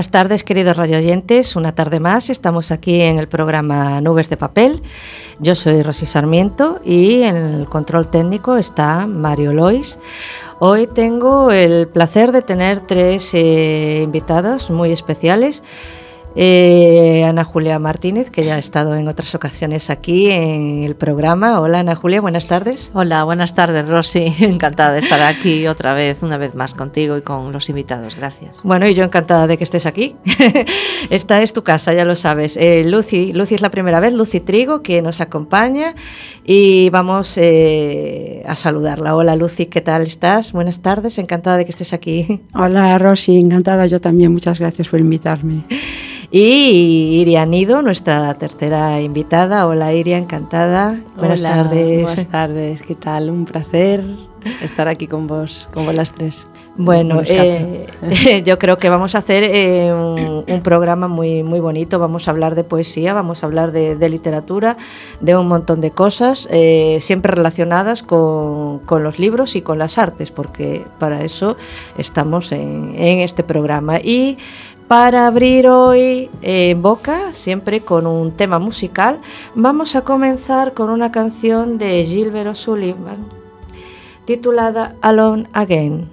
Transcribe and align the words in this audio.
Buenas 0.00 0.12
tardes, 0.12 0.44
queridos 0.44 0.78
radioyentes. 0.78 1.56
Una 1.56 1.74
tarde 1.74 2.00
más 2.00 2.30
estamos 2.30 2.70
aquí 2.70 3.02
en 3.02 3.18
el 3.18 3.28
programa 3.28 4.00
Nubes 4.00 4.30
de 4.30 4.38
Papel. 4.38 4.82
Yo 5.40 5.54
soy 5.54 5.82
Rosy 5.82 6.06
Sarmiento 6.06 6.80
y 6.82 7.20
en 7.20 7.36
el 7.36 7.68
control 7.68 8.08
técnico 8.08 8.56
está 8.56 9.06
Mario 9.06 9.52
Lois. 9.52 9.98
Hoy 10.58 10.86
tengo 10.86 11.50
el 11.50 11.86
placer 11.86 12.32
de 12.32 12.40
tener 12.40 12.80
tres 12.80 13.34
eh, 13.34 14.00
invitados 14.02 14.70
muy 14.70 14.90
especiales. 14.90 15.62
Eh, 16.36 17.24
Ana 17.24 17.42
Julia 17.42 17.78
Martínez, 17.78 18.30
que 18.30 18.44
ya 18.44 18.54
ha 18.54 18.58
estado 18.58 18.94
en 18.94 19.08
otras 19.08 19.34
ocasiones 19.34 19.90
aquí 19.90 20.30
en 20.30 20.84
el 20.84 20.94
programa. 20.94 21.60
Hola 21.60 21.80
Ana 21.80 21.96
Julia, 21.96 22.20
buenas 22.20 22.46
tardes. 22.46 22.90
Hola, 22.94 23.24
buenas 23.24 23.54
tardes 23.54 23.88
Rosy. 23.88 24.32
Encantada 24.40 24.92
de 24.92 25.00
estar 25.00 25.20
aquí 25.22 25.66
otra 25.66 25.94
vez, 25.94 26.22
una 26.22 26.38
vez 26.38 26.54
más 26.54 26.74
contigo 26.74 27.16
y 27.16 27.22
con 27.22 27.52
los 27.52 27.68
invitados. 27.68 28.14
Gracias. 28.14 28.60
Bueno, 28.62 28.86
y 28.86 28.94
yo 28.94 29.02
encantada 29.02 29.46
de 29.48 29.58
que 29.58 29.64
estés 29.64 29.86
aquí. 29.86 30.14
Esta 31.10 31.42
es 31.42 31.52
tu 31.52 31.64
casa, 31.64 31.92
ya 31.94 32.04
lo 32.04 32.14
sabes. 32.14 32.56
Eh, 32.56 32.84
Lucy, 32.84 33.32
Lucy 33.32 33.56
es 33.56 33.62
la 33.62 33.70
primera 33.70 33.98
vez, 33.98 34.12
Lucy 34.12 34.40
Trigo, 34.40 34.82
que 34.82 35.02
nos 35.02 35.20
acompaña 35.20 35.94
y 36.44 36.90
vamos 36.90 37.36
eh, 37.38 38.44
a 38.46 38.54
saludarla. 38.54 39.16
Hola 39.16 39.34
Lucy, 39.34 39.66
¿qué 39.66 39.80
tal 39.80 40.02
estás? 40.02 40.52
Buenas 40.52 40.80
tardes, 40.80 41.18
encantada 41.18 41.56
de 41.56 41.64
que 41.64 41.70
estés 41.70 41.92
aquí. 41.92 42.40
Hola 42.54 42.98
Rosy, 42.98 43.38
encantada 43.38 43.86
yo 43.86 44.00
también. 44.00 44.32
Muchas 44.32 44.60
gracias 44.60 44.88
por 44.88 45.00
invitarme. 45.00 45.64
Y 46.32 47.20
Iria 47.20 47.44
Nido, 47.44 47.82
nuestra 47.82 48.32
tercera 48.34 49.00
invitada. 49.00 49.66
Hola 49.66 49.92
Iria, 49.92 50.16
encantada. 50.16 51.00
Buenas 51.18 51.42
tardes. 51.42 52.02
Buenas 52.02 52.28
tardes, 52.28 52.82
¿qué 52.82 52.94
tal? 52.94 53.30
Un 53.30 53.44
placer 53.44 54.04
estar 54.62 54.86
aquí 54.86 55.08
con 55.08 55.26
vos, 55.26 55.66
con 55.74 55.86
vos 55.86 55.94
las 55.94 56.12
tres. 56.12 56.46
Bueno, 56.76 57.20
eh, 57.26 58.42
yo 58.46 58.58
creo 58.58 58.78
que 58.78 58.88
vamos 58.88 59.14
a 59.14 59.18
hacer 59.18 59.42
eh, 59.44 59.92
un, 59.92 60.62
programa 60.62 61.08
muy, 61.08 61.42
muy 61.42 61.60
bonito. 61.60 61.98
Vamos 61.98 62.28
a 62.28 62.30
hablar 62.30 62.54
de 62.54 62.64
poesía, 62.64 63.12
vamos 63.12 63.42
a 63.42 63.46
hablar 63.46 63.72
de, 63.72 64.08
literatura, 64.08 64.76
de 65.20 65.36
un 65.36 65.48
montón 65.48 65.80
de 65.80 65.90
cosas, 65.90 66.48
eh, 66.50 66.98
siempre 67.00 67.32
relacionadas 67.34 68.02
con, 68.02 68.78
con, 68.80 69.02
los 69.02 69.18
libros 69.18 69.56
y 69.56 69.62
con 69.62 69.78
las 69.78 69.98
artes, 69.98 70.30
porque 70.30 70.84
para 70.98 71.22
eso 71.22 71.56
estamos 71.98 72.52
en, 72.52 72.94
en 72.96 73.18
este 73.18 73.42
programa. 73.42 73.98
Y 73.98 74.38
para 74.90 75.28
abrir 75.28 75.68
hoy 75.68 76.28
eh, 76.42 76.74
boca, 76.76 77.32
siempre 77.32 77.80
con 77.80 78.08
un 78.08 78.32
tema 78.32 78.58
musical, 78.58 79.20
vamos 79.54 79.94
a 79.94 80.02
comenzar 80.02 80.74
con 80.74 80.90
una 80.90 81.12
canción 81.12 81.78
de 81.78 82.04
Gilbert 82.04 82.48
O'Sullivan 82.48 83.18
titulada 84.24 84.96
Alone 85.00 85.46
Again. 85.52 86.10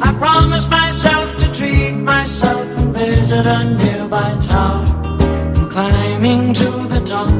I 0.00 0.66
myself 0.68 1.36
to 1.38 1.52
treat 1.52 1.92
myself 1.92 2.77
visit 2.98 3.46
a 3.46 3.64
nearby 3.64 4.36
tower. 4.40 4.84
And 5.56 5.70
climbing 5.70 6.54
to 6.54 6.70
the 6.92 7.00
top, 7.04 7.30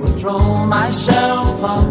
will 0.00 0.18
throw 0.20 0.66
myself 0.66 1.62
off 1.62 1.84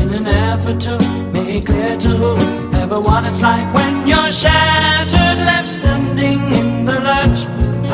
in 0.00 0.08
an 0.12 0.26
effort 0.26 0.80
to 0.80 0.98
make 1.34 1.66
clear 1.66 1.96
to 1.96 2.08
whoever 2.08 3.00
what 3.00 3.24
it's 3.24 3.40
like 3.40 3.72
when 3.74 4.06
you're 4.06 4.32
shattered, 4.32 5.38
left 5.48 5.68
standing 5.68 6.40
in 6.60 6.84
the 6.84 6.98
lurch 7.00 7.40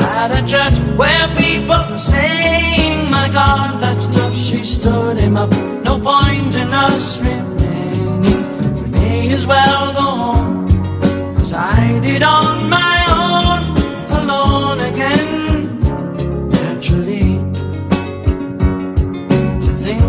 at 0.01 0.31
a 0.39 0.41
church 0.45 0.77
where 0.97 1.27
people 1.35 1.75
are 1.75 1.97
saying, 1.97 3.11
My 3.11 3.29
God, 3.29 3.79
that 3.81 4.01
stuff 4.01 4.33
She 4.35 4.63
stood 4.63 5.21
him 5.21 5.37
up. 5.37 5.51
No 5.83 5.99
point 5.99 6.55
in 6.55 6.69
us 6.73 7.19
remaining. 7.19 8.23
We 8.75 8.89
may 8.91 9.33
as 9.33 9.45
well 9.45 9.93
go 9.93 10.01
home 10.01 11.35
as 11.37 11.53
I 11.53 11.99
did 11.99 12.23
on 12.23 12.69
my 12.69 13.02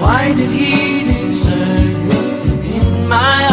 Why 0.00 0.32
did 0.32 0.50
he 0.50 1.04
desert 1.04 1.98
me? 2.08 2.78
In 2.78 3.06
my 3.06 3.49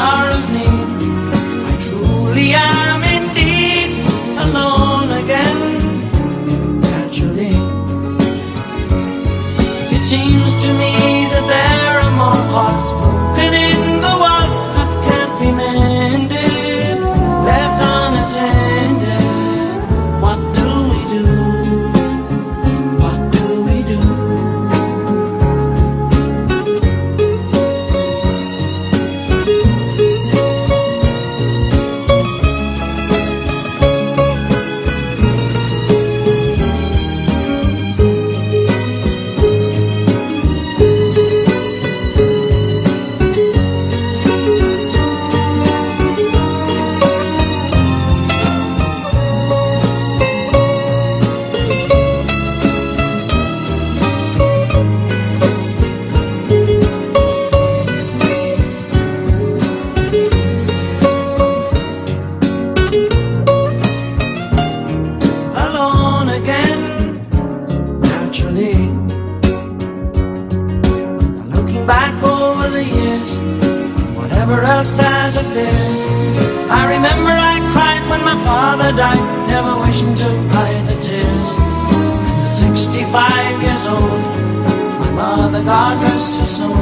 mother, 85.38 85.64
God 85.64 86.02
rest 86.02 86.42
her 86.42 86.48
soul, 86.48 86.74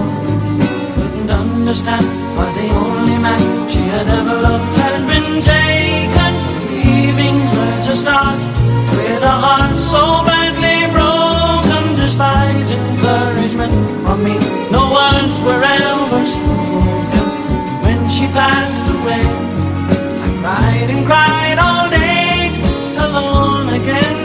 couldn't 0.96 1.30
understand 1.30 2.06
why 2.38 2.48
the 2.60 2.68
only 2.74 3.18
man 3.20 3.70
she 3.70 3.84
had 3.94 4.08
ever 4.08 4.36
loved 4.48 4.78
had 4.78 5.02
been 5.12 5.42
taken, 5.42 6.34
leaving 6.72 7.38
her 7.56 7.82
to 7.88 7.96
start 7.96 8.40
with 8.96 9.24
a 9.34 9.36
heart 9.46 9.78
so 9.78 10.24
badly 10.30 10.80
broken, 10.96 11.96
despite 12.00 12.70
encouragement 12.80 13.76
from 14.06 14.24
me. 14.24 14.36
No 14.72 14.84
words 14.98 15.38
were 15.46 15.64
ever 15.64 16.24
spoken 16.26 17.28
when 17.84 18.10
she 18.10 18.26
passed 18.40 18.88
away. 18.98 19.26
I 20.26 20.28
cried 20.42 20.90
and 20.94 21.06
cried 21.06 21.58
all 21.60 21.90
day, 21.90 22.56
alone 23.06 23.70
again. 23.80 24.25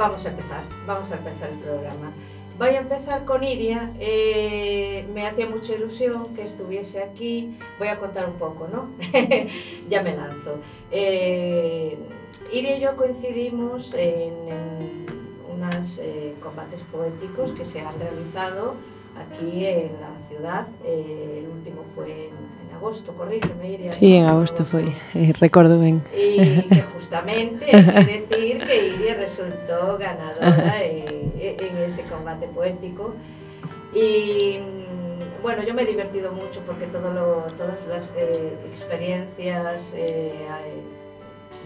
Vamos 0.00 0.24
a 0.24 0.30
empezar, 0.30 0.64
vamos 0.86 1.12
a 1.12 1.16
empezar 1.16 1.50
el 1.50 1.58
programa. 1.58 2.10
Voy 2.58 2.70
a 2.70 2.80
empezar 2.80 3.26
con 3.26 3.44
Iria. 3.44 3.92
Eh, 4.00 5.06
me 5.12 5.26
hacía 5.26 5.46
mucha 5.46 5.74
ilusión 5.74 6.34
que 6.34 6.42
estuviese 6.44 7.02
aquí. 7.02 7.58
Voy 7.78 7.88
a 7.88 7.98
contar 7.98 8.26
un 8.26 8.34
poco, 8.34 8.66
¿no? 8.72 8.88
ya 9.90 10.02
me 10.02 10.16
lanzo. 10.16 10.56
Eh, 10.90 11.98
Iria 12.50 12.78
y 12.78 12.80
yo 12.80 12.96
coincidimos 12.96 13.92
en, 13.92 14.48
en 14.48 15.06
unos 15.54 15.98
eh, 15.98 16.34
combates 16.42 16.80
poéticos 16.90 17.52
que 17.52 17.66
se 17.66 17.80
han 17.80 17.98
realizado 17.98 18.76
aquí 19.18 19.66
en 19.66 19.92
la 20.00 20.28
ciudad. 20.30 20.66
El 20.82 21.46
último 21.46 21.84
fue 21.94 22.28
en 22.28 22.34
agosto, 22.80 23.12
corrígeme, 23.12 23.70
Iria. 23.70 23.92
Sí, 23.92 24.16
en 24.16 24.24
agosto 24.26 24.64
foi, 24.64 24.88
eh, 25.14 25.32
recordo 25.38 25.78
ben. 25.78 26.00
Y 26.16 26.62
que 26.68 26.82
justamente 26.94 27.66
hay 27.76 27.84
que 28.06 28.24
decir 28.26 28.58
que 28.66 28.88
Iria 28.96 29.14
resultó 29.16 29.98
ganadora 29.98 30.82
en, 30.82 31.30
en 31.38 31.76
ese 31.84 32.02
combate 32.04 32.46
poético. 32.48 33.14
Y 33.94 34.58
mm, 34.60 35.42
bueno, 35.42 35.62
yo 35.62 35.74
me 35.74 35.82
he 35.82 35.86
divertido 35.86 36.32
mucho 36.32 36.60
porque 36.66 36.86
todo 36.86 37.12
lo- 37.12 37.44
todas 37.58 37.86
las 37.86 38.12
eh, 38.16 38.54
experiencias 38.72 39.92
eh, 39.94 40.32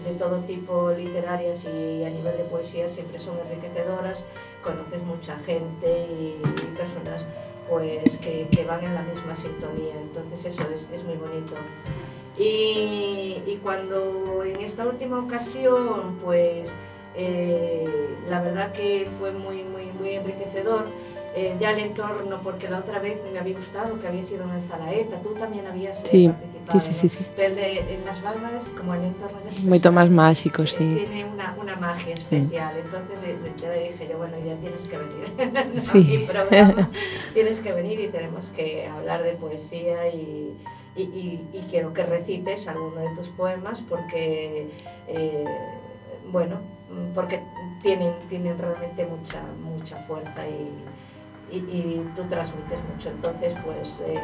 de 0.05 0.11
todo 0.19 0.39
tipo 0.41 0.91
literarias 0.91 1.65
y 1.65 2.03
a 2.03 2.09
nivel 2.09 2.35
de 2.37 2.43
poesía 2.51 2.89
siempre 2.89 3.19
son 3.19 3.35
enriquecedoras. 3.47 4.25
Conoces 4.63 5.01
mucha 5.03 5.37
gente 5.45 5.87
y, 6.09 6.35
y 6.43 6.65
personas 6.75 7.23
pues 7.69 8.17
que, 8.17 8.65
van 8.67 8.83
en 8.83 8.95
la 8.95 9.03
misma 9.03 9.35
sintonía. 9.35 9.93
Entonces 10.01 10.45
eso 10.45 10.63
es, 10.73 10.89
es 10.93 11.03
muy 11.03 11.15
bonito. 11.15 11.55
Y, 12.37 13.41
y 13.45 13.59
cuando 13.63 14.43
en 14.43 14.61
esta 14.61 14.85
última 14.85 15.19
ocasión, 15.19 16.17
pues 16.23 16.73
eh, 17.15 17.87
la 18.29 18.41
verdad 18.41 18.73
que 18.73 19.07
fue 19.19 19.31
muy, 19.31 19.63
muy, 19.63 19.85
muy 19.97 20.11
enriquecedor. 20.11 20.85
Eh, 21.37 21.53
ya 21.59 21.71
el 21.71 21.79
entorno, 21.79 22.39
porque 22.41 22.69
la 22.69 22.79
otra 22.79 22.99
vez 22.99 23.19
me 23.33 23.37
había 23.37 23.57
gustado 23.57 23.99
que 23.99 24.07
había 24.07 24.23
sido 24.23 24.45
en 24.45 24.51
el 24.51 24.61
Zalaeta, 24.63 25.19
tú 25.21 25.33
también 25.33 25.67
habías 25.67 26.01
eh, 26.05 26.07
Sí, 26.09 26.27
participado. 26.29 26.79
sí, 26.79 26.93
sí, 26.93 27.09
sí, 27.09 27.17
¿no? 27.19 27.25
sí. 27.25 27.31
Pero 27.35 27.55
de- 27.55 27.93
en 27.95 28.05
las 28.05 28.21
Balbas, 28.23 28.63
como 28.77 28.93
el 28.93 29.03
entorno 29.03 29.37
es 29.39 29.55
personal, 29.59 29.91
máis 29.91 30.11
máxico, 30.11 30.63
sí. 30.65 30.87
Tiene 30.95 31.25
una, 31.25 31.53
una 31.59 31.75
magia 31.75 32.13
especial. 32.15 32.73
Entonces 32.79 33.15
le- 33.19 33.35
le- 33.43 33.55
ya 33.59 33.67
le 33.69 33.79
dije 33.91 34.07
yo, 34.09 34.17
bueno, 34.17 34.37
ya 34.47 34.55
tienes 34.63 34.83
que 34.87 34.95
venir 34.97 35.81
Sí. 35.83 36.23
programa. 36.25 36.89
tienes 37.33 37.59
que 37.59 37.71
venir 37.73 37.99
y 37.99 38.07
tenemos 38.07 38.49
que 38.55 38.87
hablar 38.87 39.21
de 39.23 39.33
poesía 39.33 40.07
y, 40.07 40.55
y, 40.95 41.01
y- 41.03 41.43
y 41.51 41.59
quiero 41.69 41.91
que 41.93 42.03
recites 42.05 42.67
alguno 42.69 43.01
de 43.01 43.11
tus 43.17 43.27
poemas 43.27 43.81
porque, 43.89 44.69
eh, 45.09 45.43
bueno, 46.31 46.59
porque 47.13 47.41
tienen, 47.83 48.13
tienen 48.29 48.57
realmente 48.57 49.05
mucha, 49.05 49.41
mucha 49.61 49.97
fuerza 50.07 50.47
y, 50.47 50.71
y, 51.55 51.59
y 51.59 52.05
tú 52.15 52.23
transmites 52.29 52.79
mucho. 52.93 53.09
Entonces, 53.09 53.53
pues 53.63 54.01
eh, 54.07 54.19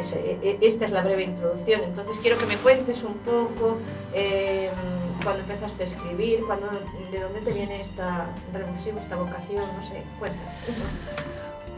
es, 0.00 0.16
esta 0.60 0.84
es 0.84 0.92
la 0.92 1.02
breve 1.02 1.24
introducción. 1.24 1.80
Entonces, 1.84 2.18
quiero 2.22 2.38
que 2.38 2.46
me 2.46 2.56
cuentes 2.56 3.02
un 3.04 3.14
poco 3.14 3.78
eh, 4.14 4.70
cuando 5.22 5.42
empezaste 5.42 5.82
a 5.82 5.86
escribir, 5.86 6.40
cuando, 6.46 6.66
de 7.10 7.20
dónde 7.20 7.40
te 7.40 7.52
viene 7.52 7.80
esta 7.80 8.26
revulsiva, 8.52 9.00
esta 9.00 9.16
vocación, 9.16 9.64
no 9.76 9.84
sé, 9.84 10.02
cuéntame. 10.18 10.50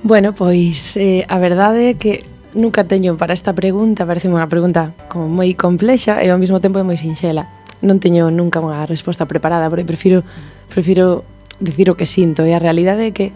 Bueno, 0.02 0.32
pois 0.34 0.96
eh, 0.96 1.26
a 1.26 1.38
verdade 1.38 1.90
é 1.90 1.94
que 1.98 2.22
nunca 2.54 2.86
teño 2.86 3.18
para 3.18 3.34
esta 3.34 3.50
pregunta, 3.50 4.06
parece 4.06 4.30
unha 4.30 4.46
pregunta 4.46 4.94
como 5.10 5.26
moi 5.26 5.52
complexa 5.58 6.22
e 6.22 6.30
ao 6.30 6.38
mesmo 6.38 6.62
tempo 6.62 6.78
é 6.78 6.84
moi 6.86 6.94
sinxela. 6.94 7.50
Non 7.82 7.98
teño 7.98 8.30
nunca 8.30 8.62
unha 8.62 8.86
resposta 8.86 9.26
preparada, 9.26 9.66
porque 9.66 9.86
prefiro 9.86 10.22
prefiro 10.70 11.26
dicir 11.58 11.90
o 11.90 11.98
que 11.98 12.06
sinto 12.06 12.46
e 12.46 12.54
a 12.54 12.62
realidade 12.62 13.10
é 13.10 13.12
que 13.14 13.34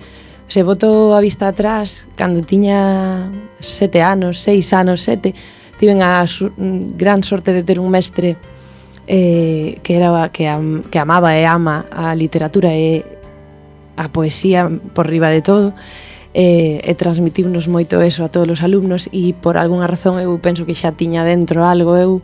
se 0.53 0.63
boto 0.63 1.17
a 1.17 1.21
vista 1.25 1.49
atrás, 1.49 2.05
cando 2.15 2.45
tiña 2.45 3.33
sete 3.61 4.03
anos, 4.05 4.37
seis 4.37 4.77
anos, 4.77 5.01
sete, 5.01 5.33
tiven 5.81 6.03
a 6.03 6.27
mm, 6.29 6.93
gran 7.01 7.25
sorte 7.25 7.55
de 7.55 7.63
ter 7.63 7.81
un 7.81 7.89
mestre 7.89 8.37
eh, 9.07 9.81
que 9.83 9.97
era 9.97 10.29
que, 10.29 10.47
am, 10.49 10.83
que 10.93 10.99
amaba 10.99 11.33
e 11.33 11.49
ama 11.49 11.89
a 11.89 12.13
literatura 12.13 12.69
e 12.77 13.01
a 13.97 14.13
poesía 14.13 14.69
por 14.69 15.09
riba 15.09 15.32
de 15.32 15.41
todo 15.41 15.73
eh, 16.37 16.85
e, 16.85 16.93
e 16.93 17.01
transmitiunos 17.01 17.65
moito 17.73 18.05
eso 18.05 18.21
a 18.21 18.29
todos 18.29 18.53
os 18.53 18.61
alumnos 18.61 19.09
e 19.09 19.32
por 19.32 19.56
algunha 19.56 19.89
razón 19.89 20.21
eu 20.21 20.37
penso 20.37 20.69
que 20.69 20.77
xa 20.77 20.93
tiña 20.93 21.25
dentro 21.25 21.65
algo 21.65 21.97
eu 21.97 22.21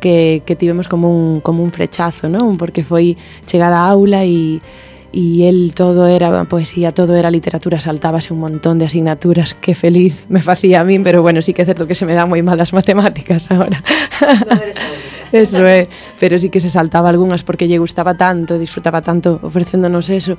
que, 0.00 0.40
que 0.48 0.56
tivemos 0.56 0.88
como 0.88 1.12
un, 1.12 1.44
como 1.44 1.60
un 1.62 1.70
frechazo, 1.70 2.32
non? 2.32 2.56
Porque 2.56 2.80
foi 2.80 3.14
chegar 3.44 3.76
á 3.76 3.92
aula 3.92 4.24
e 4.24 4.64
y 5.12 5.44
él 5.44 5.72
todo 5.74 6.06
era 6.06 6.44
poesía, 6.44 6.90
todo 6.90 7.14
era 7.14 7.30
literatura, 7.30 7.78
saltábase 7.78 8.32
un 8.32 8.40
montón 8.40 8.78
de 8.78 8.86
asignaturas, 8.86 9.54
qué 9.54 9.74
feliz 9.74 10.24
me 10.28 10.40
hacía 10.40 10.80
a 10.80 10.84
mí, 10.84 10.98
pero 11.00 11.20
bueno, 11.20 11.42
sí 11.42 11.52
que 11.52 11.62
es 11.62 11.66
cierto 11.66 11.86
que 11.86 11.94
se 11.94 12.06
me 12.06 12.14
dan 12.14 12.28
muy 12.28 12.42
mal 12.42 12.56
las 12.56 12.72
matemáticas 12.72 13.50
ahora. 13.50 13.82
No 14.20 14.52
eres 14.52 14.76
eso 15.32 15.66
es, 15.66 15.88
pero 16.18 16.38
sí 16.38 16.48
que 16.48 16.60
se 16.60 16.70
saltaba 16.70 17.10
algunhas 17.10 17.44
porque 17.44 17.68
lle 17.68 17.78
gustaba 17.78 18.14
tanto, 18.14 18.58
disfrutaba 18.58 19.02
tanto 19.02 19.38
ofrecéndonos 19.42 20.08
eso. 20.10 20.36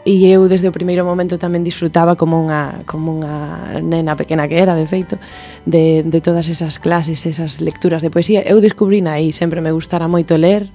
E 0.00 0.32
eu 0.32 0.48
desde 0.48 0.64
o 0.64 0.72
primeiro 0.72 1.04
momento 1.04 1.36
tamén 1.36 1.60
disfrutaba 1.60 2.16
como 2.16 2.40
unha, 2.40 2.80
como 2.88 3.20
unha 3.20 3.84
nena 3.84 4.16
pequena 4.16 4.48
que 4.48 4.56
era, 4.56 4.72
de 4.72 4.88
feito, 4.88 5.20
de, 5.68 6.00
de 6.08 6.20
todas 6.24 6.48
esas 6.48 6.80
clases, 6.80 7.28
esas 7.28 7.60
lecturas 7.60 8.00
de 8.00 8.08
poesía. 8.08 8.40
Eu 8.40 8.64
descubrí 8.64 9.04
aí, 9.04 9.28
sempre 9.36 9.60
me 9.60 9.76
gustara 9.76 10.08
moito 10.08 10.40
ler, 10.40 10.72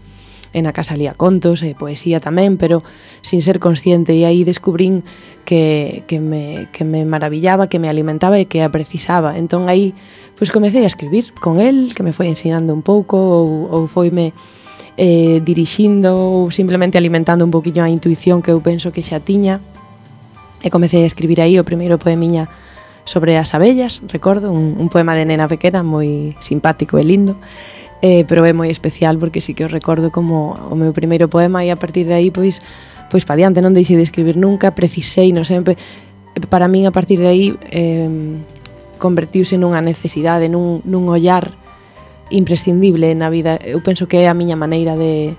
e 0.56 0.64
na 0.64 0.72
casa 0.72 0.96
lía 0.96 1.12
contos 1.12 1.60
e 1.68 1.76
poesía 1.76 2.24
tamén, 2.24 2.56
pero 2.56 2.80
sin 3.20 3.44
ser 3.44 3.60
consciente. 3.60 4.16
E 4.16 4.24
aí 4.24 4.48
descubrín 4.48 5.04
que, 5.44 6.08
que, 6.08 6.24
me, 6.24 6.72
que 6.72 6.88
me 6.88 7.04
maravillaba, 7.04 7.68
que 7.68 7.76
me 7.76 7.92
alimentaba 7.92 8.40
e 8.40 8.48
que 8.48 8.64
a 8.64 8.72
precisaba. 8.72 9.36
Entón 9.36 9.68
aí 9.68 9.92
pois 10.40 10.56
comecei 10.56 10.88
a 10.88 10.92
escribir 10.92 11.36
con 11.44 11.60
el, 11.60 11.92
que 11.92 12.08
me 12.08 12.16
foi 12.16 12.32
ensinando 12.32 12.72
un 12.72 12.88
pouco 12.88 13.20
ou, 13.20 13.68
ou 13.68 13.82
foime 13.92 14.32
eh, 14.96 15.44
dirixindo 15.44 16.16
ou 16.16 16.52
simplemente 16.56 16.96
alimentando 16.96 17.44
un 17.44 17.52
poquinho 17.52 17.84
a 17.84 17.92
intuición 17.92 18.40
que 18.40 18.56
eu 18.56 18.64
penso 18.64 18.96
que 18.96 19.04
xa 19.04 19.20
tiña. 19.20 19.60
E 20.64 20.72
comecei 20.72 21.04
a 21.04 21.10
escribir 21.12 21.44
aí 21.44 21.60
o 21.60 21.68
primeiro 21.68 22.00
poemiña 22.00 22.48
sobre 23.06 23.38
as 23.38 23.54
abellas, 23.54 24.02
recordo, 24.08 24.50
un, 24.52 24.80
un 24.80 24.90
poema 24.90 25.14
de 25.14 25.28
nena 25.28 25.52
pequena 25.52 25.84
moi 25.84 26.34
simpático 26.40 26.96
e 26.96 27.04
lindo 27.04 27.36
eh, 28.02 28.24
pero 28.28 28.44
é 28.44 28.52
moi 28.52 28.72
especial 28.72 29.20
porque 29.20 29.40
sí 29.40 29.54
que 29.54 29.64
os 29.64 29.72
recordo 29.72 30.12
como 30.12 30.58
o 30.72 30.76
meu 30.76 30.92
primeiro 30.92 31.28
poema 31.28 31.64
e 31.64 31.72
a 31.72 31.78
partir 31.78 32.08
de 32.08 32.16
aí 32.16 32.32
pois 32.32 32.60
pois 33.12 33.24
pa 33.24 33.38
diante 33.38 33.62
non 33.62 33.72
deixei 33.72 33.96
de 33.96 34.04
escribir 34.04 34.36
nunca, 34.36 34.74
precisei, 34.74 35.32
non 35.32 35.46
sempre 35.48 35.78
para 36.52 36.68
min 36.68 36.90
a 36.90 36.92
partir 36.92 37.22
de 37.22 37.28
aí 37.30 37.46
eh, 37.72 38.10
convertiuse 38.98 39.56
nunha 39.56 39.80
necesidade, 39.80 40.50
nun, 40.52 40.84
nun 40.84 41.08
ollar 41.08 41.52
imprescindible 42.32 43.14
na 43.14 43.30
vida. 43.30 43.60
Eu 43.62 43.80
penso 43.86 44.08
que 44.08 44.18
é 44.18 44.28
a 44.28 44.34
miña 44.34 44.58
maneira 44.58 44.98
de 44.98 45.38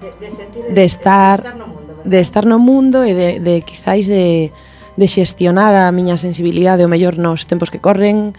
de, 0.00 0.08
de, 0.16 0.30
sentir, 0.32 0.64
de 0.72 0.84
estar 0.84 1.40
de, 1.42 1.48
de 1.48 1.50
estar 1.50 1.56
no 1.56 1.68
mundo, 1.68 1.86
¿verdad? 1.86 2.04
de 2.04 2.20
estar 2.20 2.44
no 2.46 2.58
mundo 2.58 2.98
e 3.04 3.12
de, 3.12 3.28
de 3.40 3.54
quizáis 3.62 4.08
de, 4.08 4.50
de 4.96 5.06
xestionar 5.06 5.76
a 5.76 5.92
miña 5.92 6.16
sensibilidade 6.16 6.84
o 6.84 6.90
mellor 6.90 7.20
nos 7.20 7.44
tempos 7.44 7.68
que 7.68 7.84
corren, 7.84 8.32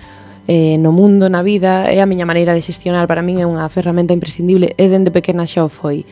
eh, 0.51 0.75
no 0.75 0.91
mundo, 0.91 1.31
na 1.31 1.39
vida, 1.47 1.87
é 1.87 2.03
a 2.03 2.09
miña 2.11 2.27
maneira 2.27 2.51
de 2.51 2.59
xestionar, 2.59 3.07
para 3.07 3.23
min 3.23 3.39
é 3.39 3.47
unha 3.47 3.63
ferramenta 3.71 4.11
imprescindible, 4.11 4.75
e 4.75 4.83
dende 4.91 5.07
pequena 5.07 5.47
xa 5.47 5.63
o 5.63 5.71
foi. 5.71 6.03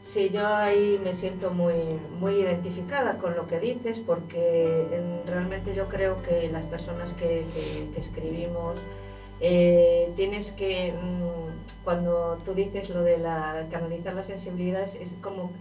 Sí, 0.00 0.30
yo 0.32 0.48
ahí 0.48 0.98
me 1.04 1.12
siento 1.12 1.52
muy, 1.52 1.76
muy 2.18 2.40
identificada 2.40 3.18
con 3.20 3.36
lo 3.36 3.46
que 3.46 3.60
dices 3.60 4.00
porque 4.00 4.82
realmente 5.28 5.76
yo 5.76 5.86
creo 5.92 6.22
que 6.24 6.48
las 6.50 6.64
personas 6.64 7.12
que, 7.12 7.44
que, 7.54 7.92
que 7.92 8.00
escribimos 8.00 8.80
eh, 9.40 10.10
tienes 10.16 10.52
que, 10.52 10.92
mm, 10.92 11.84
cuando 11.84 12.38
tú 12.44 12.54
dices 12.54 12.90
lo 12.90 13.02
de 13.02 13.18
la, 13.18 13.66
canalizar 13.70 14.14
las 14.14 14.26
sensibilidades, 14.26 14.96
es 14.96 15.14
como, 15.20 15.52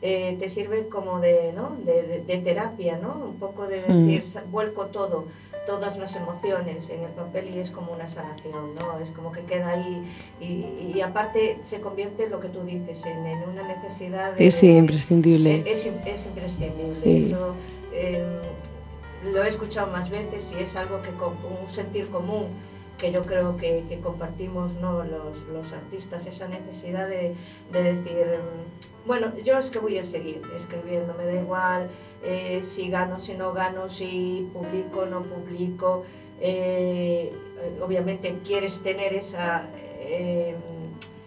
eh, 0.00 0.36
te 0.38 0.48
sirve 0.48 0.88
como 0.88 1.20
de, 1.20 1.52
¿no? 1.52 1.76
de, 1.84 2.02
de, 2.02 2.20
de, 2.22 2.38
terapia, 2.38 2.98
¿no? 3.02 3.14
Un 3.16 3.36
poco 3.36 3.66
de 3.66 3.80
mm. 3.80 4.06
decir, 4.06 4.22
mm. 4.22 4.50
vuelco 4.50 4.86
todo. 4.86 5.26
Todas 5.70 5.96
las 5.96 6.16
emociones 6.16 6.90
en 6.90 7.04
el 7.04 7.10
papel 7.12 7.54
y 7.54 7.58
es 7.60 7.70
como 7.70 7.92
una 7.92 8.08
sanación, 8.08 8.74
¿no? 8.74 8.98
Es 9.00 9.10
como 9.10 9.30
que 9.30 9.42
queda 9.42 9.68
ahí 9.70 10.02
y, 10.40 10.92
y 10.96 11.00
aparte 11.00 11.60
se 11.62 11.80
convierte 11.80 12.28
lo 12.28 12.40
que 12.40 12.48
tú 12.48 12.62
dices, 12.64 13.06
en, 13.06 13.24
en 13.24 13.48
una 13.48 13.62
necesidad 13.68 14.34
de... 14.34 14.44
de- 14.66 14.72
imprescindible 14.78 15.62
es, 15.64 15.86
es- 15.86 15.92
es 16.06 16.26
imprescindible. 16.26 17.00
Sí. 17.04 17.26
Eso, 17.32 17.54
eh, 17.92 18.24
lo 19.32 19.44
he 19.44 19.48
escuchado 19.48 19.86
más 19.92 20.10
veces 20.10 20.52
y 20.58 20.62
es 20.62 20.74
algo 20.74 21.00
que 21.02 21.10
con 21.10 21.34
un 21.62 21.70
sentir 21.70 22.08
común 22.10 22.46
que 23.00 23.10
yo 23.10 23.24
creo 23.24 23.56
que, 23.56 23.84
que 23.88 23.98
compartimos 24.00 24.74
¿no? 24.74 25.02
los, 25.04 25.38
los 25.52 25.72
artistas, 25.72 26.26
esa 26.26 26.48
necesidad 26.48 27.08
de, 27.08 27.34
de 27.72 27.82
decir, 27.94 28.26
mm, 28.26 29.08
bueno, 29.08 29.32
yo 29.44 29.58
es 29.58 29.70
que 29.70 29.78
voy 29.78 29.98
a 29.98 30.04
seguir 30.04 30.42
escribiendo, 30.54 31.14
me 31.14 31.24
da 31.24 31.32
igual 31.32 31.88
eh, 32.22 32.60
si 32.62 32.90
gano, 32.90 33.18
si 33.18 33.34
no 33.34 33.52
gano, 33.52 33.88
si 33.88 34.48
publico, 34.52 35.06
no 35.06 35.22
publico. 35.22 36.04
Eh, 36.40 37.32
obviamente 37.82 38.38
quieres 38.46 38.82
tener 38.82 39.14
esa, 39.14 39.66
eh, 40.00 40.54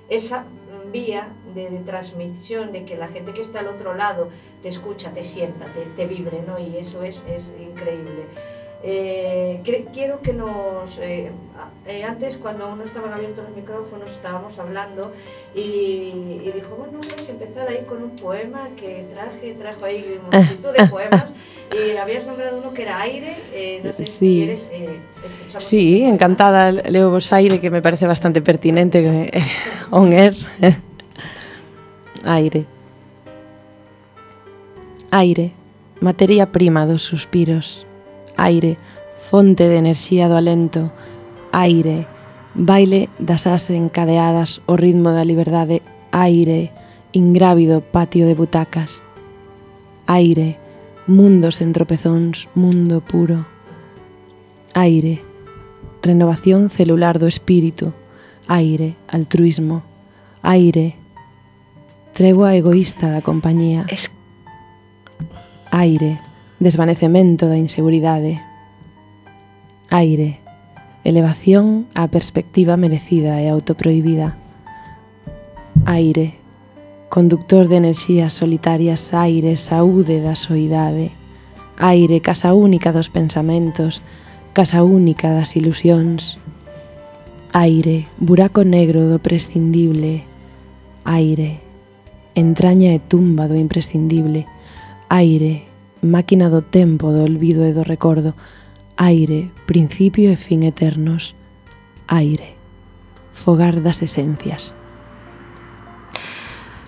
esa 0.10 0.46
vía 0.92 1.30
de, 1.56 1.70
de 1.70 1.80
transmisión, 1.80 2.72
de 2.72 2.86
que 2.86 2.96
la 2.96 3.08
gente 3.08 3.34
que 3.34 3.42
está 3.42 3.60
al 3.60 3.68
otro 3.68 3.96
lado 3.96 4.30
te 4.62 4.70
escucha, 4.70 5.12
te 5.12 5.24
sienta, 5.24 5.66
te, 5.74 5.82
te 5.82 6.08
vibre, 6.08 6.44
¿no? 6.46 6.60
Y 6.60 6.78
eso 6.78 7.04
es, 7.04 7.22
es 7.28 7.54
increíble. 7.60 8.26
Eh, 8.86 9.62
quiero 9.94 10.22
que 10.22 10.34
nos... 10.34 10.98
eh, 11.00 11.32
a- 11.58 11.90
eh, 11.90 12.04
antes, 12.04 12.36
cuando 12.38 12.66
aún 12.66 12.80
no 12.80 12.84
estaban 12.84 13.14
abiertos 13.14 13.46
los 13.48 13.56
micrófonos, 13.56 14.12
estábamos 14.12 14.60
hablando 14.60 15.14
y, 15.56 15.60
y 15.62 16.52
dijo, 16.54 16.76
bueno, 16.78 16.98
no 16.98 17.04
sé 17.04 17.24
si 17.24 17.32
empezar 17.32 17.70
ahí 17.70 17.86
con 17.88 18.04
un 18.04 18.10
poema 18.18 18.68
que 18.76 19.06
traje, 19.14 19.54
trajo 19.54 19.86
ahí 19.86 20.20
multitud 20.30 20.70
de 20.78 20.88
poemas 20.88 21.34
y 21.74 21.96
habías 21.96 22.26
nombrado 22.28 22.58
uno 22.60 22.74
que 22.74 22.82
era 22.84 23.00
Aire, 23.02 23.82
no 23.84 23.94
sé 23.94 24.06
si 24.06 24.12
Sí. 24.12 24.36
quieres, 24.44 24.68
eh, 24.72 24.98
escuchamos 25.26 25.64
Sí, 25.64 26.04
encantada. 26.04 26.72
Leo 26.74 27.10
vos 27.10 27.32
aire, 27.32 27.60
que 27.62 27.70
me 27.70 27.82
parece 27.82 28.06
bastante 28.06 28.42
pertinente. 28.42 29.32
on 29.92 30.12
air. 30.12 30.36
Aire. 32.26 32.66
Aire, 35.12 35.52
materia 36.02 36.52
prima 36.52 36.86
dos 36.86 37.02
suspiros. 37.04 37.86
aire, 38.38 38.78
fonte 39.18 39.70
de 39.70 39.78
enerxía 39.78 40.28
do 40.28 40.36
alento, 40.36 40.92
aire, 41.52 42.06
baile 42.54 43.10
das 43.18 43.48
as 43.48 43.70
encadeadas 43.70 44.62
o 44.66 44.78
ritmo 44.78 45.10
da 45.10 45.26
liberdade, 45.26 45.82
aire, 46.12 46.72
ingrávido 47.14 47.82
patio 47.82 48.26
de 48.26 48.36
butacas, 48.36 49.02
aire, 50.06 50.58
mundo 51.08 51.52
sen 51.52 51.74
tropezóns, 51.74 52.48
mundo 52.54 53.02
puro, 53.02 53.46
aire, 54.74 55.22
renovación 56.02 56.70
celular 56.70 57.18
do 57.20 57.28
espírito, 57.28 57.94
aire, 58.48 58.96
altruismo, 59.08 59.84
aire, 60.42 60.96
tregua 62.14 62.56
egoísta 62.56 63.10
da 63.10 63.22
compañía, 63.22 63.86
es... 63.90 64.12
aire, 65.72 66.20
desvanecemento 66.64 67.48
da 67.48 67.58
inseguridade. 67.58 68.42
Aire, 69.92 70.40
elevación 71.04 71.86
á 71.94 72.08
perspectiva 72.08 72.80
merecida 72.80 73.38
e 73.44 73.52
autoprohibida. 73.52 74.40
Aire, 75.86 76.40
conductor 77.12 77.68
de 77.68 77.78
enerxías 77.78 78.34
solitarias, 78.34 79.14
aire, 79.14 79.60
saúde 79.60 80.24
da 80.24 80.34
soidade. 80.34 81.12
Aire, 81.78 82.24
casa 82.24 82.56
única 82.56 82.96
dos 82.96 83.12
pensamentos, 83.12 84.02
casa 84.54 84.82
única 84.82 85.36
das 85.36 85.54
ilusións. 85.60 86.40
Aire, 87.52 88.08
buraco 88.18 88.64
negro 88.64 89.12
do 89.12 89.20
prescindible. 89.20 90.24
Aire, 91.06 91.60
entraña 92.34 92.96
e 92.96 93.00
tumba 93.04 93.46
do 93.46 93.60
imprescindible. 93.60 94.48
Aire, 95.12 95.70
máquina 96.04 96.50
do 96.50 96.62
tempo, 96.62 97.12
do 97.12 97.24
olvido 97.24 97.66
e 97.66 97.74
do 97.74 97.84
recordo, 97.84 98.36
aire, 98.98 99.50
principio 99.66 100.30
e 100.30 100.38
fin 100.38 100.64
eternos, 100.64 101.34
aire, 102.08 102.54
fogar 103.32 103.82
das 103.82 104.04
esencias. 104.04 104.76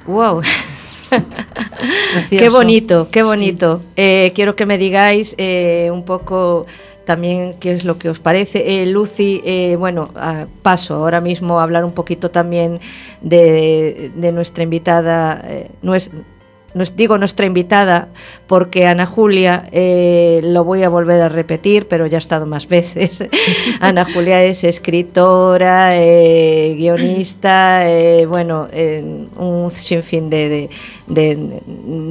Wow. 0.05 0.41
qué 2.29 2.49
bonito, 2.49 3.07
qué 3.09 3.23
bonito. 3.23 3.79
Sí. 3.81 3.87
Eh, 3.95 4.31
quiero 4.35 4.55
que 4.55 4.65
me 4.65 4.77
digáis 4.77 5.35
eh, 5.37 5.89
un 5.91 6.03
poco 6.03 6.67
también 7.05 7.55
qué 7.59 7.71
es 7.71 7.85
lo 7.85 7.97
que 7.97 8.09
os 8.09 8.19
parece. 8.19 8.81
Eh, 8.81 8.85
Lucy, 8.87 9.41
eh, 9.45 9.75
bueno, 9.77 10.09
a, 10.15 10.47
paso 10.61 10.95
ahora 10.95 11.21
mismo 11.21 11.59
a 11.59 11.63
hablar 11.63 11.85
un 11.85 11.93
poquito 11.93 12.31
también 12.31 12.79
de, 13.21 14.11
de 14.15 14.31
nuestra 14.31 14.63
invitada, 14.63 15.41
eh, 15.45 15.69
nuestra, 15.81 16.19
nos 16.75 16.95
digo 16.95 17.17
nuestra 17.17 17.45
invitada 17.47 18.09
porque 18.47 18.85
Ana 18.85 19.05
Julia 19.07 19.67
eh, 19.71 20.41
lo 20.43 20.63
voy 20.63 20.83
a 20.83 20.89
volver 20.89 21.21
a 21.21 21.29
repetir, 21.29 21.87
pero 21.87 22.05
ya 22.05 22.17
ha 22.17 22.19
estado 22.19 22.45
más 22.45 22.67
veces. 22.67 23.23
Ana 23.79 24.05
Julia 24.05 24.43
es 24.43 24.63
escritora, 24.63 25.91
eh, 25.95 26.75
guionista, 26.77 27.89
eh, 27.89 28.25
bueno, 28.25 28.67
un 29.37 29.71
sinfín 29.71 30.29
de, 30.29 30.49
de, 30.49 30.69
de- 31.07 31.59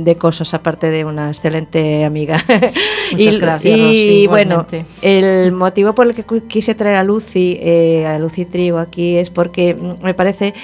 de 0.04 0.16
cosas 0.16 0.54
aparte 0.54 0.90
de 0.90 1.04
una 1.04 1.28
excelente 1.28 2.04
amiga. 2.04 2.38
Muchas 3.12 3.38
gracias, 3.38 3.78
Y 3.78 3.80
Rosy, 3.83 4.26
bueno, 4.28 4.66
el 5.02 5.52
motivo 5.52 5.94
por 5.94 6.06
el 6.06 6.14
que 6.14 6.25
quise 6.49 6.75
traer 6.75 6.97
a 6.97 7.04
Lucy, 7.04 7.59
eh, 7.61 8.06
a 8.06 8.18
Lucy 8.18 8.44
Trigo 8.47 8.78
aquí 8.78 9.16
es 9.16 9.30
porque 9.30 9.75
mm, 9.75 10.02
me 10.02 10.14
parece 10.14 10.54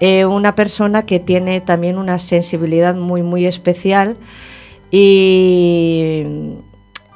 eh, 0.00 0.24
una 0.24 0.54
persona 0.54 1.04
que 1.04 1.20
tiene 1.20 1.60
también 1.60 1.98
una 1.98 2.18
sensibilidad 2.18 2.94
muy, 2.94 3.22
muy 3.22 3.46
especial 3.46 4.16
y 4.90 6.24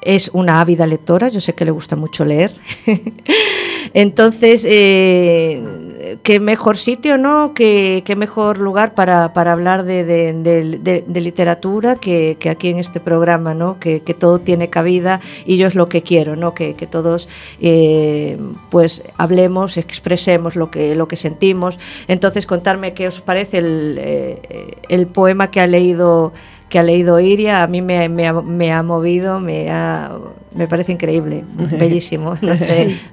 es 0.03 0.31
una 0.33 0.61
ávida 0.61 0.87
lectora, 0.87 1.29
yo 1.29 1.41
sé 1.41 1.55
que 1.55 1.65
le 1.65 1.71
gusta 1.71 1.97
mucho 1.97 2.25
leer. 2.25 2.55
Entonces, 3.95 4.67
eh, 4.69 5.63
qué 6.23 6.41
mejor 6.41 6.77
sitio, 6.77 7.19
¿no? 7.19 7.53
Qué, 7.55 8.03
qué 8.05 8.17
mejor 8.17 8.59
lugar 8.59 8.95
para, 8.95 9.33
para 9.33 9.53
hablar 9.53 9.85
de, 9.85 10.05
de- 10.05 11.21
literatura 11.21 11.97
que, 11.97 12.37
que 12.41 12.51
aquí 12.51 12.69
en 12.69 12.79
este 12.79 13.01
programa, 13.01 13.55
¿no? 13.55 13.79
Que, 13.79 14.01
que 14.01 14.15
todo 14.15 14.39
tiene 14.39 14.69
cabida 14.69 15.21
y 15.47 15.57
yo 15.57 15.67
es 15.67 15.75
lo 15.75 15.89
que 15.89 16.03
quiero, 16.03 16.37
¿no? 16.37 16.55
Que, 16.55 16.75
que 16.75 16.87
todos, 16.87 17.29
eh, 17.61 18.39
pues, 18.71 19.03
hablemos, 19.17 19.77
expresemos 19.77 20.57
lo 20.57 20.71
que, 20.71 20.95
lo 20.95 21.07
que 21.09 21.17
sentimos. 21.17 21.79
Entonces, 22.09 22.47
contarme 22.47 22.95
qué 22.95 23.07
os 23.07 23.21
parece 23.21 23.59
el, 23.59 23.97
eh, 24.01 24.77
el 24.89 25.07
poema 25.07 25.51
que 25.51 25.61
ha 25.61 25.67
leído 25.67 26.33
que 26.73 26.79
ha 26.79 26.83
leído 26.83 27.21
Iria, 27.21 27.63
a 27.63 27.67
mí 27.67 27.83
me, 27.83 28.09
me 28.09 28.27
ha, 28.27 28.33
me 28.33 28.73
ha 28.73 28.83
movido, 28.83 29.39
me, 29.41 29.71
ha, 29.71 30.11
me 30.57 30.67
parece 30.67 30.93
increíble, 30.93 31.45
bellísimo. 31.79 32.39
No 32.41 32.57
sé, 32.57 32.65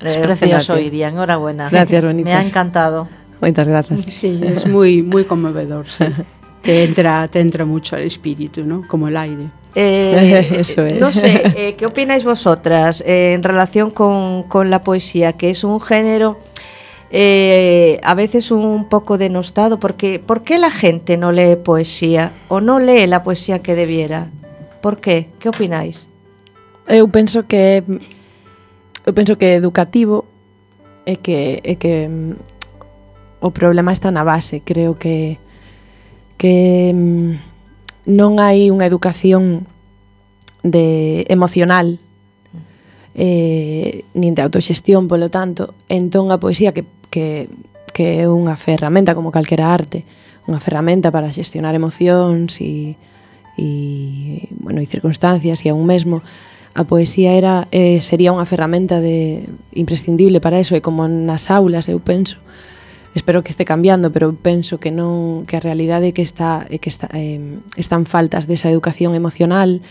Es 0.01 0.15
eh, 0.15 0.19
precioso, 0.21 0.73
Gracias. 0.73 0.81
Iria, 0.81 1.09
enhorabuena. 1.09 1.69
Gracias, 1.69 2.01
Me 2.01 2.07
bonitas. 2.07 2.35
ha 2.35 2.47
encantado. 2.47 3.09
Moitas 3.41 3.67
grazas. 3.67 3.99
Sí, 4.05 4.39
es 4.41 4.65
muy, 4.65 5.03
muy 5.03 5.25
conmovedor, 5.25 5.89
sí. 5.89 6.05
Te 6.61 6.85
entra, 6.85 7.27
te 7.27 7.41
entra 7.41 7.65
mucho 7.65 7.97
al 7.97 8.03
espíritu, 8.03 8.63
¿no? 8.63 8.85
Como 8.87 9.09
el 9.09 9.17
aire. 9.17 9.45
Eh, 9.75 10.47
Eso 10.59 10.85
es. 10.85 10.99
No 10.99 11.11
sé, 11.11 11.41
eh, 11.55 11.75
¿qué 11.77 11.85
opináis 11.85 12.23
vosotras 12.23 13.01
eh, 13.05 13.33
en 13.33 13.43
relación 13.43 13.91
con, 13.91 14.43
con 14.43 14.69
la 14.69 14.83
poesía? 14.83 15.33
Que 15.33 15.49
es 15.49 15.63
un 15.65 15.79
género 15.81 16.39
eh, 17.11 17.99
a 18.03 18.13
veces 18.13 18.51
un 18.51 18.85
poco 18.87 19.17
denostado, 19.17 19.79
porque 19.79 20.19
¿por 20.19 20.43
qué 20.43 20.57
la 20.57 20.71
gente 20.71 21.17
no 21.17 21.31
lee 21.31 21.55
poesía 21.55 22.31
o 22.47 22.61
no 22.61 22.79
lee 22.79 23.07
la 23.07 23.23
poesía 23.23 23.59
que 23.59 23.75
debiera? 23.75 24.29
¿Por 24.81 24.99
qué? 24.99 25.27
Que 25.39 25.49
opináis? 25.49 26.07
Eu 26.87 27.07
penso 27.09 27.45
que 27.45 27.83
eu 29.05 29.13
penso 29.13 29.37
que 29.37 29.45
é 29.45 29.55
educativo 29.55 30.25
e 31.05 31.17
que 31.17 31.61
é 31.63 31.75
que 31.75 32.07
mm, 32.07 32.33
o 33.41 33.49
problema 33.51 33.91
está 33.91 34.11
na 34.11 34.23
base, 34.23 34.61
creo 34.61 34.97
que 34.97 35.37
que 36.37 36.93
mm, 36.93 38.09
non 38.09 38.37
hai 38.37 38.69
unha 38.73 38.85
educación 38.85 39.65
de 40.61 41.25
emocional 41.29 41.97
mm. 41.97 42.61
eh, 43.17 44.05
nin 44.13 44.33
de 44.33 44.41
autoxestión, 44.41 45.09
polo 45.09 45.29
tanto, 45.29 45.73
entón 45.89 46.33
a 46.33 46.41
poesía 46.41 46.73
que 46.73 46.85
que, 47.09 47.49
que 47.93 48.21
é 48.21 48.29
unha 48.29 48.55
ferramenta 48.55 49.13
como 49.17 49.33
calquera 49.33 49.69
arte, 49.69 50.05
unha 50.47 50.61
ferramenta 50.63 51.13
para 51.13 51.33
xestionar 51.33 51.75
emocións 51.75 52.57
e, 52.61 52.97
e, 53.57 54.47
bueno, 54.57 54.81
e 54.81 54.87
circunstancias 54.89 55.61
e 55.65 55.69
a 55.69 55.77
un 55.77 55.85
mesmo, 55.85 56.23
a 56.73 56.85
poesía 56.85 57.33
era 57.33 57.67
eh, 57.73 57.99
sería 57.99 58.31
unha 58.31 58.45
ferramenta 58.45 59.01
de 59.01 59.45
imprescindible 59.73 60.39
para 60.39 60.61
eso 60.61 60.77
e 60.77 60.85
como 60.85 61.09
nas 61.09 61.49
aulas 61.49 61.89
eu 61.89 61.99
penso 61.99 62.37
espero 63.15 63.43
que 63.43 63.49
este 63.49 63.65
cambiando, 63.65 64.11
pero 64.11 64.35
penso 64.35 64.79
que 64.79 64.93
non 64.93 65.45
que 65.49 65.57
a 65.57 65.63
realidade 65.63 66.13
que 66.13 66.21
está 66.21 66.69
que 66.69 66.89
está 66.89 67.09
eh, 67.17 67.57
están 67.75 68.05
faltas 68.05 68.45
desa 68.45 68.69
educación 68.69 69.17
emocional, 69.17 69.81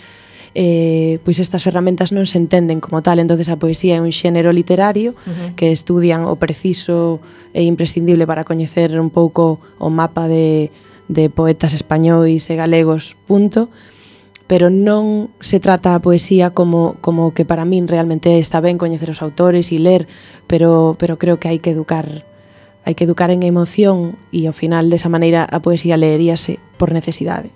eh, 0.55 1.19
pois 1.25 1.39
estas 1.39 1.65
ferramentas 1.65 2.13
non 2.13 2.25
se 2.25 2.41
entenden 2.41 2.81
como 2.81 3.03
tal, 3.03 3.19
entonces 3.19 3.49
a 3.49 3.61
poesía 3.61 3.99
é 3.99 4.05
un 4.05 4.13
xénero 4.13 4.53
literario 4.53 5.13
uh 5.13 5.31
-huh. 5.31 5.49
que 5.57 5.73
estudian 5.73 6.25
o 6.25 6.37
preciso 6.37 7.21
e 7.53 7.65
imprescindible 7.65 8.25
para 8.25 8.45
coñecer 8.45 8.97
un 8.97 9.11
pouco 9.11 9.61
o 9.79 9.89
mapa 9.91 10.29
de, 10.29 10.71
de 11.09 11.29
poetas 11.29 11.73
españois 11.75 12.49
e 12.49 12.55
galegos, 12.57 13.17
punto, 13.27 13.69
pero 14.49 14.73
non 14.73 15.29
se 15.45 15.61
trata 15.61 15.93
a 15.93 16.01
poesía 16.01 16.57
como, 16.57 16.97
como 17.05 17.37
que 17.37 17.45
para 17.45 17.69
min 17.69 17.85
realmente 17.85 18.41
está 18.41 18.65
ben 18.65 18.81
coñecer 18.81 19.13
os 19.13 19.21
autores 19.21 19.69
e 19.71 19.79
ler, 19.79 20.09
pero, 20.49 20.97
pero 20.97 21.21
creo 21.21 21.37
que 21.37 21.53
hai 21.53 21.61
que 21.61 21.71
educar 21.71 22.25
hai 22.89 22.97
que 22.97 23.05
educar 23.05 23.29
en 23.29 23.45
emoción 23.45 24.17
e 24.33 24.49
ao 24.49 24.57
final 24.57 24.89
desa 24.89 25.13
maneira 25.13 25.45
a 25.45 25.61
poesía 25.61 26.01
leeríase 26.01 26.57
por 26.81 26.97
necesidade. 26.97 27.53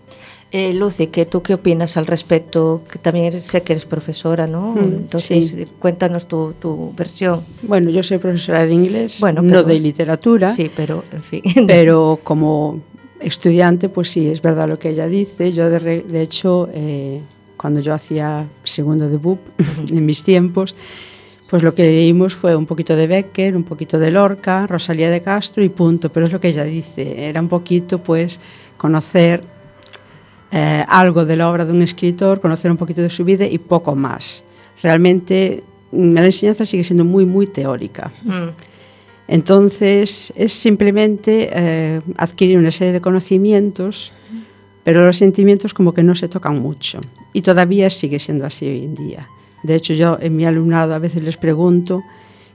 Eh, 0.54 0.74
Lucy, 0.74 1.06
¿qué, 1.06 1.24
¿tú 1.24 1.42
qué 1.42 1.54
opinas 1.54 1.96
al 1.96 2.06
respecto? 2.06 2.82
Que 2.90 2.98
también 2.98 3.40
sé 3.40 3.62
que 3.62 3.72
eres 3.72 3.86
profesora, 3.86 4.46
¿no? 4.46 4.74
Mm, 4.74 4.78
Entonces, 4.78 5.48
sí. 5.48 5.64
cuéntanos 5.78 6.28
tu, 6.28 6.52
tu 6.60 6.92
versión. 6.94 7.40
Bueno, 7.62 7.88
yo 7.88 8.02
soy 8.02 8.18
profesora 8.18 8.66
de 8.66 8.74
inglés, 8.74 9.18
Bueno, 9.20 9.40
no 9.40 9.48
pero- 9.48 9.64
de 9.64 9.80
literatura, 9.80 10.50
Sí, 10.50 10.70
pero, 10.76 11.04
en 11.10 11.22
fin. 11.22 11.42
pero 11.66 12.20
como 12.22 12.80
estudiante, 13.18 13.88
pues 13.88 14.10
sí, 14.10 14.28
es 14.28 14.42
verdad 14.42 14.68
lo 14.68 14.78
que 14.78 14.90
ella 14.90 15.06
dice. 15.06 15.52
Yo, 15.52 15.70
de, 15.70 15.78
re- 15.78 16.04
de 16.06 16.20
hecho, 16.20 16.68
eh, 16.74 17.22
cuando 17.56 17.80
yo 17.80 17.94
hacía 17.94 18.46
segundo 18.62 19.08
de 19.08 19.16
BUP, 19.16 19.40
en 19.90 20.04
mis 20.04 20.22
tiempos, 20.22 20.74
pues 21.48 21.62
lo 21.62 21.74
que 21.74 21.84
leímos 21.84 22.34
fue 22.34 22.54
un 22.56 22.66
poquito 22.66 22.94
de 22.94 23.06
Becker, 23.06 23.56
un 23.56 23.64
poquito 23.64 23.98
de 23.98 24.10
Lorca, 24.10 24.66
Rosalía 24.66 25.08
de 25.08 25.22
Castro 25.22 25.64
y 25.64 25.70
punto. 25.70 26.12
Pero 26.12 26.26
es 26.26 26.32
lo 26.32 26.40
que 26.40 26.48
ella 26.48 26.64
dice, 26.64 27.24
era 27.26 27.40
un 27.40 27.48
poquito, 27.48 27.98
pues, 28.02 28.38
conocer 28.76 29.44
eh, 30.52 30.84
algo 30.86 31.24
de 31.24 31.34
la 31.34 31.50
obra 31.50 31.64
de 31.64 31.72
un 31.72 31.80
escritor, 31.80 32.38
conocer 32.40 32.70
un 32.70 32.76
poquito 32.76 33.00
de 33.00 33.08
su 33.08 33.24
vida 33.24 33.46
y 33.46 33.56
poco 33.56 33.96
más. 33.96 34.44
Realmente 34.82 35.62
mm, 35.92 36.12
la 36.12 36.24
enseñanza 36.26 36.66
sigue 36.66 36.84
siendo 36.84 37.06
muy, 37.06 37.24
muy 37.24 37.46
teórica. 37.46 38.12
Mm. 38.22 38.48
Entonces 39.28 40.30
es 40.36 40.52
simplemente 40.52 41.48
eh, 41.52 42.00
adquirir 42.18 42.58
una 42.58 42.70
serie 42.70 42.92
de 42.92 43.00
conocimientos, 43.00 44.12
pero 44.84 45.06
los 45.06 45.16
sentimientos 45.16 45.72
como 45.72 45.94
que 45.94 46.02
no 46.02 46.14
se 46.14 46.28
tocan 46.28 46.58
mucho. 46.60 47.00
Y 47.32 47.40
todavía 47.40 47.88
sigue 47.88 48.18
siendo 48.18 48.44
así 48.44 48.66
hoy 48.66 48.84
en 48.84 48.94
día. 48.94 49.28
De 49.62 49.74
hecho, 49.74 49.94
yo 49.94 50.18
en 50.20 50.36
mi 50.36 50.44
alumnado 50.44 50.92
a 50.92 50.98
veces 50.98 51.22
les 51.22 51.38
pregunto, 51.38 52.02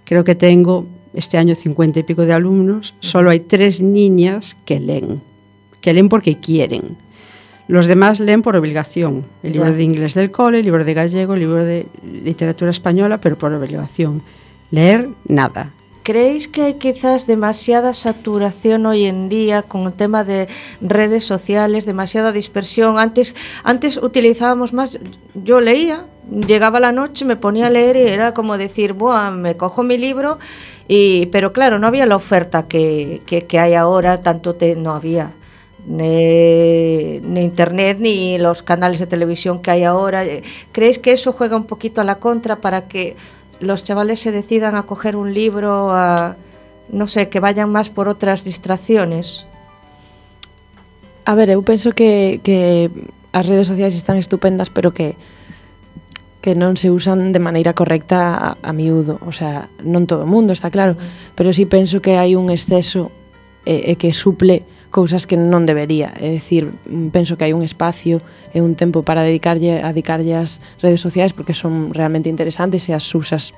creo 0.04 0.24
que 0.24 0.36
tengo 0.36 0.86
este 1.16 1.40
año 1.40 1.56
cincuenta 1.56 2.00
y 2.00 2.04
pico 2.04 2.28
de 2.28 2.34
alumnos, 2.34 2.94
solo 3.00 3.32
hay 3.32 3.40
tres 3.40 3.82
niñas 3.82 4.56
que 4.66 4.80
leen, 4.80 5.20
que 5.82 5.94
leen 5.94 6.10
porque 6.10 6.40
quieren. 6.40 6.98
Los 7.68 7.86
demás 7.86 8.20
leen 8.20 8.42
por 8.42 8.56
obligación. 8.56 9.26
El 9.44 9.54
libro 9.54 9.70
Ya. 9.70 9.76
de 9.76 9.84
inglés 9.84 10.14
del 10.14 10.32
cole, 10.32 10.60
el 10.60 10.66
libro 10.66 10.86
de 10.86 10.94
gallego, 10.94 11.34
el 11.34 11.40
libro 11.42 11.64
de 11.66 11.88
literatura 12.04 12.72
española, 12.72 13.20
pero 13.20 13.38
por 13.38 13.54
obligación. 13.54 14.22
Leer, 14.72 15.10
nada. 15.28 15.72
¿Creéis 16.04 16.48
que 16.48 16.62
hay 16.62 16.74
quizás 16.76 17.28
demasiada 17.28 17.92
saturación 17.92 18.86
hoy 18.86 19.06
en 19.06 19.28
día 19.28 19.64
con 19.64 19.82
el 19.88 19.92
tema 19.94 20.24
de 20.24 20.48
redes 20.80 21.26
sociales, 21.26 21.86
demasiada 21.86 22.32
dispersión? 22.32 22.98
Antes, 22.98 23.36
antes 23.66 23.98
utilizábamos 23.98 24.72
más, 24.72 25.00
yo 25.34 25.60
leía, 25.60 26.06
llegaba 26.48 26.80
la 26.80 26.94
noche, 26.94 27.26
me 27.26 27.36
ponía 27.36 27.68
a 27.68 27.70
leer 27.70 27.98
y 27.98 28.02
era 28.04 28.34
como 28.34 28.58
decir, 28.58 28.94
Buah, 28.94 29.32
me 29.32 29.58
cojo 29.58 29.84
mi 29.84 29.98
libro, 29.98 30.40
y, 30.88 31.26
pero 31.26 31.52
claro, 31.52 31.78
no 31.78 31.88
había 31.88 32.06
la 32.06 32.16
oferta 32.16 32.70
que, 32.70 33.22
que, 33.26 33.44
que 33.46 33.60
hay 33.60 33.74
ahora, 33.74 34.22
tanto 34.22 34.56
te, 34.56 34.78
no 34.78 34.94
había. 34.94 35.34
ni, 35.88 37.20
ni 37.22 37.44
internet 37.44 37.98
ni 38.00 38.38
los 38.38 38.62
canales 38.62 39.00
de 39.00 39.08
televisión 39.08 39.62
que 39.62 39.72
hay 39.72 39.84
ahora. 39.84 40.26
Eh, 40.26 40.44
¿Creéis 40.72 41.00
que 41.00 41.12
eso 41.12 41.32
juega 41.32 41.56
un 41.56 41.66
poquito 41.66 42.02
a 42.02 42.04
la 42.04 42.16
contra 42.16 42.58
para 42.58 42.88
que 42.88 43.16
los 43.60 43.84
chavales 43.84 44.20
se 44.20 44.32
decidan 44.32 44.76
a 44.76 44.84
coger 44.84 45.16
un 45.16 45.34
libro, 45.34 45.92
a, 45.92 46.36
no 46.90 47.08
sé, 47.08 47.30
que 47.30 47.40
vayan 47.40 47.72
más 47.72 47.90
por 47.90 48.08
otras 48.08 48.44
distracciones? 48.44 49.46
A 51.26 51.36
ver, 51.36 51.50
eu 51.50 51.64
penso 51.64 51.92
que, 51.92 52.40
que 52.44 52.88
as 53.36 53.44
redes 53.44 53.68
sociais 53.68 53.96
están 53.96 54.16
estupendas, 54.16 54.70
pero 54.70 54.94
que 54.94 55.16
que 56.40 56.56
non 56.56 56.80
se 56.80 56.88
usan 56.88 57.36
de 57.36 57.44
maneira 57.44 57.76
correcta 57.76 58.32
a, 58.32 58.50
a 58.64 58.72
miúdo, 58.72 59.20
o 59.20 59.36
sea, 59.36 59.68
non 59.84 60.08
todo 60.08 60.24
o 60.24 60.30
mundo, 60.32 60.56
está 60.56 60.72
claro, 60.72 60.96
mm. 60.96 61.36
pero 61.36 61.52
sí 61.52 61.68
penso 61.68 62.00
que 62.00 62.16
hai 62.16 62.40
un 62.40 62.48
exceso 62.48 63.12
e, 63.68 63.92
e 63.92 64.00
que 64.00 64.16
suple 64.16 64.64
cousas 64.98 65.30
que 65.30 65.38
non 65.38 65.70
debería. 65.70 66.10
É 66.18 66.34
dicir, 66.34 66.74
mm, 66.74 67.14
penso 67.14 67.38
que 67.38 67.46
hai 67.46 67.54
un 67.54 67.62
espacio 67.62 68.18
e 68.50 68.66
un 68.66 68.74
tempo 68.74 69.06
para 69.06 69.22
dedicarlle 69.22 69.86
a 69.86 69.94
dedicarlle 69.94 70.34
as 70.34 70.58
redes 70.82 71.06
sociais 71.06 71.38
porque 71.38 71.54
son 71.54 71.94
realmente 71.94 72.34
interesantes 72.34 72.90
e 72.90 72.98
as 72.98 73.06
usas 73.14 73.54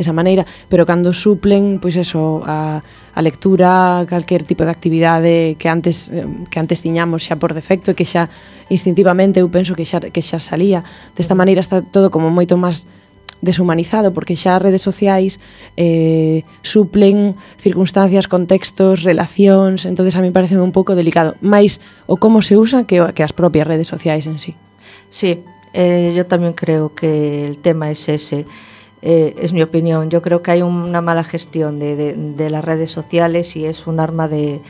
desa 0.00 0.16
maneira, 0.16 0.48
pero 0.72 0.88
cando 0.88 1.12
suplen 1.12 1.84
pois 1.84 2.00
eso 2.00 2.40
a, 2.48 2.80
a 2.80 3.20
lectura, 3.20 4.08
calquer 4.08 4.48
tipo 4.48 4.64
de 4.64 4.72
actividade 4.72 5.60
que 5.60 5.68
antes 5.68 6.08
que 6.48 6.56
antes 6.56 6.80
tiñamos 6.80 7.28
xa 7.28 7.36
por 7.36 7.52
defecto, 7.52 7.92
e 7.92 7.94
que 7.94 8.08
xa 8.08 8.32
instintivamente 8.72 9.44
eu 9.44 9.52
penso 9.52 9.76
que 9.76 9.84
xa 9.84 10.00
que 10.00 10.24
xa 10.24 10.40
salía, 10.40 10.80
desta 11.12 11.36
maneira 11.36 11.60
está 11.60 11.84
todo 11.84 12.08
como 12.08 12.32
moito 12.32 12.56
máis 12.56 12.88
deshumanizado, 13.40 14.12
porque 14.12 14.36
xa 14.36 14.56
as 14.56 14.62
redes 14.62 14.84
sociais 14.84 15.40
eh, 15.76 16.44
suplen 16.62 17.34
circunstancias, 17.56 18.28
contextos, 18.28 19.02
relacións, 19.02 19.84
entonces 19.88 20.16
a 20.16 20.22
mí 20.22 20.30
parece 20.30 20.60
un 20.60 20.72
pouco 20.72 20.94
delicado, 20.94 21.34
máis 21.40 21.80
o 22.06 22.16
como 22.20 22.44
se 22.44 22.56
usa 22.56 22.84
que, 22.84 23.00
que 23.16 23.24
as 23.24 23.32
propias 23.32 23.66
redes 23.66 23.88
sociais 23.88 24.28
en 24.28 24.38
sí. 24.38 24.52
Sí, 25.08 25.42
eh, 25.72 26.12
yo 26.14 26.26
tamén 26.26 26.52
creo 26.52 26.92
que 26.94 27.46
el 27.46 27.58
tema 27.58 27.90
es 27.90 28.08
ese, 28.08 28.46
eh, 29.02 29.34
es 29.38 29.52
mi 29.52 29.62
opinión. 29.62 30.10
Yo 30.10 30.22
creo 30.22 30.42
que 30.42 30.50
hay 30.50 30.62
una 30.62 31.00
mala 31.00 31.24
gestión 31.24 31.78
de, 31.78 31.96
de, 31.96 32.14
de 32.14 32.50
las 32.50 32.64
redes 32.64 32.90
sociales 32.90 33.56
y 33.56 33.64
es 33.64 33.86
un 33.86 34.00
arma 34.00 34.28
de, 34.28 34.60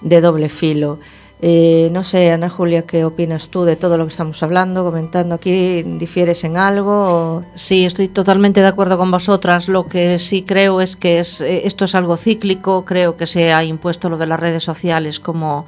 de 0.00 0.20
doble 0.20 0.48
filo. 0.48 0.98
Eh, 1.42 1.90
no 1.92 2.02
sé, 2.02 2.30
Ana 2.30 2.48
Julia, 2.48 2.82
¿qué 2.86 3.04
opinas 3.04 3.48
tú 3.48 3.64
de 3.64 3.76
todo 3.76 3.98
lo 3.98 4.06
que 4.06 4.10
estamos 4.10 4.42
hablando, 4.42 4.82
comentando 4.84 5.34
aquí? 5.34 5.82
¿Difieres 5.82 6.42
en 6.44 6.56
algo? 6.56 6.92
o- 6.92 7.44
Sí, 7.54 7.84
estoy 7.84 8.08
totalmente 8.08 8.62
de 8.62 8.66
acuerdo 8.68 8.96
con 8.96 9.10
vosotras. 9.10 9.68
Lo 9.68 9.86
que 9.86 10.18
sí 10.18 10.42
creo 10.42 10.80
es 10.80 10.96
que 10.96 11.18
es, 11.20 11.42
eh, 11.42 11.62
esto 11.66 11.84
es 11.84 11.94
algo 11.94 12.16
cíclico. 12.16 12.86
Creo 12.86 13.16
que 13.18 13.26
se 13.26 13.52
ha 13.52 13.62
impuesto 13.64 14.08
lo 14.08 14.16
de 14.16 14.26
las 14.26 14.40
redes 14.40 14.64
sociales 14.64 15.20
como, 15.20 15.66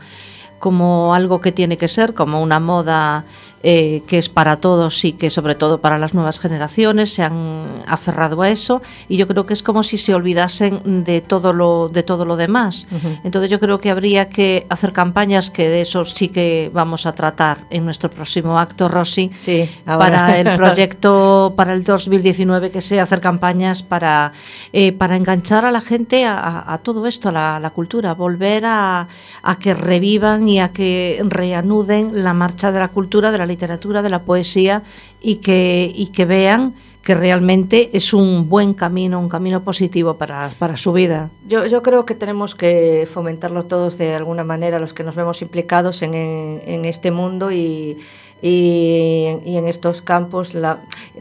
como 0.58 1.14
algo 1.14 1.40
que 1.42 1.52
tiene 1.52 1.76
que 1.76 1.88
ser, 1.88 2.14
como 2.14 2.40
una 2.42 2.60
moda 2.60 3.24
eh, 3.62 4.02
que 4.06 4.18
es 4.18 4.28
para 4.28 4.56
todos 4.58 5.04
y 5.04 5.12
que 5.12 5.30
sobre 5.30 5.54
todo 5.54 5.80
para 5.80 5.98
las 5.98 6.14
nuevas 6.14 6.38
generaciones 6.40 7.12
se 7.12 7.22
han 7.22 7.82
aferrado 7.86 8.42
a 8.42 8.50
eso. 8.50 8.82
Y 9.08 9.16
yo 9.16 9.26
creo 9.26 9.46
que 9.46 9.52
es 9.54 9.62
como 9.62 9.82
si 9.82 9.98
se 9.98 10.14
olvidasen 10.14 11.04
de 11.04 11.20
todo 11.20 11.52
lo, 11.52 11.88
de 11.88 12.02
todo 12.02 12.24
lo 12.24 12.36
demás. 12.36 12.86
Entonces 13.24 13.50
yo 13.50 13.58
creo 13.58 13.80
que 13.80 13.90
habría 13.90 14.28
que 14.28 14.66
hacer 14.68 14.92
campañas 14.92 15.50
que 15.50 15.68
de 15.68 15.80
eso 15.80 16.04
sí 16.04 16.28
que 16.28 16.70
vamos 16.72 17.06
a 17.06 17.12
tratar 17.14 17.58
en 17.70 17.84
nuestro 17.84 18.10
próximo 18.10 18.58
acto, 18.58 18.88
Rosy 18.88 19.30
Sí, 19.40 19.68
para 19.98 20.38
el 20.38 20.46
proyecto 20.56 21.54
para 21.56 21.72
el 21.72 21.82
2019 21.84 22.70
que 22.70 22.80
sea 22.80 23.02
hacer 23.02 23.20
campañas 23.20 23.82
para, 23.82 24.32
eh, 24.72 24.92
para 24.92 25.16
enganchar 25.16 25.64
a 25.64 25.70
la 25.72 25.80
gente 25.80 26.24
a, 26.24 26.38
a- 26.38 26.74
a 26.74 26.78
todo 26.78 27.06
esto, 27.06 27.28
a 27.30 27.32
la, 27.32 27.56
a 27.56 27.60
la 27.60 27.70
cultura, 27.70 28.14
volver 28.14 28.64
a, 28.66 29.08
a 29.42 29.58
que 29.58 29.74
revivan 29.74 30.48
y 30.48 30.60
a 30.60 30.68
que 30.70 31.20
reanuden 31.26 32.22
la 32.22 32.34
marcha 32.34 32.70
de 32.72 32.78
la 32.78 32.88
cultura, 32.88 33.30
de 33.32 33.38
la 33.38 33.46
literatura, 33.48 34.02
de 34.02 34.10
la 34.10 34.20
poesía 34.22 34.82
y 35.20 35.36
que, 35.36 35.90
y 35.94 36.08
que 36.08 36.24
vean 36.24 36.74
que 37.02 37.14
realmente 37.14 37.88
es 37.94 38.12
un 38.12 38.50
buen 38.50 38.74
camino, 38.74 39.18
un 39.18 39.30
camino 39.30 39.62
positivo 39.64 40.14
para, 40.18 40.50
para 40.58 40.76
su 40.76 40.92
vida. 40.92 41.30
Yo, 41.48 41.64
yo 41.66 41.82
creo 41.82 42.04
que 42.04 42.14
tenemos 42.14 42.54
que 42.54 43.08
fomentarlo 43.10 43.64
todos 43.64 43.96
de 43.96 44.14
alguna 44.14 44.44
manera, 44.44 44.78
los 44.78 44.92
que 44.92 45.04
nos 45.04 45.14
vemos 45.16 45.40
implicados 45.40 46.02
en, 46.02 46.12
en- 46.14 46.84
este 46.84 47.10
mundo 47.10 47.50
y, 47.50 47.96
y, 48.42 49.24
en 49.56 49.68
estos 49.68 50.02
campos. 50.02 50.52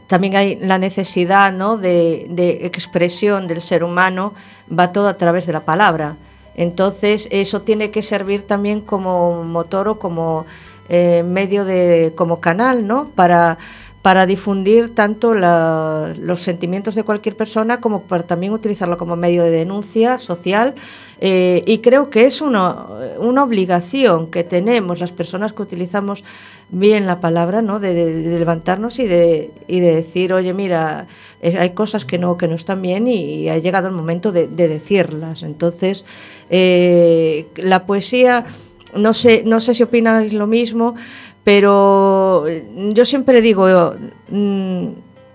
También 0.08 0.36
hay 0.36 0.56
la 0.56 0.76
necesidad 0.78 1.52
¿no? 1.52 1.78
de, 1.78 2.26
de 2.28 2.66
expresión 2.66 3.46
del 3.46 3.62
ser 3.62 3.82
humano, 3.82 4.34
va 4.70 4.92
todo 4.92 5.08
a 5.08 5.16
través 5.16 5.46
de 5.46 5.54
la 5.54 5.64
palabra. 5.64 6.16
Entonces, 6.54 7.28
eso 7.30 7.62
tiene 7.62 7.90
que 7.90 8.02
servir 8.02 8.42
también 8.42 8.80
como 8.82 9.44
motor 9.44 9.88
o 9.88 9.98
como 9.98 10.44
eh, 10.88 11.22
medio 11.22 11.64
de, 11.64 12.12
como 12.14 12.40
canal, 12.40 12.86
¿no? 12.86 13.10
Para, 13.14 13.58
para 14.02 14.26
difundir 14.26 14.94
tanto 14.94 15.34
la- 15.34 16.14
los 16.18 16.40
sentimientos 16.42 16.94
de 16.94 17.02
cualquier 17.02 17.36
persona 17.36 17.80
como 17.80 18.02
para 18.02 18.22
también 18.22 18.52
utilizarlo 18.52 18.96
como 18.96 19.16
medio 19.16 19.42
de 19.42 19.50
denuncia 19.50 20.18
social. 20.18 20.74
Eh, 21.20 21.62
y 21.66 21.78
creo 21.78 22.08
que 22.10 22.26
es 22.26 22.40
una, 22.40 22.76
una 23.18 23.42
obligación 23.42 24.28
que 24.28 24.44
tenemos 24.44 25.00
las 25.00 25.10
personas 25.12 25.52
que 25.52 25.62
utilizamos 25.62 26.22
bien 26.70 27.06
la 27.06 27.18
palabra, 27.20 27.60
¿no? 27.60 27.80
de, 27.80 27.92
de- 27.94 28.22
de 28.22 28.38
levantarnos 28.38 28.98
y 28.98 29.06
de, 29.06 29.50
y 29.66 29.80
de 29.80 29.94
decir, 29.96 30.32
oye, 30.32 30.52
mira, 30.54 31.06
eh, 31.42 31.56
hay 31.58 31.70
cosas 31.70 32.04
que 32.04 32.18
no, 32.18 32.36
que 32.36 32.46
no 32.46 32.54
están 32.54 32.80
bien 32.82 33.08
y, 33.08 33.48
ha 33.48 33.58
llegado 33.58 33.88
el 33.88 33.94
momento 33.94 34.32
de, 34.32 34.46
de 34.48 34.68
decirlas. 34.68 35.42
Entonces, 35.42 36.04
eh, 36.50 37.46
la 37.56 37.84
poesía, 37.86 38.44
no 38.94 39.14
sé, 39.14 39.42
no 39.44 39.60
sé 39.60 39.74
si 39.74 39.82
opináis 39.82 40.32
lo 40.32 40.46
mismo, 40.46 40.94
pero 41.44 42.44
yo 42.92 43.04
siempre 43.04 43.40
digo, 43.40 43.94
mm, 44.28 44.86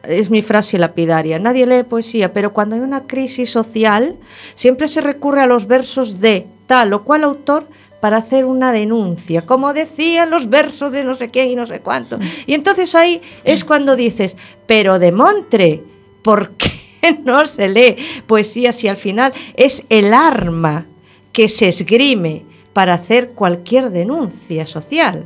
es 0.03 0.29
mi 0.29 0.41
frase 0.41 0.77
lapidaria, 0.77 1.39
nadie 1.39 1.65
lee 1.65 1.83
poesía, 1.83 2.33
pero 2.33 2.53
cuando 2.53 2.75
hay 2.75 2.81
una 2.81 3.07
crisis 3.07 3.49
social, 3.49 4.17
siempre 4.53 4.87
se 4.87 5.01
recurre 5.01 5.41
a 5.41 5.47
los 5.47 5.67
versos 5.67 6.19
de 6.19 6.45
tal 6.67 6.93
o 6.93 7.03
cual 7.03 7.23
autor 7.23 7.67
para 7.99 8.17
hacer 8.17 8.43
una 8.43 8.73
denuncia, 8.73 9.45
como 9.45 9.73
decían 9.73 10.29
los 10.29 10.49
versos 10.49 10.91
de 10.91 11.05
no 11.05 11.15
sé 11.15 11.29
quién 11.29 11.49
y 11.49 11.55
no 11.55 11.65
sé 11.65 11.79
cuánto. 11.79 12.19
Y 12.45 12.53
entonces 12.53 12.95
ahí 12.95 13.21
es 13.45 13.63
cuando 13.63 13.95
dices, 13.95 14.35
pero 14.67 14.99
de 14.99 15.13
Montre, 15.13 15.81
¿por 16.21 16.51
qué 16.51 16.69
no 17.23 17.47
se 17.47 17.69
lee 17.69 17.95
poesía 18.27 18.73
si 18.73 18.87
al 18.87 18.97
final 18.97 19.33
es 19.55 19.85
el 19.89 20.13
arma 20.13 20.85
que 21.31 21.47
se 21.47 21.69
esgrime 21.69 22.43
para 22.73 22.95
hacer 22.95 23.31
cualquier 23.31 23.91
denuncia 23.91 24.65
social? 24.65 25.25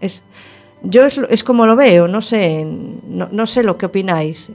Es, 0.00 0.22
yo 0.82 1.04
es, 1.04 1.44
como 1.44 1.66
lo 1.66 1.76
veo, 1.76 2.08
no 2.08 2.20
sé, 2.20 2.64
no, 2.64 3.28
no 3.30 3.46
sé 3.46 3.62
lo 3.62 3.78
que 3.78 3.86
opináis. 3.86 4.50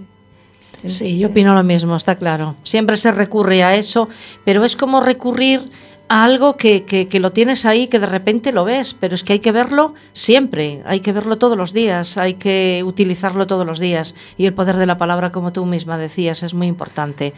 Sí, 0.88 1.18
yo 1.18 1.30
opino 1.30 1.54
lo 1.54 1.64
mismo, 1.64 1.96
está 1.96 2.16
claro. 2.16 2.56
Siempre 2.64 2.98
se 2.98 3.12
recurre 3.12 3.64
a 3.64 3.76
eso, 3.76 4.10
pero 4.44 4.66
es 4.66 4.76
como 4.76 5.00
recurrir 5.02 5.62
a 6.10 6.26
algo 6.26 6.58
que, 6.58 6.84
que, 6.84 7.20
lo 7.20 7.32
tienes 7.32 7.66
ahí, 7.66 7.88
que 7.88 8.00
de 8.00 8.06
repente 8.06 8.52
lo 8.52 8.66
ves, 8.66 8.94
pero 8.94 9.16
es 9.16 9.24
que 9.24 9.34
hay 9.34 9.40
que 9.40 9.54
verlo 9.54 9.94
siempre, 10.12 10.82
hay 10.86 11.00
que 11.00 11.14
verlo 11.14 11.38
todos 11.38 11.58
los 11.58 11.72
días, 11.72 12.18
hay 12.18 12.34
que 12.34 12.84
utilizarlo 12.86 13.48
todos 13.48 13.66
los 13.66 13.80
días. 13.80 14.14
Y 14.38 14.46
el 14.46 14.54
poder 14.54 14.76
de 14.76 14.86
la 14.86 14.98
palabra, 14.98 15.32
como 15.32 15.54
tú 15.54 15.66
misma 15.66 15.98
decías, 15.98 16.44
es 16.44 16.54
muy 16.54 16.68
importante, 16.68 17.34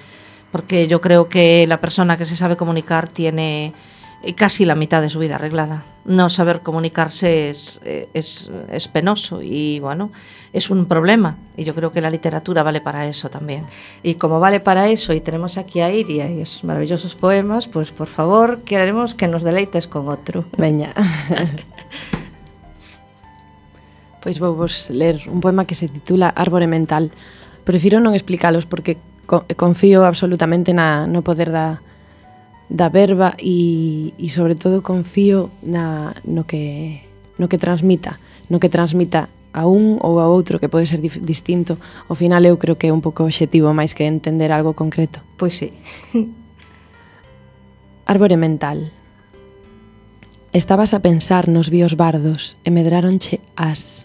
porque 0.52 0.88
yo 0.88 1.00
creo 1.00 1.30
que 1.30 1.66
la 1.68 1.80
persona 1.80 2.18
que 2.18 2.26
se 2.26 2.36
sabe 2.36 2.58
comunicar 2.58 3.08
tiene 3.08 3.74
Eh, 4.26 4.34
casi 4.34 4.66
la 4.66 4.76
mitad 4.76 5.02
de 5.02 5.10
su 5.10 5.20
vida 5.20 5.36
arreglada. 5.36 5.84
No 6.04 6.30
saber 6.30 6.62
comunicarse 6.62 7.50
es, 7.50 7.80
eh, 7.86 8.10
es, 8.14 8.50
es, 8.72 8.88
penoso 8.88 9.42
y 9.42 9.80
bueno, 9.80 10.12
es 10.52 10.70
un 10.70 10.86
problema. 10.86 11.38
Y 11.56 11.64
yo 11.64 11.76
creo 11.76 11.92
que 11.92 12.02
la 12.02 12.10
literatura 12.10 12.64
vale 12.64 12.82
para 12.82 13.06
eso 13.08 13.30
también. 13.30 13.66
Y 14.02 14.16
como 14.16 14.40
vale 14.40 14.60
para 14.60 14.90
eso 14.90 15.14
y 15.14 15.22
tenemos 15.22 15.58
aquí 15.58 15.82
a 15.82 15.92
Iria 15.92 16.30
y 16.30 16.42
esos 16.42 16.64
maravillosos 16.64 17.16
poemas, 17.16 17.68
pues 17.68 17.92
por 17.92 18.08
favor 18.08 18.62
queremos 18.62 19.14
que 19.14 19.28
nos 19.28 19.44
deleites 19.44 19.88
con 19.88 20.10
otro. 20.10 20.46
Veña. 20.58 20.94
pois 24.26 24.42
vou 24.42 24.58
vos 24.58 24.90
ler 24.90 25.22
un 25.30 25.38
poema 25.38 25.70
que 25.70 25.78
se 25.78 25.86
titula 25.86 26.34
Árbore 26.34 26.66
mental. 26.66 27.14
Prefiro 27.62 28.02
non 28.02 28.18
explicalos 28.18 28.66
porque 28.66 28.98
eh, 28.98 29.54
confío 29.54 30.02
absolutamente 30.02 30.74
na, 30.74 31.06
no 31.06 31.22
poder 31.22 31.54
da, 31.54 31.85
da 32.70 32.90
verba 32.90 33.36
e, 33.38 34.14
e 34.18 34.30
sobre 34.30 34.56
todo 34.56 34.82
confío 34.82 35.52
na, 35.62 36.16
no, 36.26 36.46
que, 36.46 37.02
no 37.38 37.48
que 37.48 37.58
transmita, 37.58 38.20
no 38.50 38.60
que 38.60 38.70
transmita 38.70 39.30
a 39.54 39.66
un 39.70 40.02
ou 40.02 40.20
a 40.20 40.28
outro 40.28 40.60
que 40.60 40.68
pode 40.68 40.90
ser 40.90 41.00
distinto. 41.00 41.78
Ao 42.10 42.16
final 42.18 42.44
eu 42.44 42.58
creo 42.58 42.76
que 42.76 42.90
é 42.90 42.94
un 42.94 43.00
pouco 43.00 43.24
obxectivo 43.24 43.72
máis 43.72 43.94
que 43.94 44.04
entender 44.04 44.52
algo 44.52 44.74
concreto. 44.74 45.22
Pois 45.38 45.56
sí. 45.56 45.72
Árbore 48.06 48.36
mental. 48.38 48.92
Estabas 50.52 50.94
a 50.94 51.00
pensar 51.00 51.48
nos 51.48 51.70
bios 51.70 51.96
bardos 51.96 52.58
e 52.66 52.70
medráronche 52.72 53.40
as. 53.56 54.04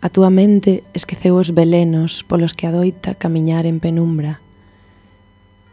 A 0.00 0.08
túa 0.08 0.30
mente 0.30 0.84
esqueceu 0.94 1.36
os 1.36 1.50
velenos 1.50 2.22
polos 2.24 2.54
que 2.54 2.68
adoita 2.68 3.18
camiñar 3.18 3.66
en 3.66 3.80
penumbra 3.80 4.45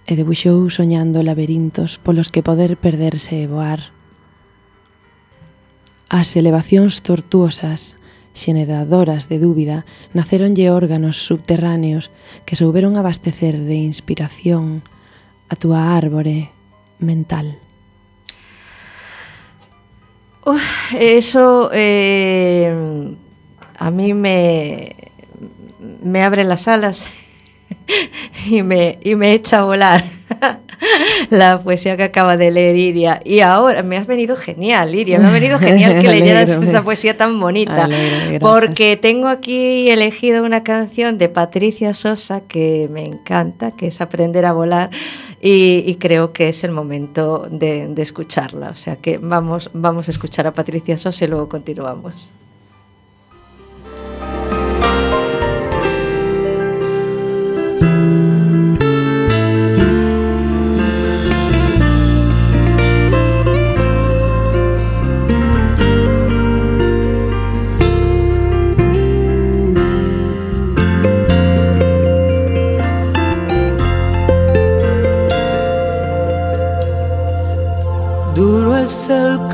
e 0.05 0.19
debuxou 0.19 0.67
soñando 0.67 1.23
laberintos 1.23 1.95
polos 1.95 2.27
que 2.27 2.43
poder 2.43 2.75
perderse 2.75 3.39
e 3.39 3.47
voar. 3.47 3.95
As 6.11 6.35
elevacións 6.35 7.01
tortuosas, 7.01 7.95
xeneradoras 8.35 9.31
de 9.31 9.39
dúbida, 9.39 9.85
naceronlle 10.11 10.69
órganos 10.69 11.23
subterráneos 11.23 12.11
que 12.45 12.59
souberon 12.59 12.97
abastecer 12.99 13.55
de 13.57 13.79
inspiración 13.79 14.83
a 15.47 15.55
túa 15.55 15.95
árbore 15.95 16.51
mental. 16.99 17.57
Uh, 20.43 20.59
eso 20.99 21.71
eh, 21.71 23.15
a 23.79 23.91
mí 23.91 24.13
me, 24.13 24.95
me 26.03 26.21
abre 26.21 26.43
las 26.43 26.67
alas 26.67 27.07
y 28.49 28.61
me, 28.63 28.99
y 29.01 29.15
me 29.15 29.33
echa 29.33 29.59
a 29.59 29.63
volar 29.63 30.03
la 31.29 31.59
poesía 31.59 31.97
que 31.97 32.03
acaba 32.03 32.37
de 32.37 32.51
leer 32.51 32.75
Iria. 32.75 33.21
Y 33.23 33.39
ahora 33.39 33.83
me 33.83 33.97
has 33.97 34.07
venido 34.07 34.35
genial, 34.35 34.93
Iria, 34.93 35.19
me 35.19 35.27
ha 35.27 35.31
venido 35.31 35.59
genial 35.59 36.01
que 36.01 36.07
leyeras 36.09 36.49
esa 36.49 36.83
poesía 36.83 37.17
tan 37.17 37.39
bonita. 37.39 37.85
Alegre, 37.85 38.39
porque 38.39 38.97
tengo 38.97 39.27
aquí 39.27 39.89
elegido 39.89 40.43
una 40.43 40.63
canción 40.63 41.17
de 41.17 41.29
Patricia 41.29 41.93
Sosa 41.93 42.41
que 42.41 42.89
me 42.91 43.05
encanta, 43.05 43.71
que 43.71 43.87
es 43.87 44.01
Aprender 44.01 44.45
a 44.45 44.51
volar, 44.51 44.89
y, 45.41 45.83
y 45.85 45.95
creo 45.95 46.33
que 46.33 46.49
es 46.49 46.63
el 46.63 46.71
momento 46.71 47.47
de, 47.49 47.87
de, 47.87 48.01
escucharla. 48.01 48.69
O 48.69 48.75
sea 48.75 48.97
que 48.97 49.17
vamos, 49.17 49.69
vamos 49.73 50.07
a 50.07 50.11
escuchar 50.11 50.47
a 50.47 50.53
Patricia 50.53 50.97
Sosa 50.97 51.25
y 51.25 51.27
luego 51.27 51.47
continuamos. 51.47 52.31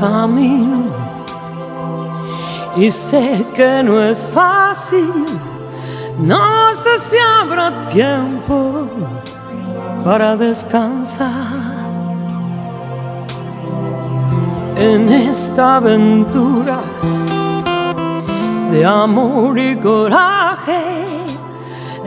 Camino 0.00 0.84
y 2.76 2.90
sé 2.90 3.44
que 3.54 3.82
no 3.82 4.02
es 4.02 4.26
fácil. 4.26 5.26
No 6.18 6.72
sé 6.74 6.98
si 6.98 7.16
habrá 7.18 7.86
tiempo 7.86 8.86
para 10.04 10.36
descansar 10.36 11.80
en 14.76 15.08
esta 15.10 15.76
aventura 15.76 16.80
de 18.70 18.84
amor 18.84 19.58
y 19.58 19.76
coraje. 19.76 20.80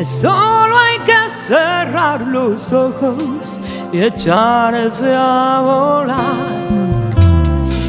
Solo 0.04 0.76
hay 0.78 1.00
que 1.00 1.30
cerrar 1.30 2.22
los 2.22 2.74
ojos 2.74 3.62
y 3.92 4.02
echarse 4.02 5.14
a 5.16 5.62
volar. 5.64 6.53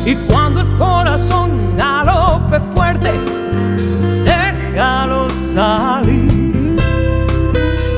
Y 0.07 0.15
cuando 0.17 0.61
el 0.61 0.67
corazón 0.77 1.77
galope 1.77 2.61
fuerte, 2.73 3.11
déjalo 4.25 5.31
salir. 5.31 6.77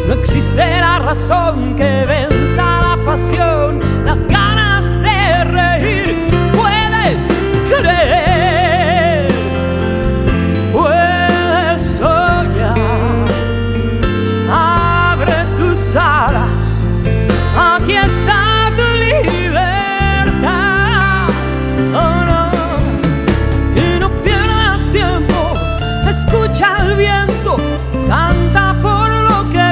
No 0.06 0.14
existirá 0.14 1.00
razón 1.00 1.74
que 1.74 2.04
venza 2.06 2.80
la 2.80 3.04
pasión, 3.04 3.80
las 4.04 4.28
ganas 4.28 5.00
de 5.00 5.44
reír. 5.44 6.28
Puedes 6.54 7.36
creer, 7.68 8.35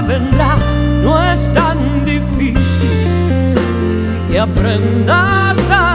vendrá, 0.06 0.56
no 1.02 1.22
es 1.32 1.52
tan 1.52 2.04
difícil 2.04 2.88
que 4.30 4.38
aprendas 4.38 5.70
a 5.70 5.93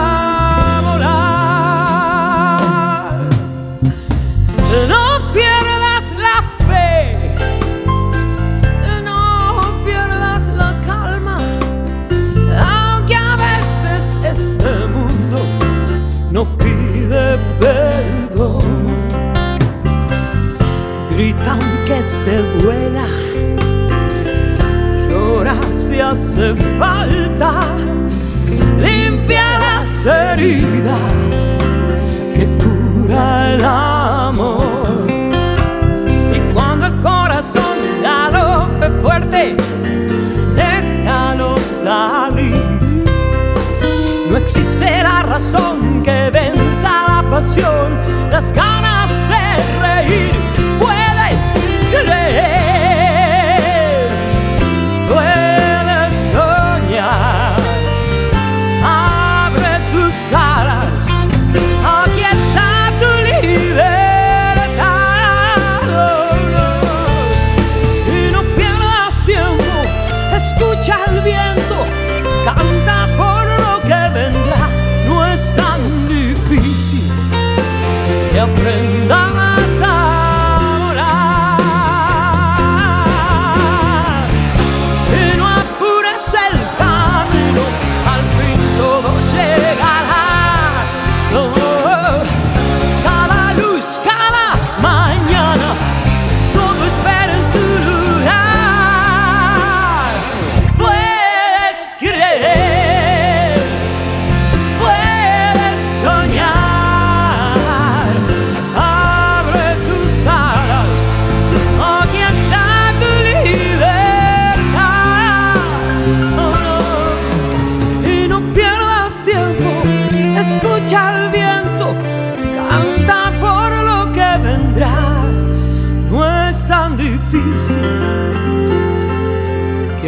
existe 44.59 45.03
la 45.03 45.23
razón 45.23 46.03
que 46.03 46.29
venza 46.31 47.05
la 47.07 47.29
pasión, 47.29 47.97
las 48.29 48.51
ganas 48.51 48.88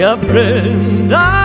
que 0.01 0.05
aprendas 0.05 1.40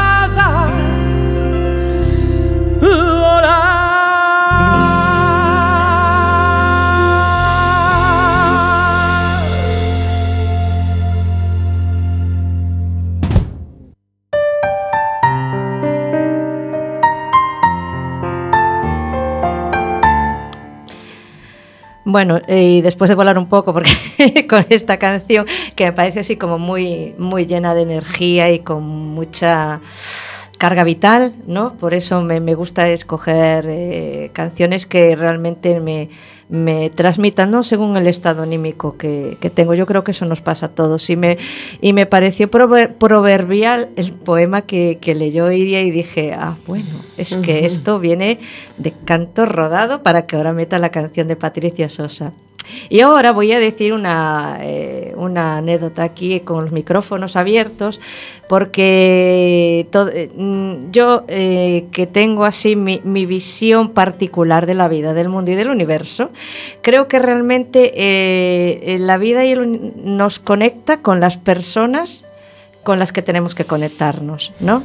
Bueno, 22.16 22.40
y 22.48 22.81
después 22.81 23.11
de 23.11 23.14
volar 23.14 23.37
un 23.37 23.46
poco, 23.46 23.74
porque 23.74 24.46
con 24.48 24.64
esta 24.70 24.98
canción 24.98 25.44
que 25.74 25.85
me 25.85 25.92
parece 25.92 26.20
así 26.20 26.37
como 26.37 26.59
muy, 26.59 27.14
muy 27.18 27.44
llena 27.44 27.74
de 27.74 27.83
energía 27.83 28.50
y 28.50 28.61
con 28.61 28.85
mucha 28.85 29.83
carga 30.57 30.83
vital, 30.83 31.35
¿no? 31.46 31.74
Por 31.74 31.92
eso 31.92 32.22
me, 32.22 32.40
me 32.40 32.55
gusta 32.55 32.88
escoger 32.88 33.66
eh, 33.68 34.31
canciones 34.33 34.87
que 34.87 35.14
realmente 35.14 35.79
me, 35.79 36.09
me 36.48 36.90
transmitan, 36.90 37.50
¿no? 37.50 37.62
Según 37.62 37.96
el 37.96 38.06
estado 38.06 38.42
anímico 38.42 38.96
que, 38.96 39.37
que, 39.40 39.50
tengo. 39.50 39.74
Yo 39.74 39.87
creo 39.87 40.04
que 40.04 40.12
eso 40.12 40.26
nos 40.26 40.40
pasa 40.40 40.66
a 40.66 40.68
todos. 40.70 41.11
Y 41.11 41.16
me, 41.16 41.38
y 41.80 41.92
me 41.92 42.06
pareció 42.06 42.48
prover, 42.50 42.94
proverbial 42.94 43.88
el 43.96 44.12
poema 44.12 44.62
que, 44.62 44.98
que, 45.00 45.14
leyó 45.14 45.50
Iria 45.50 45.82
y 45.82 45.90
dije, 45.90 46.32
ah, 46.35 46.56
bueno, 46.66 46.87
es 47.16 47.37
que 47.38 47.59
uh 47.59 47.62
-huh. 47.62 47.66
esto 47.66 47.98
viene 47.98 48.38
de 48.78 48.92
canto 48.92 49.44
rodado 49.46 50.02
para 50.02 50.26
que 50.26 50.37
ahora 50.37 50.52
meta 50.52 50.78
la 50.78 50.90
canción 50.90 51.26
de 51.26 51.37
Patricia 51.37 51.88
Sosa. 51.88 52.32
Y 52.88 53.00
ahora 53.00 53.32
voy 53.32 53.52
a 53.52 53.60
decir 53.60 53.92
una, 53.92 54.58
eh, 54.60 55.12
una 55.16 55.58
anécdota 55.58 56.02
aquí 56.02 56.40
con 56.40 56.64
los 56.64 56.72
micrófonos 56.72 57.36
abiertos, 57.36 58.00
porque 58.48 59.88
eh, 59.92 60.30
yo 60.90 61.24
eh, 61.28 61.86
que 61.92 62.06
tengo 62.06 62.44
así 62.44 62.76
mi, 62.76 63.00
visión 63.26 63.90
particular 63.90 64.66
de 64.66 64.74
la 64.74 64.88
vida, 64.88 65.14
del 65.14 65.28
mundo 65.28 65.50
y 65.50 65.54
del 65.54 65.68
universo, 65.68 66.28
creo 66.82 67.08
que 67.08 67.18
realmente 67.18 68.96
la 69.00 69.18
vida 69.18 69.42
nos 69.56 70.38
conecta 70.38 71.02
con 71.02 71.20
las 71.20 71.36
personas 71.38 72.24
con 72.84 73.00
las 73.00 73.10
que 73.10 73.20
tenemos 73.20 73.56
que 73.56 73.64
conectarnos, 73.64 74.52
¿no? 74.60 74.84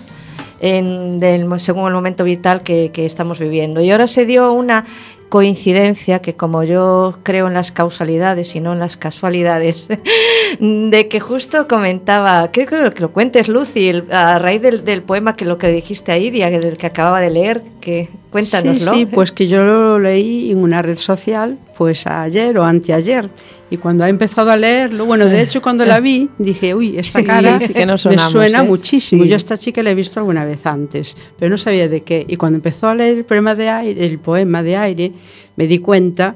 Según 0.60 1.88
el 1.88 1.94
momento 1.94 2.24
vital 2.24 2.62
que 2.64 2.92
estamos 2.96 3.40
viviendo. 3.40 3.82
Y 3.82 3.92
ahora 3.92 4.08
se 4.08 4.26
dio 4.26 4.52
una 4.54 4.86
coincidencia 5.32 6.20
que 6.20 6.36
como 6.36 6.64
yo 6.66 7.18
creo 7.24 7.48
en 7.48 7.54
las 7.54 7.72
causalidades 7.72 8.54
y 8.58 8.60
no 8.60 8.74
en 8.74 8.80
las 8.80 8.98
casualidades, 8.98 9.88
de 10.60 11.08
que 11.10 11.22
justo 11.22 11.70
comentaba, 11.70 12.52
creo 12.52 12.94
que 12.94 13.00
lo 13.00 13.14
cuentes 13.14 13.48
Lucy, 13.48 14.04
a 14.12 14.40
raíz 14.40 14.62
del, 14.62 14.84
del, 14.84 15.04
poema 15.04 15.38
que 15.38 15.46
lo 15.46 15.58
que 15.58 15.70
dijiste 15.70 16.12
ahí, 16.12 16.30
del 16.30 16.76
que 16.76 16.86
acababa 16.86 17.22
de 17.22 17.30
leer, 17.30 17.64
que 17.80 18.10
cuéntanoslo. 18.32 18.94
Sí, 18.94 19.00
sí, 19.02 19.06
pues 19.06 19.32
que 19.32 19.48
yo 19.48 19.64
lo 19.64 20.00
leí 20.00 20.52
en 20.52 20.60
una 20.60 20.80
red 20.80 20.98
social, 20.98 21.60
pues 21.78 22.08
ayer 22.08 22.58
o 22.58 22.64
anteayer, 22.64 23.30
y 23.70 23.78
cuando 23.78 24.04
ha 24.04 24.10
empezado 24.10 24.52
a 24.52 24.58
leerlo, 24.58 25.06
bueno, 25.06 25.28
de 25.28 25.42
hecho 25.42 25.62
cuando 25.62 25.86
la 25.86 26.02
vi, 26.02 26.30
dije, 26.38 26.76
uy, 26.76 26.98
esta 26.98 27.24
cara 27.24 27.58
sí 27.58 27.74
que 27.74 27.86
no 27.86 27.98
sonamos, 27.98 28.26
me 28.26 28.32
suena 28.32 28.60
¿eh? 28.64 28.68
muchísimo. 28.68 29.24
Sí. 29.24 29.30
Yo 29.30 29.36
a 29.36 29.38
esta 29.38 29.56
chica 29.56 29.82
la 29.82 29.92
he 29.92 29.96
visto 29.96 30.20
alguna 30.20 30.44
vez 30.44 30.66
antes, 30.66 31.16
pero 31.40 31.50
no 31.50 31.58
sabía 31.58 31.88
de 31.88 32.02
qué. 32.04 32.26
Y 32.28 32.36
cuando 32.36 32.58
empezó 32.58 32.90
a 32.90 32.96
leer 32.96 33.18
el 33.20 33.24
poema 33.24 33.56
de 33.56 33.70
aire, 33.70 34.06
el 34.06 34.20
poema 34.20 34.62
de 34.62 34.76
aire 34.76 35.12
me 35.56 35.68
di 35.68 35.80
cuenta 35.80 36.36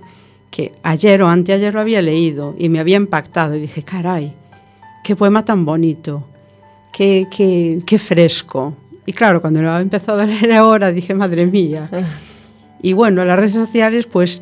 que 0.50 0.72
ayer 0.84 1.22
o 1.24 1.28
anteayer 1.28 1.74
lo 1.74 1.82
había 1.82 2.02
leído 2.02 2.56
y 2.58 2.70
me 2.70 2.80
había 2.80 2.96
impactado. 2.96 3.56
Y 3.56 3.60
dije, 3.60 3.84
caray, 3.84 4.32
qué 5.04 5.18
poema 5.18 5.44
tan 5.44 5.66
bonito, 5.66 6.26
qué, 6.94 7.28
qué, 7.30 7.82
qué 7.86 8.00
fresco. 8.00 8.76
Y 9.06 9.14
claro, 9.14 9.42
cuando 9.42 9.62
lo 9.62 9.78
he 9.78 9.82
empezado 9.82 10.20
a 10.20 10.26
leer 10.26 10.52
ahora, 10.54 10.92
dije, 10.92 11.14
madre 11.14 11.46
mía. 11.46 11.90
Y 12.82 12.94
bueno, 12.94 13.24
las 13.24 13.38
redes 13.38 13.54
sociales, 13.54 14.08
pues 14.08 14.42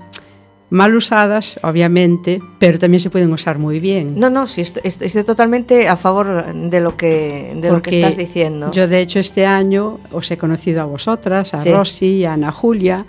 mal 0.69 0.95
usadas, 0.95 1.59
obviamente, 1.61 2.41
pero 2.57 2.79
también 2.79 2.99
se 2.99 3.11
pueden 3.11 3.31
usar 3.31 3.59
muy 3.59 3.79
bien. 3.79 4.19
No, 4.19 4.31
no, 4.31 4.47
sí, 4.47 4.61
estoy, 4.61 4.81
estoy 4.85 5.23
totalmente 5.23 5.87
a 5.87 5.95
favor 5.95 6.51
de 6.51 6.79
lo 6.81 6.97
que, 6.97 7.55
de 7.55 7.71
lo 7.71 7.81
que 7.81 8.01
estás 8.01 8.17
diciendo. 8.17 8.71
Yo, 8.71 8.87
de 8.87 8.99
hecho, 8.99 9.19
este 9.19 9.45
año 9.45 9.99
os 10.11 10.31
he 10.31 10.37
conocido 10.37 10.81
a 10.81 10.85
vosotras, 10.85 11.53
a 11.53 11.61
sí. 11.61 11.71
Rosy, 11.71 12.25
a 12.25 12.33
Ana 12.33 12.51
Julia, 12.51 13.05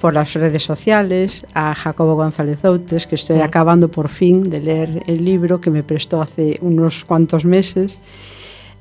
por 0.00 0.12
las 0.12 0.32
redes 0.34 0.64
sociales, 0.64 1.46
a 1.54 1.72
Jacobo 1.76 2.16
González 2.16 2.64
Outes, 2.64 3.06
que 3.06 3.14
estoy 3.14 3.36
sí. 3.36 3.42
acabando 3.42 3.88
por 3.88 4.08
fin 4.08 4.50
de 4.50 4.58
leer 4.58 5.04
el 5.06 5.24
libro 5.24 5.60
que 5.60 5.70
me 5.70 5.84
prestó 5.84 6.20
hace 6.20 6.58
unos 6.62 7.04
cuantos 7.04 7.44
meses. 7.44 8.00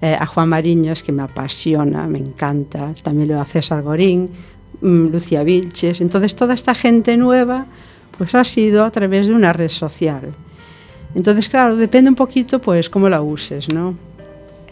Eh, 0.01 0.17
a 0.19 0.25
Juan 0.25 0.49
Mariñas, 0.49 1.03
que 1.03 1.11
me 1.11 1.21
apasiona, 1.21 2.07
me 2.07 2.17
encanta, 2.17 2.95
también 3.03 3.29
lo 3.29 3.39
a 3.39 3.45
César 3.45 3.83
Gorín, 3.83 4.31
mmm, 4.81 5.09
Lucía 5.09 5.43
Vilches. 5.43 6.01
Entonces, 6.01 6.35
toda 6.35 6.55
esta 6.55 6.73
gente 6.73 7.17
nueva 7.17 7.67
pues 8.17 8.33
ha 8.33 8.43
sido 8.43 8.83
a 8.83 8.89
través 8.89 9.27
de 9.27 9.33
una 9.33 9.53
red 9.53 9.69
social. 9.69 10.33
Entonces, 11.13 11.49
claro, 11.49 11.75
depende 11.75 12.09
un 12.09 12.15
poquito 12.15 12.59
pues 12.59 12.89
cómo 12.89 13.09
la 13.09 13.21
uses, 13.21 13.71
¿no? 13.71 13.95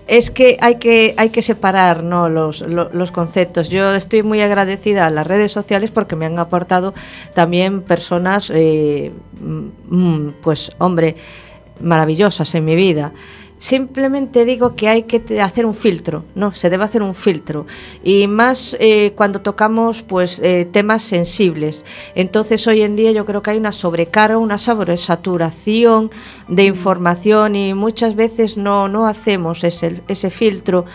Es 0.08 0.32
que 0.32 0.58
hay 0.62 0.76
que, 0.76 1.14
hay 1.16 1.30
que 1.30 1.44
separar 1.44 2.04
¿no? 2.04 2.28
los, 2.30 2.62
los, 2.62 3.12
conceptos. 3.12 3.70
Yo 3.70 3.94
estoy 3.94 4.24
muy 4.24 4.42
agradecida 4.42 5.06
a 5.06 5.12
las 5.12 5.28
redes 5.28 5.52
sociales 5.52 5.92
porque 5.92 6.16
me 6.16 6.26
han 6.26 6.40
aportado 6.40 6.96
también 7.36 7.84
personas, 7.84 8.52
eh, 8.52 9.12
pues 10.42 10.72
hombre, 10.80 11.16
maravillosas 11.82 12.56
en 12.56 12.66
mi 12.66 12.76
vida 12.76 13.14
simplemente 13.60 14.46
digo 14.46 14.76
que 14.76 14.88
hay 14.88 15.04
que 15.04 15.42
hacer 15.42 15.66
un 15.66 15.76
filtro, 15.76 16.24
no, 16.34 16.56
se 16.56 16.70
debe 16.70 16.86
hacer 16.86 17.04
un 17.04 17.14
filtro. 17.14 17.68
Y 18.04 18.26
más 18.26 18.76
eh, 18.80 19.14
cuando 19.16 19.42
tocamos 19.42 20.02
pues 20.02 20.40
eh, 20.40 20.68
temas 20.72 21.04
sensibles. 21.04 21.86
Entonces 22.16 22.66
hoy 22.66 22.82
en 22.82 22.96
día 22.96 23.12
yo 23.12 23.26
creo 23.26 23.44
que 23.44 23.52
hay 23.52 23.58
una 23.58 23.74
sobrecarga, 23.74 24.38
una 24.38 24.58
sobresaturación 24.58 26.10
de 26.48 26.64
información 26.64 27.56
y 27.56 27.74
muchas 27.74 28.16
veces 28.16 28.58
no, 28.58 28.88
no 28.88 29.06
hacemos 29.06 29.64
ese, 29.64 30.02
ese 30.08 30.30
filtro 30.30 30.86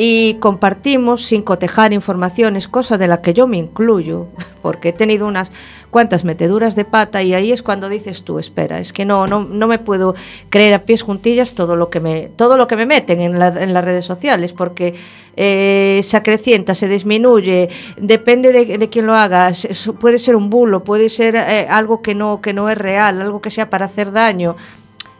y 0.00 0.34
compartimos 0.34 1.24
sin 1.24 1.42
cotejar 1.42 1.92
informaciones, 1.92 2.68
cosa 2.68 2.96
de 2.98 3.08
la 3.08 3.20
que 3.20 3.34
yo 3.34 3.48
me 3.48 3.58
incluyo, 3.58 4.28
porque 4.62 4.90
he 4.90 4.92
tenido 4.92 5.26
unas 5.26 5.50
cuantas 5.90 6.24
meteduras 6.24 6.76
de 6.76 6.84
pata 6.84 7.22
y 7.24 7.34
ahí 7.34 7.50
es 7.50 7.62
cuando 7.62 7.88
dices 7.88 8.22
tú, 8.22 8.38
espera, 8.38 8.78
es 8.78 8.92
que 8.92 9.04
no, 9.04 9.26
no, 9.26 9.40
no 9.40 9.66
me 9.66 9.80
puedo 9.80 10.14
creer 10.50 10.74
a 10.74 10.82
pies 10.84 11.02
juntillas 11.02 11.54
todo 11.54 11.74
lo 11.74 11.90
que 11.90 11.98
me, 11.98 12.28
todo 12.36 12.56
lo 12.56 12.68
que 12.68 12.76
me 12.76 12.86
meten 12.86 13.20
en, 13.20 13.40
la, 13.40 13.48
en 13.48 13.74
las 13.74 13.84
redes 13.84 14.04
sociales, 14.04 14.52
porque 14.52 14.94
eh, 15.36 16.00
se 16.04 16.16
acrecienta, 16.16 16.76
se 16.76 16.86
disminuye, 16.86 17.68
depende 17.96 18.52
de, 18.52 18.88
quién 18.88 19.04
lo 19.04 19.16
haga, 19.16 19.50
puede 19.98 20.20
ser 20.20 20.36
un 20.36 20.48
bulo, 20.48 20.84
puede 20.84 21.08
ser 21.08 21.34
eh, 21.34 21.66
algo 21.68 22.02
que 22.02 22.14
no, 22.14 22.40
que 22.40 22.52
no 22.52 22.68
es 22.68 22.78
real, 22.78 23.20
algo 23.20 23.40
que 23.40 23.50
sea 23.50 23.68
para 23.68 23.86
hacer 23.86 24.12
daño. 24.12 24.54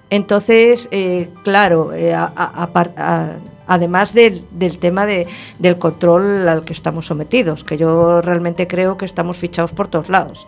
Entonces, 0.09 0.89
eh, 0.93 1.29
claro, 1.43 1.91
a, 2.15 2.33
a, 2.35 2.71
a, 2.97 3.33
además 3.69 4.15
del, 4.15 4.43
del 4.51 4.79
tema 4.79 5.07
de, 5.07 5.29
del 5.59 5.79
control 5.79 6.49
al 6.49 6.65
que 6.65 6.73
estamos 6.73 7.07
sometidos, 7.07 7.63
que 7.63 7.77
yo 7.77 8.21
realmente 8.21 8.67
creo 8.67 8.97
que 8.97 9.05
estamos 9.05 9.37
fichados 9.37 9.71
por 9.71 9.89
todos 9.89 10.09
lados. 10.09 10.47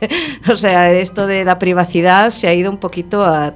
o 0.50 0.54
sea, 0.54 0.92
esto 0.92 1.26
de 1.26 1.44
la 1.44 1.58
privacidad 1.58 2.30
se 2.30 2.48
ha 2.48 2.54
ido 2.54 2.70
un 2.70 2.78
poquito 2.78 3.24
a, 3.24 3.54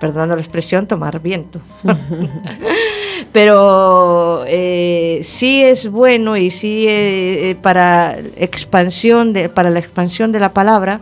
perdonando 0.00 0.36
la 0.36 0.42
expresión, 0.42 0.86
tomar 0.86 1.20
viento. 1.20 1.60
Pero 3.32 4.44
eh, 4.46 5.20
sí 5.22 5.62
es 5.62 5.90
bueno 5.90 6.36
y 6.36 6.50
sí 6.50 6.84
eh, 6.88 7.56
para 7.62 8.18
expansión 8.36 9.32
de, 9.32 9.48
para 9.48 9.70
la 9.70 9.78
expansión 9.78 10.32
de 10.32 10.40
la 10.40 10.52
palabra 10.52 11.00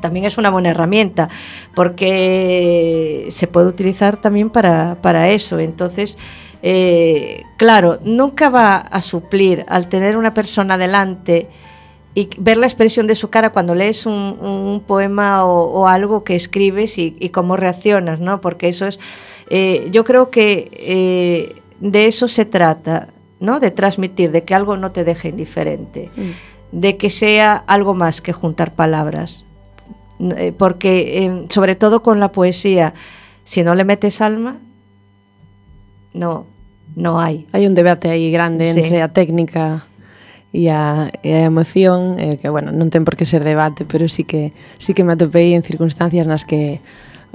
también 0.00 0.24
es 0.24 0.38
una 0.38 0.50
buena 0.50 0.70
herramienta 0.70 1.28
porque 1.74 3.26
se 3.30 3.46
puede 3.46 3.68
utilizar 3.68 4.16
también 4.16 4.50
para, 4.50 4.98
para 5.02 5.30
eso. 5.30 5.58
Entonces, 5.58 6.18
eh, 6.62 7.44
claro, 7.56 7.98
nunca 8.02 8.50
va 8.50 8.76
a 8.76 9.00
suplir 9.00 9.64
al 9.68 9.88
tener 9.88 10.16
una 10.16 10.34
persona 10.34 10.76
delante 10.76 11.48
y 12.14 12.28
ver 12.38 12.56
la 12.56 12.66
expresión 12.66 13.06
de 13.06 13.14
su 13.14 13.28
cara 13.28 13.50
cuando 13.50 13.74
lees 13.74 14.06
un, 14.06 14.14
un 14.40 14.82
poema 14.86 15.44
o, 15.44 15.64
o, 15.64 15.86
algo 15.86 16.24
que 16.24 16.34
escribes 16.34 16.96
y, 16.98 17.14
y, 17.20 17.28
cómo 17.28 17.56
reaccionas, 17.56 18.20
¿no? 18.20 18.40
Porque 18.40 18.68
eso 18.68 18.86
es, 18.86 18.98
eh, 19.50 19.88
yo 19.92 20.02
creo 20.04 20.30
que 20.30 20.70
eh, 20.72 21.60
de 21.78 22.06
eso 22.06 22.26
se 22.26 22.46
trata, 22.46 23.08
¿no? 23.38 23.60
De 23.60 23.70
transmitir, 23.70 24.32
de 24.32 24.44
que 24.44 24.54
algo 24.54 24.76
no 24.76 24.92
te 24.92 25.04
deje 25.04 25.28
indiferente, 25.28 26.10
mm. 26.16 26.30
de 26.72 26.96
que 26.96 27.10
sea 27.10 27.62
algo 27.66 27.94
más 27.94 28.22
que 28.22 28.32
juntar 28.32 28.74
palabras 28.74 29.45
Eh, 30.18 30.52
porque 30.56 31.24
eh, 31.24 31.46
sobre 31.48 31.76
todo 31.76 32.02
con 32.02 32.20
la 32.20 32.32
poesía, 32.32 32.94
si 33.44 33.62
no 33.62 33.74
le 33.74 33.84
metes 33.84 34.20
alma, 34.20 34.56
no, 36.14 36.46
no 36.96 37.20
hai. 37.20 37.44
Hai 37.52 37.68
un 37.68 37.76
debate 37.76 38.08
aí 38.08 38.32
grande 38.32 38.72
sí. 38.72 38.80
entre 38.80 39.04
a 39.04 39.12
técnica 39.12 39.84
e 40.56 40.72
a, 40.72 41.12
e 41.20 41.36
a 41.36 41.44
emoción, 41.44 42.16
eh, 42.16 42.40
que 42.40 42.48
bueno, 42.48 42.72
non 42.72 42.88
ten 42.88 43.04
por 43.04 43.20
que 43.20 43.28
ser 43.28 43.44
debate, 43.44 43.84
pero 43.84 44.08
sí 44.08 44.24
que 44.24 44.56
sí 44.80 44.96
que 44.96 45.04
me 45.04 45.12
atopei 45.12 45.52
en 45.52 45.60
circunstancias 45.60 46.24
nas 46.24 46.48
que 46.48 46.80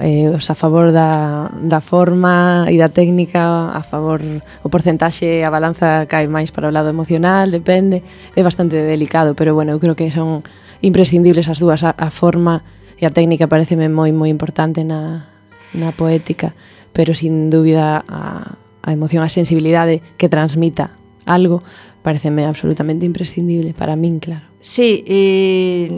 eh, 0.02 0.26
os 0.34 0.50
a 0.50 0.58
favor 0.58 0.90
da, 0.90 1.54
da 1.54 1.78
forma 1.78 2.66
e 2.66 2.74
da 2.74 2.90
técnica, 2.90 3.70
a 3.70 3.86
favor 3.86 4.18
o 4.66 4.68
porcentaxe, 4.68 5.46
a 5.46 5.50
balanza 5.54 6.10
cae 6.10 6.26
máis 6.26 6.50
para 6.50 6.66
o 6.66 6.74
lado 6.74 6.90
emocional, 6.90 7.46
depende, 7.46 8.02
é 8.34 8.42
bastante 8.42 8.74
delicado, 8.74 9.38
pero 9.38 9.54
bueno, 9.54 9.70
eu 9.70 9.78
creo 9.78 9.94
que 9.94 10.10
son 10.10 10.42
imprescindibles 10.82 11.48
as 11.48 11.58
dúas, 11.62 11.82
a, 11.86 11.94
a 11.96 12.10
forma 12.10 12.62
e 12.98 13.06
a 13.06 13.10
técnica 13.10 13.48
pareceme 13.50 13.88
moi 13.88 14.12
moi 14.12 14.28
importante 14.28 14.84
na, 14.84 15.30
na 15.74 15.90
poética, 15.90 16.54
pero 16.92 17.14
sin 17.14 17.48
dúbida 17.48 18.04
a, 18.06 18.58
a 18.82 18.88
emoción, 18.92 19.22
a 19.22 19.30
sensibilidade 19.32 20.02
que 20.18 20.28
transmita 20.28 20.94
algo, 21.24 21.62
pareceme 22.02 22.44
absolutamente 22.44 23.06
imprescindible 23.06 23.74
para 23.74 23.96
min, 23.96 24.18
claro. 24.18 24.46
Sí, 24.60 25.02
eh, 25.06 25.88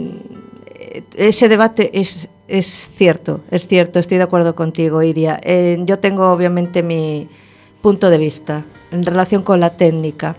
ese 1.17 1.49
debate 1.49 1.99
es, 1.99 2.29
es 2.47 2.89
cierto, 2.95 3.41
es 3.51 3.67
cierto, 3.67 3.99
estoy 3.99 4.17
de 4.17 4.23
acuerdo 4.23 4.55
contigo, 4.55 5.01
Iria. 5.01 5.39
Eh, 5.43 5.77
yo 5.85 5.99
tengo 5.99 6.31
obviamente 6.31 6.83
mi 6.83 7.27
punto 7.81 8.09
de 8.09 8.17
vista 8.17 8.65
en 8.91 9.03
relación 9.03 9.43
con 9.43 9.59
la 9.59 9.77
técnica. 9.77 10.37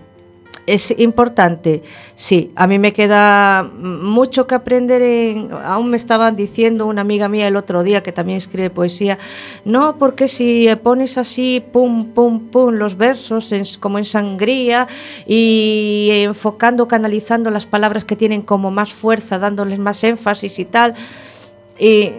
Es 0.65 0.93
importante, 0.99 1.83
sí, 2.15 2.51
a 2.57 2.67
mí 2.67 2.79
me 2.79 2.93
queda 2.93 3.63
mucho 3.63 4.47
que 4.47 4.57
aprender. 4.57 5.01
En, 5.03 5.51
aún 5.53 5.91
me 5.91 5.97
estaban 5.97 6.35
diciendo 6.35 6.87
una 6.87 7.03
amiga 7.03 7.29
mía 7.29 7.47
el 7.47 7.57
otro 7.57 7.85
día 7.85 8.03
que 8.03 8.11
también 8.11 8.39
escribe 8.39 8.71
poesía, 8.71 9.19
no, 9.65 9.97
porque 9.97 10.27
si 10.27 10.69
pones 10.83 11.19
así, 11.19 11.63
pum, 11.73 12.07
pum, 12.07 12.49
pum, 12.49 12.75
los 12.75 12.97
versos 12.97 13.53
como 13.79 13.99
en 13.99 14.05
sangría 14.05 14.89
y 15.27 16.09
enfocando, 16.13 16.89
canalizando 16.89 17.51
las 17.51 17.67
palabras 17.67 18.05
que 18.05 18.17
tienen 18.17 18.43
como 18.43 18.71
más 18.71 18.93
fuerza, 18.93 19.39
dándoles 19.39 19.79
más 19.79 20.03
énfasis 20.03 20.59
y 20.59 20.65
tal, 20.65 20.95
y 21.79 22.11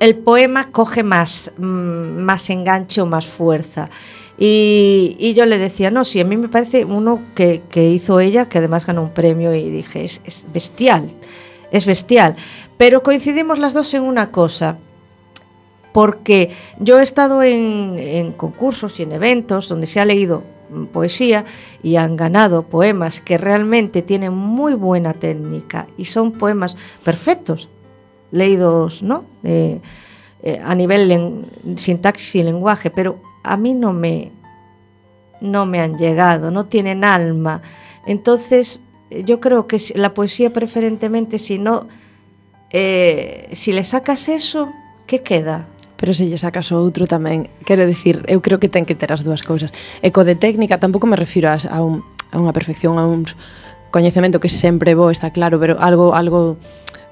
el 0.00 0.16
poema 0.16 0.70
coge 0.70 1.02
más, 1.02 1.52
más 1.58 2.50
enganche 2.50 3.00
o 3.00 3.06
más 3.06 3.26
fuerza. 3.26 3.88
Y, 4.36 5.16
y, 5.18 5.34
yo 5.34 5.46
le 5.46 5.58
decía, 5.58 5.90
no, 5.90 6.04
sí, 6.04 6.20
a 6.20 6.24
mí 6.24 6.36
me 6.36 6.48
parece 6.48 6.84
uno 6.84 7.22
que, 7.36 7.62
que 7.70 7.90
hizo 7.90 8.18
ella, 8.18 8.48
que 8.48 8.58
además 8.58 8.84
ganó 8.84 9.02
un 9.02 9.10
premio, 9.10 9.54
y 9.54 9.70
dije, 9.70 10.04
es, 10.04 10.20
es, 10.24 10.44
bestial, 10.52 11.08
es 11.70 11.86
bestial. 11.86 12.34
Pero 12.76 13.04
coincidimos 13.04 13.60
las 13.60 13.74
dos 13.74 13.94
en 13.94 14.02
una 14.02 14.32
cosa, 14.32 14.78
porque 15.92 16.50
yo 16.80 16.98
he 16.98 17.04
estado 17.04 17.44
en, 17.44 17.94
en 17.96 18.32
concursos 18.32 18.98
y 18.98 19.04
en 19.04 19.12
eventos 19.12 19.68
donde 19.68 19.86
se 19.86 20.00
ha 20.00 20.04
leído 20.04 20.42
poesía 20.92 21.44
y 21.82 21.96
han 21.96 22.16
ganado 22.16 22.64
poemas 22.64 23.20
que 23.20 23.38
realmente 23.38 24.02
tienen 24.02 24.32
muy 24.32 24.74
buena 24.74 25.12
técnica 25.12 25.86
y 25.96 26.06
son 26.06 26.32
poemas 26.32 26.76
perfectos, 27.04 27.68
leídos 28.30 29.02
¿no? 29.02 29.24
Eh, 29.42 29.80
eh, 30.42 30.60
a 30.62 30.74
nivel 30.74 31.10
en, 31.10 31.46
sintaxis 31.76 32.36
y 32.36 32.42
lenguaje, 32.42 32.90
pero 32.90 33.18
a 33.44 33.56
mí 33.56 33.74
no 33.74 33.92
me, 33.92 34.32
no 35.40 35.66
me 35.66 35.80
han 35.80 35.96
llegado, 35.96 36.50
no 36.50 36.66
tienen 36.66 37.04
alma. 37.04 37.62
Entonces, 38.06 38.80
yo 39.24 39.38
creo 39.40 39.68
que 39.68 39.78
la 39.94 40.14
poesía 40.14 40.52
preferentemente, 40.52 41.38
si 41.38 41.58
no, 41.58 41.86
eh, 42.70 43.48
si 43.52 43.72
le 43.72 43.84
sacas 43.84 44.28
eso, 44.28 44.72
¿qué 45.06 45.22
queda? 45.22 45.68
Pero 45.96 46.12
se 46.12 46.26
lle 46.26 46.36
sacas 46.36 46.74
outro 46.74 47.06
tamén, 47.06 47.48
quero 47.64 47.86
dicir, 47.86 48.26
eu 48.26 48.42
creo 48.42 48.58
que 48.58 48.68
ten 48.68 48.82
que 48.84 48.98
ter 48.98 49.14
as 49.14 49.22
dúas 49.22 49.46
cousas. 49.46 49.70
Eco 50.02 50.26
de 50.26 50.34
técnica 50.34 50.82
tampouco 50.82 51.06
me 51.06 51.14
refiro 51.14 51.48
a, 51.48 51.56
a, 51.70 51.80
un, 51.80 52.02
a 52.34 52.36
unha 52.42 52.52
perfección, 52.52 52.98
a 52.98 53.06
un 53.06 53.24
coñecemento 53.94 54.42
que 54.42 54.50
sempre 54.50 54.98
bo, 54.98 55.14
está 55.14 55.30
claro, 55.30 55.62
pero 55.62 55.78
algo 55.78 56.12
algo 56.18 56.58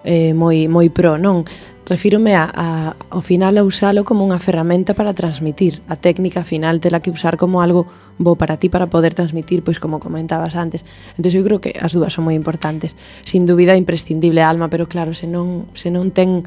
eh, 0.02 0.34
moi 0.34 0.66
moi 0.66 0.90
pro, 0.90 1.14
non? 1.14 1.46
Refírome 1.84 2.38
a, 2.38 2.46
a, 2.46 2.66
ao 3.10 3.20
final 3.20 3.58
a 3.58 3.66
usalo 3.66 4.06
como 4.06 4.22
unha 4.22 4.38
ferramenta 4.38 4.94
para 4.94 5.10
transmitir. 5.18 5.82
A 5.90 5.98
técnica 5.98 6.46
final 6.46 6.78
tela 6.78 7.02
que 7.02 7.10
usar 7.10 7.34
como 7.34 7.58
algo 7.58 7.90
bo 8.22 8.38
para 8.38 8.54
ti 8.54 8.70
para 8.70 8.86
poder 8.86 9.18
transmitir, 9.18 9.66
pois 9.66 9.82
como 9.82 9.98
comentabas 9.98 10.54
antes. 10.54 10.86
Entón 11.18 11.34
eu 11.34 11.42
creo 11.42 11.58
que 11.58 11.74
as 11.74 11.90
dúas 11.90 12.14
son 12.14 12.30
moi 12.30 12.38
importantes. 12.38 12.94
Sin 13.26 13.50
dúbida 13.50 13.74
imprescindible 13.74 14.46
a 14.46 14.48
alma, 14.48 14.70
pero 14.70 14.86
claro, 14.86 15.10
se 15.10 15.26
non, 15.26 15.66
se 15.74 15.90
non 15.90 16.14
ten 16.14 16.46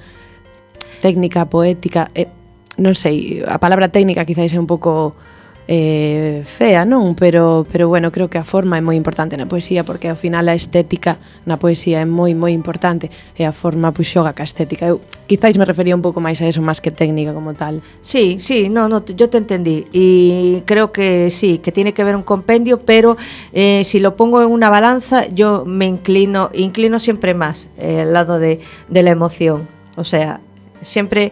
técnica 1.04 1.52
poética, 1.52 2.08
eh, 2.16 2.32
non 2.80 2.96
sei, 2.96 3.44
a 3.44 3.60
palabra 3.60 3.92
técnica 3.92 4.24
quizáis 4.24 4.56
é 4.56 4.60
un 4.60 4.72
pouco 4.72 5.20
eh, 5.68 6.44
fea, 6.46 6.86
non? 6.86 7.16
Pero, 7.16 7.66
pero 7.72 7.88
bueno, 7.90 8.12
creo 8.12 8.30
que 8.30 8.38
a 8.38 8.46
forma 8.46 8.78
é 8.78 8.84
moi 8.86 8.94
importante 8.94 9.34
na 9.34 9.50
poesía 9.50 9.82
porque 9.82 10.14
ao 10.14 10.18
final 10.18 10.46
a 10.46 10.54
estética 10.54 11.18
na 11.46 11.58
poesía 11.58 12.02
é 12.02 12.08
moi 12.08 12.38
moi 12.38 12.54
importante 12.54 13.10
e 13.34 13.44
a 13.44 13.54
forma 13.54 13.90
pois 13.90 14.06
xoga 14.06 14.38
ca 14.38 14.46
estética. 14.46 14.86
Eu 14.86 15.02
quizáis 15.26 15.58
me 15.58 15.66
refería 15.66 15.98
un 15.98 16.06
pouco 16.06 16.22
máis 16.22 16.38
a 16.42 16.46
eso 16.46 16.62
máis 16.62 16.78
que 16.78 16.94
técnica 16.94 17.34
como 17.34 17.58
tal. 17.58 17.82
Sí, 18.06 18.38
sí, 18.38 18.70
no, 18.70 18.86
no, 18.86 19.02
yo 19.06 19.26
te 19.30 19.42
entendí 19.42 19.90
y 19.90 20.62
creo 20.70 20.94
que 20.94 21.34
sí, 21.34 21.58
que 21.58 21.72
tiene 21.74 21.94
que 21.98 22.06
ver 22.06 22.16
un 22.16 22.24
compendio, 22.24 22.86
pero 22.86 23.18
eh, 23.54 23.82
si 23.84 24.00
lo 24.00 24.16
pongo 24.16 24.42
en 24.46 24.54
una 24.54 24.70
balanza 24.70 25.26
yo 25.34 25.66
me 25.66 25.90
inclino 25.90 26.54
inclino 26.54 27.00
siempre 27.00 27.34
más 27.34 27.68
eh, 27.78 28.02
al 28.02 28.14
lado 28.14 28.38
de, 28.38 28.62
de 28.88 29.02
la 29.02 29.10
emoción. 29.10 29.68
O 29.98 30.04
sea, 30.04 30.42
siempre 30.82 31.32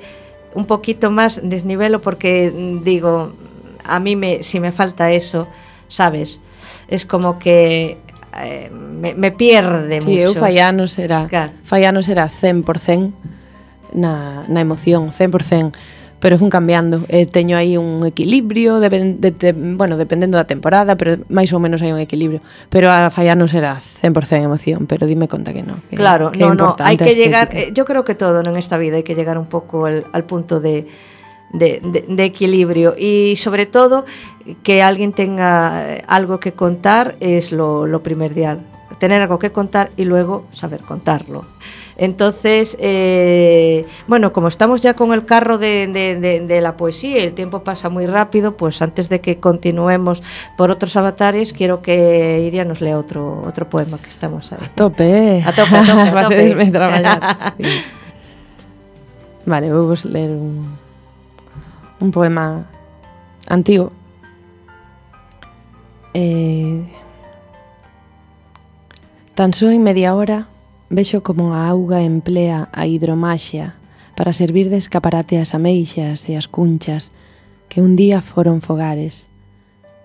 un 0.56 0.66
poquito 0.66 1.12
más 1.12 1.42
desnivelo 1.44 2.02
porque 2.02 2.52
digo, 2.84 3.34
a 3.84 4.00
mí 4.00 4.16
me, 4.16 4.44
si 4.44 4.60
me 4.60 4.72
falta 4.72 5.12
eso, 5.12 5.48
sabes, 5.88 6.40
es 6.88 7.06
como 7.06 7.40
que 7.40 7.98
eh, 8.42 8.70
me, 8.72 9.14
me 9.14 9.32
pierde 9.32 10.02
sí, 10.02 10.08
mucho. 10.08 10.20
eu 10.20 10.34
fallano 10.34 10.88
será, 10.88 11.28
claro. 11.28 11.52
fallanos 11.64 12.06
será 12.06 12.30
100% 12.30 13.14
na, 13.94 14.44
na 14.48 14.62
emoción, 14.62 15.12
100%, 15.12 15.74
pero 16.20 16.38
fun 16.38 16.50
cambiando. 16.50 17.06
Eh, 17.10 17.28
teño 17.28 17.58
aí 17.58 17.78
un 17.78 18.02
equilibrio, 18.08 18.80
de, 18.80 18.90
de, 18.90 19.32
de, 19.32 19.54
bueno, 19.54 19.98
dependendo 19.98 20.40
da 20.40 20.48
temporada, 20.48 20.96
pero 20.96 21.22
máis 21.30 21.52
ou 21.54 21.60
menos 21.60 21.84
hai 21.84 21.92
un 21.94 22.00
equilibrio. 22.00 22.42
Pero 22.74 22.90
a 22.90 23.12
fallano 23.12 23.46
será 23.46 23.78
100% 23.78 24.42
emoción, 24.42 24.88
pero 24.88 25.06
dime 25.06 25.28
conta 25.28 25.54
que 25.54 25.62
non. 25.62 25.84
Que, 25.92 26.00
claro, 26.00 26.32
que 26.32 26.42
no, 26.42 26.56
no, 26.56 26.74
hai 26.82 26.98
que 26.98 27.14
llegar, 27.14 27.54
eh, 27.54 27.70
yo 27.76 27.86
creo 27.86 28.02
que 28.02 28.16
todo 28.16 28.42
en 28.42 28.56
esta 28.58 28.80
vida 28.82 28.98
hai 28.98 29.06
que 29.06 29.14
llegar 29.14 29.38
un 29.38 29.46
pouco 29.46 29.86
al, 29.86 30.08
al 30.10 30.24
punto 30.26 30.58
de 30.58 30.88
de, 31.54 31.80
de, 31.84 32.06
de, 32.08 32.24
equilibrio 32.24 32.96
y 32.98 33.36
sobre 33.38 33.66
todo 33.66 34.06
que 34.64 34.82
alguien 34.82 35.14
tenga 35.14 35.96
algo 36.08 36.40
que 36.40 36.52
contar 36.52 37.16
es 37.20 37.52
lo, 37.52 37.88
lo 37.88 38.04
primordial. 38.04 38.62
Tener 39.00 39.22
algo 39.22 39.40
que 39.40 39.52
contar 39.52 39.92
y 39.98 40.06
luego 40.06 40.46
saber 40.52 40.82
contarlo. 40.82 41.46
Entonces, 41.96 42.76
eh, 42.80 43.86
bueno, 44.08 44.34
como 44.34 44.48
estamos 44.48 44.82
ya 44.82 44.96
con 44.96 45.14
el 45.14 45.26
carro 45.26 45.60
de, 45.60 45.88
de, 45.88 46.16
de, 46.20 46.40
de, 46.42 46.62
la 46.62 46.76
poesía 46.76 47.20
y 47.20 47.22
el 47.22 47.34
tiempo 47.34 47.64
pasa 47.64 47.90
muy 47.90 48.08
rápido, 48.08 48.58
pues 48.58 48.82
antes 48.82 49.10
de 49.10 49.22
que 49.22 49.40
continuemos 49.40 50.24
por 50.58 50.72
otros 50.72 50.96
avatares, 50.96 51.54
quiero 51.54 51.84
que 51.84 52.44
Iria 52.48 52.66
nos 52.66 52.82
lea 52.82 52.98
otro, 52.98 53.44
otro 53.46 53.70
poema 53.70 54.00
que 54.00 54.10
estamos 54.10 54.52
ahí. 54.52 54.60
A 54.64 54.70
tope. 54.70 55.44
A 55.46 55.54
tope, 55.54 55.76
a 55.76 55.86
tope. 55.86 56.02
A 56.02 56.24
tope. 56.30 57.56
Vale, 59.46 59.72
vamos 59.72 60.06
a 60.06 60.10
leer 60.10 60.32
un, 60.32 60.83
un 62.04 62.12
poema 62.12 62.70
antigo. 63.48 63.94
Eh, 66.14 66.84
tan 69.36 69.54
só 69.54 69.72
en 69.72 69.82
media 69.82 70.14
hora 70.14 70.48
vexo 70.90 71.24
como 71.24 71.56
a 71.56 71.68
auga 71.70 72.02
emplea 72.02 72.70
a 72.72 72.86
hidromaxia 72.86 73.76
para 74.16 74.34
servir 74.34 74.70
de 74.70 74.78
escaparate 74.78 75.40
as 75.40 75.56
ameixas 75.56 76.28
e 76.30 76.36
as 76.36 76.52
cunchas 76.52 77.10
que 77.72 77.82
un 77.82 77.96
día 77.96 78.22
foron 78.22 78.60
fogares. 78.60 79.26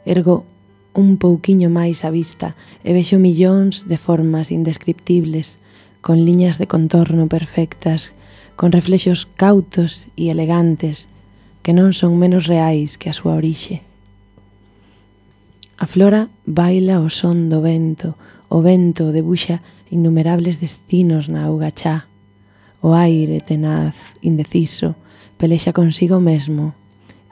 Ergo 0.06 0.46
un 0.94 1.18
pouquiño 1.18 1.68
máis 1.68 2.06
a 2.06 2.14
vista 2.14 2.54
e 2.86 2.94
vexo 2.94 3.18
millóns 3.18 3.90
de 3.90 3.98
formas 3.98 4.54
indescriptibles 4.54 5.58
con 6.00 6.22
liñas 6.22 6.62
de 6.62 6.70
contorno 6.70 7.26
perfectas, 7.26 8.14
con 8.54 8.70
reflexos 8.70 9.26
cautos 9.34 10.06
e 10.14 10.30
elegantes 10.30 11.10
que 11.68 11.76
non 11.76 11.92
son 11.92 12.16
menos 12.16 12.48
reais 12.48 12.96
que 12.96 13.12
a 13.12 13.16
súa 13.20 13.36
orixe. 13.36 13.84
A 15.76 15.84
flora 15.84 16.32
baila 16.48 17.04
o 17.04 17.12
son 17.12 17.52
do 17.52 17.60
vento, 17.60 18.16
o 18.48 18.64
vento 18.64 19.12
debuxa 19.12 19.60
innumerables 19.92 20.64
destinos 20.64 21.28
na 21.28 21.44
auga 21.44 21.68
chá. 21.68 22.08
O 22.80 22.96
aire 22.96 23.44
tenaz, 23.44 24.16
indeciso, 24.24 24.96
pelexa 25.36 25.76
consigo 25.76 26.24
mesmo, 26.24 26.72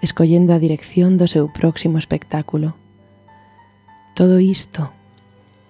escollendo 0.05 0.53
a 0.53 0.61
dirección 0.61 1.16
do 1.16 1.24
seu 1.24 1.49
próximo 1.49 1.97
espectáculo. 1.97 2.76
Todo 4.12 4.37
isto, 4.37 4.93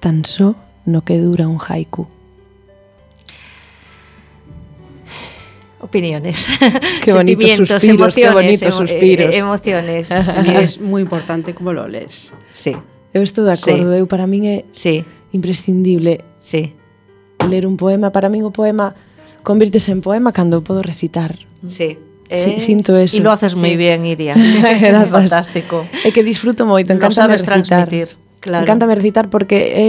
tan 0.02 0.26
só 0.26 0.58
no 0.90 1.06
que 1.06 1.22
dura 1.22 1.46
un 1.46 1.62
haiku. 1.62 2.10
opiniones, 5.86 6.50
qué 7.02 7.12
sentimientos, 7.16 7.68
suspiros, 7.70 8.18
emociones, 8.18 8.60
qué 8.60 8.68
eh, 8.68 8.72
suspiros. 8.72 9.34
emociones. 9.34 10.10
Es 10.62 10.80
moi 10.82 11.00
importante 11.00 11.54
como 11.54 11.72
lo 11.72 11.86
lees. 11.86 12.34
Sí. 12.52 12.74
Eu 13.14 13.22
estou 13.22 13.46
de 13.46 13.54
acordo, 13.54 13.94
sí. 13.94 13.98
eu 14.02 14.06
para 14.10 14.26
min 14.26 14.44
é 14.44 14.56
sí. 14.74 15.06
imprescindible. 15.32 16.26
Sí. 16.42 16.74
Ler 17.48 17.64
un 17.64 17.78
poema, 17.78 18.10
para 18.10 18.28
min 18.28 18.44
o 18.44 18.50
poema 18.50 18.92
convírtese 19.46 19.94
en 19.94 20.02
poema 20.02 20.34
cando 20.34 20.60
podo 20.60 20.82
recitar. 20.82 21.38
Sí. 21.64 21.96
Eh, 22.28 22.58
sí, 22.58 22.74
sinto 22.74 22.98
eso. 22.98 23.16
E 23.16 23.22
lo 23.22 23.30
haces 23.30 23.54
sí. 23.54 23.62
moi 23.62 23.78
ben, 23.78 24.02
Iria. 24.04 24.34
Fantástico. 25.08 25.86
É 26.02 26.10
que 26.10 26.26
disfruto 26.26 26.66
moito, 26.66 26.90
encanta 26.90 27.14
sabes 27.14 27.46
recitar. 27.46 27.86
Transmitir, 27.86 28.18
claro. 28.42 28.66
Encanta 28.66 28.84
me 28.90 28.98
recitar 28.98 29.30
porque 29.30 29.56
é, 29.70 29.84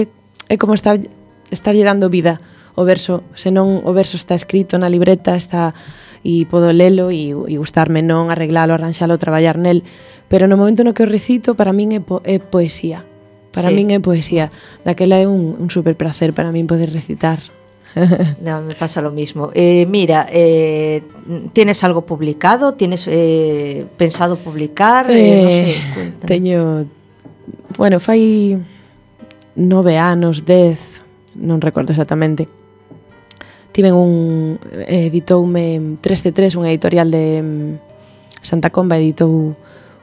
é 0.48 0.56
como 0.62 0.78
estar 0.78 1.02
estar 1.50 1.74
dando 1.74 2.08
vida 2.14 2.38
o 2.78 2.86
verso, 2.86 3.26
senón 3.34 3.82
o 3.82 3.92
verso 3.92 4.22
está 4.22 4.38
escrito 4.38 4.78
na 4.78 4.86
libreta, 4.86 5.34
está 5.34 5.74
e 6.22 6.46
podo 6.46 6.70
lelo 6.70 7.10
e, 7.10 7.34
e 7.34 7.56
gustarme 7.58 8.06
non 8.06 8.30
arreglalo, 8.30 8.78
arranxalo, 8.78 9.18
traballar 9.18 9.58
nel, 9.58 9.82
pero 10.30 10.46
no 10.46 10.62
momento 10.62 10.86
no 10.86 10.94
que 10.94 11.02
o 11.02 11.10
recito 11.10 11.58
para 11.58 11.74
min 11.74 11.98
é, 11.98 12.02
po 12.04 12.22
é 12.22 12.38
poesía. 12.38 13.02
Para 13.50 13.74
sí. 13.74 13.76
min 13.76 13.90
é 13.90 13.98
poesía. 13.98 14.54
Daquela 14.86 15.18
é 15.18 15.26
un, 15.26 15.58
un 15.58 15.70
super 15.74 15.98
placer 15.98 16.38
para 16.38 16.54
min 16.54 16.70
poder 16.70 16.94
recitar. 16.94 17.42
No, 18.44 18.62
me 18.62 18.76
pasa 18.76 19.02
lo 19.02 19.10
mismo. 19.10 19.50
Eh, 19.56 19.88
mira, 19.88 20.28
eh, 20.30 21.02
¿tienes 21.54 21.84
algo 21.84 22.06
publicado? 22.06 22.76
¿Tienes 22.76 23.08
eh, 23.08 23.86
pensado 23.98 24.36
publicar? 24.36 25.10
Eh, 25.10 25.42
no 25.42 25.50
eh, 25.50 25.52
sé, 25.52 25.94
cuéntame. 25.96 26.28
teño... 26.28 26.86
Bueno, 27.78 28.00
fai 28.00 28.60
nove 29.56 29.98
anos, 29.98 30.46
dez, 30.46 31.02
non 31.34 31.62
recordo 31.62 31.94
exactamente, 31.94 32.46
tiven 33.78 33.94
un 33.94 34.58
eh, 34.74 35.06
editoume 35.06 36.02
3C3, 36.02 36.58
unha 36.58 36.74
editorial 36.74 37.14
de 37.14 37.78
Santa 38.42 38.74
Comba 38.74 38.98
editou 38.98 39.54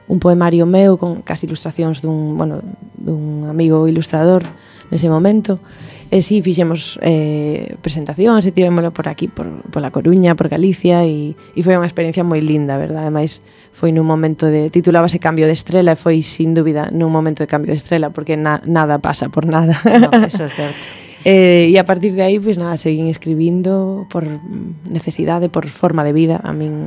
un 0.07 0.17
poemario 0.23 0.63
meu 0.63 0.95
con 0.95 1.19
cas 1.27 1.43
ilustracións 1.43 1.99
dun, 1.99 2.39
bueno, 2.39 2.63
dun 2.95 3.51
amigo 3.51 3.83
ilustrador 3.91 4.47
nese 4.95 5.11
momento. 5.11 5.59
E 6.07 6.23
si 6.23 6.39
sí, 6.39 6.45
fixemos 6.45 6.95
eh, 7.03 7.75
presentacións 7.83 8.47
e 8.47 8.55
tivémolo 8.55 8.95
por 8.95 9.11
aquí, 9.11 9.27
por, 9.27 9.67
por 9.67 9.83
La 9.83 9.91
Coruña, 9.91 10.39
por 10.39 10.47
Galicia 10.47 11.03
e, 11.03 11.35
e 11.35 11.59
foi 11.59 11.75
unha 11.75 11.89
experiencia 11.89 12.23
moi 12.23 12.39
linda, 12.39 12.79
verdad? 12.79 13.03
Ademais, 13.03 13.43
foi 13.75 13.91
nun 13.91 14.07
momento 14.07 14.47
de... 14.47 14.71
titulábase 14.71 15.19
Cambio 15.19 15.51
de 15.51 15.57
Estrela 15.57 15.91
e 15.91 15.99
foi, 15.99 16.23
sin 16.23 16.55
dúbida, 16.55 16.87
nun 16.95 17.11
momento 17.11 17.43
de 17.43 17.51
cambio 17.51 17.75
de 17.75 17.81
estrela 17.83 18.07
porque 18.15 18.39
na, 18.39 18.63
nada 18.63 19.03
pasa 19.03 19.27
por 19.27 19.43
nada. 19.43 19.75
No, 19.83 20.15
eso 20.23 20.47
é 20.47 20.51
certo 20.63 21.04
eh, 21.25 21.73
e 21.73 21.75
a 21.81 21.85
partir 21.89 22.13
de 22.13 22.21
aí, 22.21 22.37
pois 22.37 22.61
nada, 22.61 22.77
seguín 22.77 23.09
escribindo 23.09 24.05
por 24.13 24.29
necesidade, 24.85 25.49
por 25.49 25.65
forma 25.65 26.05
de 26.05 26.13
vida. 26.13 26.37
A 26.45 26.53
min, 26.53 26.85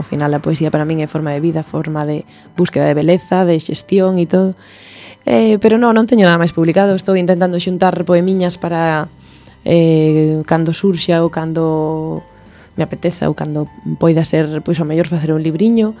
final, 0.00 0.32
a 0.32 0.40
poesía 0.40 0.72
para 0.72 0.88
min 0.88 1.04
é 1.04 1.06
forma 1.06 1.36
de 1.36 1.44
vida, 1.44 1.60
forma 1.60 2.08
de 2.08 2.24
búsqueda 2.56 2.88
de 2.88 2.96
beleza, 2.96 3.44
de 3.44 3.60
xestión 3.60 4.16
e 4.16 4.24
todo. 4.24 4.56
Eh, 5.28 5.60
pero 5.60 5.76
non, 5.76 5.92
non 5.92 6.08
teño 6.08 6.24
nada 6.24 6.40
máis 6.40 6.56
publicado. 6.56 6.96
Estou 6.96 7.12
intentando 7.12 7.60
xuntar 7.60 7.92
poemiñas 8.08 8.56
para 8.56 9.12
eh, 9.68 10.40
cando 10.48 10.72
surxa 10.72 11.20
ou 11.20 11.28
cando 11.28 12.24
me 12.80 12.88
apeteza 12.88 13.28
ou 13.28 13.36
cando 13.36 13.68
poida 14.00 14.24
ser, 14.24 14.64
pois 14.64 14.80
ao 14.80 14.88
mellor 14.88 15.12
facer 15.12 15.28
un 15.28 15.44
libriño. 15.44 15.92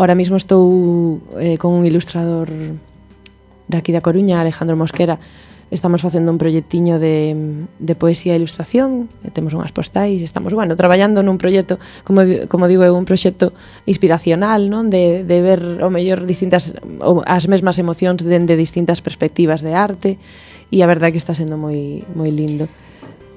Ahora 0.00 0.16
mesmo 0.16 0.40
estou 0.40 1.20
eh, 1.36 1.60
con 1.60 1.76
un 1.76 1.84
ilustrador 1.84 2.48
daqui 3.68 3.92
da 3.92 4.00
Coruña, 4.00 4.40
Alejandro 4.40 4.80
Mosquera, 4.80 5.20
estamos 5.70 6.00
facendo 6.00 6.32
un 6.32 6.38
proxectiño 6.38 6.98
de, 6.98 7.66
de 7.78 7.94
poesía 7.94 8.32
e 8.32 8.40
ilustración, 8.40 9.12
e 9.20 9.28
temos 9.28 9.52
unhas 9.52 9.72
postais, 9.72 10.24
estamos, 10.24 10.56
bueno, 10.56 10.76
traballando 10.80 11.20
nun 11.20 11.36
proxecto, 11.36 11.76
como, 12.08 12.24
como 12.48 12.64
digo, 12.66 12.84
é 12.84 12.90
un 12.90 13.04
proxecto 13.04 13.52
inspiracional, 13.84 14.72
non? 14.72 14.88
De, 14.88 15.24
de 15.28 15.38
ver, 15.44 15.60
o 15.84 15.88
mellor, 15.92 16.24
distintas, 16.24 16.72
ou 17.04 17.20
as 17.28 17.44
mesmas 17.44 17.76
emocións 17.76 18.24
dende 18.24 18.56
de 18.56 18.60
distintas 18.60 19.04
perspectivas 19.04 19.60
de 19.60 19.76
arte, 19.76 20.16
e 20.72 20.80
a 20.80 20.88
verdade 20.88 21.12
que 21.12 21.20
está 21.20 21.36
sendo 21.36 21.60
moi, 21.60 22.04
moi 22.16 22.32
lindo. 22.32 22.64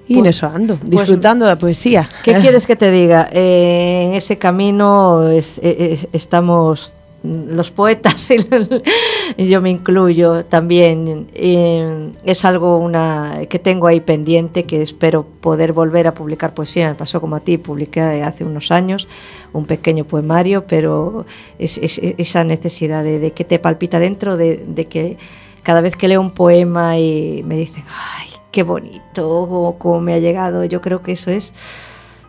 E 0.07 0.19
pues, 0.19 0.23
neso 0.23 0.47
ando, 0.47 0.75
disfrutando 0.83 1.47
pues, 1.47 1.51
da 1.51 1.59
poesía. 1.59 2.03
Que 2.23 2.35
quieres 2.43 2.67
que 2.67 2.75
te 2.75 2.91
diga? 2.91 3.27
Eh, 3.31 4.07
en 4.07 4.15
ese 4.15 4.39
camino 4.39 5.27
es, 5.27 5.59
es, 5.63 6.07
estamos 6.11 6.95
los 7.23 7.69
poetas, 7.71 8.29
y 9.37 9.47
yo 9.47 9.61
me 9.61 9.69
incluyo 9.69 10.45
también. 10.45 11.27
Eh, 11.33 12.11
es 12.23 12.45
algo 12.45 12.77
una, 12.77 13.41
que 13.49 13.59
tengo 13.59 13.87
ahí 13.87 13.99
pendiente, 13.99 14.63
que 14.63 14.81
espero 14.81 15.23
poder 15.25 15.73
volver 15.73 16.07
a 16.07 16.13
publicar 16.13 16.53
poesía. 16.53 16.89
Me 16.89 16.95
pasó 16.95 17.21
como 17.21 17.35
a 17.35 17.39
ti, 17.41 17.57
publiqué 17.57 18.01
hace 18.23 18.43
unos 18.43 18.71
años 18.71 19.07
un 19.53 19.65
pequeño 19.65 20.05
poemario, 20.05 20.65
pero 20.65 21.25
es, 21.59 21.77
es- 21.77 21.97
es 21.99 22.15
esa 22.17 22.43
necesidad 22.43 23.03
de, 23.03 23.19
de 23.19 23.31
que 23.31 23.43
te 23.43 23.59
palpita 23.59 23.99
dentro, 23.99 24.37
de, 24.37 24.63
de 24.65 24.85
que 24.85 25.17
cada 25.63 25.81
vez 25.81 25.95
que 25.95 26.07
leo 26.07 26.21
un 26.21 26.31
poema 26.31 26.97
y 26.97 27.43
me 27.45 27.55
dicen, 27.57 27.83
ay, 27.87 28.29
qué 28.51 28.63
bonito, 28.63 29.75
cómo 29.77 29.99
me 30.01 30.13
ha 30.13 30.19
llegado, 30.19 30.63
yo 30.65 30.81
creo 30.81 31.03
que 31.03 31.11
eso 31.11 31.31
es, 31.31 31.53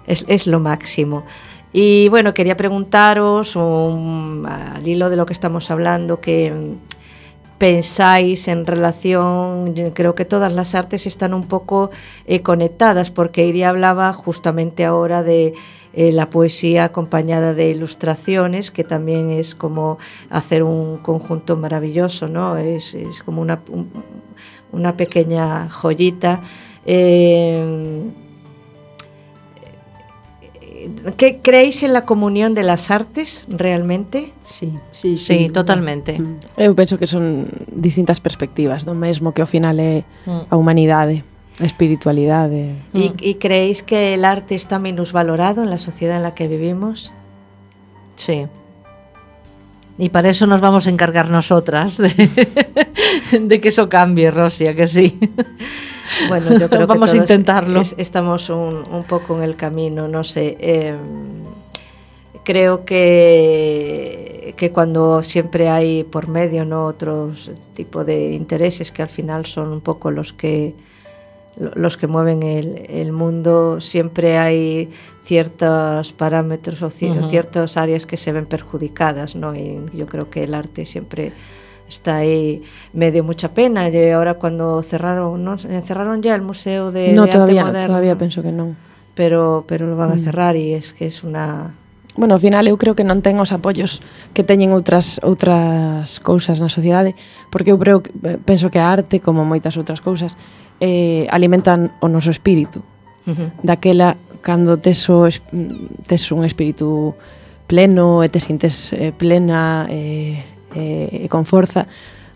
es, 0.07 0.25
es 0.29 0.47
lo 0.47 0.59
máximo. 0.61 1.25
Y 1.73 2.09
bueno, 2.11 2.35
quería 2.35 2.57
preguntaros, 2.57 3.57
al 3.57 4.87
hilo 4.87 5.09
de 5.09 5.17
lo 5.17 5.25
que 5.25 5.33
estamos 5.33 5.71
hablando, 5.71 6.21
que 6.21 6.51
mm, 6.53 6.75
pensáis 7.59 8.49
en 8.49 8.67
relación, 8.67 9.73
creo 9.95 10.15
que 10.15 10.25
todas 10.25 10.53
las 10.53 10.75
artes 10.75 11.07
están 11.07 11.33
un 11.33 11.47
poco 11.49 11.91
eh, 12.27 12.41
conectadas, 12.43 13.11
porque 13.11 13.47
Iria 13.47 13.71
hablaba 13.71 14.13
justamente 14.13 14.85
ahora 14.85 15.23
de 15.23 15.55
eh, 15.95 16.13
la 16.13 16.29
poesía 16.29 16.85
acompañada 16.85 17.55
de 17.55 17.71
ilustraciones, 17.71 18.71
que 18.71 18.85
también 18.85 19.31
es 19.31 19.55
como 19.55 19.99
hacer 20.29 20.63
un 20.65 20.99
conjunto 20.99 21.57
maravilloso, 21.57 22.29
¿no? 22.29 22.57
Es, 22.59 22.95
es 22.95 23.23
como 23.23 23.41
una, 23.41 23.61
un- 23.69 23.91
una 24.73 24.97
pequeña 24.97 25.69
joyita. 25.71 26.41
Eh, 26.85 28.03
¿Qué 31.17 31.41
creéis 31.43 31.83
en 31.83 31.93
la 31.93 32.05
comunión 32.05 32.55
de 32.55 32.63
las 32.63 32.91
artes 32.91 33.45
realmente? 33.49 34.33
Sí, 34.45 34.73
sí, 34.93 35.17
sí, 35.17 35.47
sí 35.47 35.49
totalmente. 35.51 36.19
Mm. 36.19 36.37
Eu 36.57 36.75
penso 36.75 36.99
que 36.99 37.07
son 37.07 37.49
distintas 37.69 38.21
perspectivas 38.21 38.85
do 38.85 38.95
mesmo 38.95 39.33
que 39.35 39.43
ao 39.43 39.51
final 39.51 39.79
é 39.79 40.05
mm. 40.27 40.51
a 40.51 40.55
humanidade, 40.57 41.25
a 41.61 41.67
espiritualidade. 41.67 42.75
Mm. 42.93 42.99
E, 42.99 43.05
e 43.21 43.31
creéis 43.39 43.83
que 43.83 44.15
el 44.15 44.25
arte 44.25 44.55
está 44.55 44.79
minusvalorado 44.79 45.63
en 45.63 45.71
la 45.71 45.79
sociedad 45.79 46.17
en 46.17 46.25
la 46.25 46.35
que 46.35 46.49
vivimos? 46.49 47.13
Sí. 48.17 48.47
Y 49.99 50.09
para 50.09 50.31
eso 50.31 50.47
nos 50.47 50.61
vamos 50.61 50.87
a 50.87 50.91
encargar 50.91 51.29
nosotras 51.29 51.99
de, 51.99 52.11
de 53.41 53.61
que 53.61 53.69
eso 53.69 53.89
cambie, 53.89 54.31
Rosia, 54.31 54.75
que 54.75 54.89
sí. 54.89 55.19
Bueno, 56.29 56.59
yo 56.59 56.69
creo 56.69 56.87
Vamos 56.87 57.11
a 57.11 57.13
que 57.13 57.19
todos 57.19 57.31
intentarlo. 57.31 57.81
es- 57.81 57.95
estamos 57.99 58.49
un, 58.51 58.83
un 58.91 59.05
poco 59.05 59.37
en 59.37 59.43
el 59.43 59.57
camino, 59.57 60.09
no 60.09 60.25
sé. 60.25 60.57
eh, 60.61 60.95
creo 62.45 62.85
que, 62.85 64.55
que 64.57 64.73
cuando 64.73 65.23
siempre 65.23 65.69
hay 65.69 66.05
por 66.05 66.29
medio 66.29 66.65
¿no? 66.65 66.87
otros 66.87 67.51
tipo 67.75 68.05
de 68.05 68.33
intereses 68.33 68.91
que 68.93 69.03
al 69.03 69.09
final 69.09 69.47
son 69.47 69.69
un 69.69 69.81
poco 69.81 70.11
los 70.11 70.33
que 70.33 70.75
lo- 71.59 71.71
los 71.75 71.97
que 71.97 72.07
mueven 72.07 72.43
el, 72.43 72.87
el 72.89 73.13
mundo, 73.13 73.81
siempre 73.81 74.39
hay 74.39 74.91
ciertos 75.23 76.13
parámetros 76.13 76.81
o 76.83 76.89
ci- 76.89 77.17
Ujú. 77.17 77.29
ciertas 77.29 77.77
áreas 77.77 78.07
que 78.07 78.17
se 78.17 78.33
ven 78.33 78.47
perjudicadas, 78.47 79.37
¿no? 79.37 79.55
Y 79.55 79.79
yo 79.93 80.07
creo 80.07 80.31
que 80.31 80.45
el 80.45 80.55
arte 80.55 80.87
siempre 80.87 81.33
está 81.93 82.25
aí 82.25 82.65
me 82.93 83.13
dio 83.13 83.23
mucha 83.23 83.53
pena 83.53 83.89
e 83.93 84.13
agora 84.13 84.41
cuando 84.41 84.81
cerraron 84.81 85.37
non 85.45 85.61
cerraron 85.61 86.25
ya 86.25 86.35
el 86.35 86.43
museo 86.43 86.91
de, 86.91 87.13
no, 87.13 87.29
de 87.29 87.33
todavía, 87.33 87.69
arte 87.69 87.73
moderno. 87.77 87.91
todavía 87.93 88.15
penso 88.17 88.41
que 88.41 88.53
non. 88.53 88.75
Pero 89.13 89.69
pero 89.69 89.85
lo 89.85 89.97
van 90.01 90.11
mm. 90.11 90.17
a 90.17 90.19
cerrar 90.19 90.55
e 90.57 90.73
es 90.73 90.97
que 90.97 91.05
es 91.05 91.21
una 91.21 91.77
Bueno, 92.17 92.35
ao 92.35 92.41
final 92.41 92.69
eu 92.69 92.77
creo 92.77 92.93
que 92.93 93.09
non 93.09 93.25
ten 93.25 93.41
os 93.41 93.57
apoios 93.57 94.05
que 94.37 94.45
teñen 94.45 94.77
outras 94.77 95.17
outras 95.25 96.21
cousas 96.21 96.61
na 96.61 96.69
sociedade, 96.69 97.17
porque 97.49 97.73
eu 97.73 97.81
creo, 97.81 98.05
penso 98.45 98.69
que 98.69 98.77
a 98.77 98.93
arte, 98.93 99.25
como 99.25 99.49
moitas 99.49 99.81
outras 99.81 100.05
cousas, 100.05 100.37
eh, 100.77 101.25
alimentan 101.33 101.89
o 102.05 102.13
noso 102.13 102.29
espírito. 102.29 102.85
Uh 103.25 103.33
-huh. 103.33 103.49
Daquela, 103.65 104.21
cando 104.45 104.77
tes, 104.77 105.09
o, 105.09 105.25
tes 106.05 106.23
un 106.29 106.45
espírito 106.45 107.17
pleno 107.65 108.21
e 108.21 108.29
te 108.29 108.45
sintes 108.45 108.93
eh, 108.93 109.17
plena, 109.17 109.89
eh, 109.89 110.45
e, 110.75 111.25
e 111.25 111.27
con 111.29 111.45
forza 111.45 111.87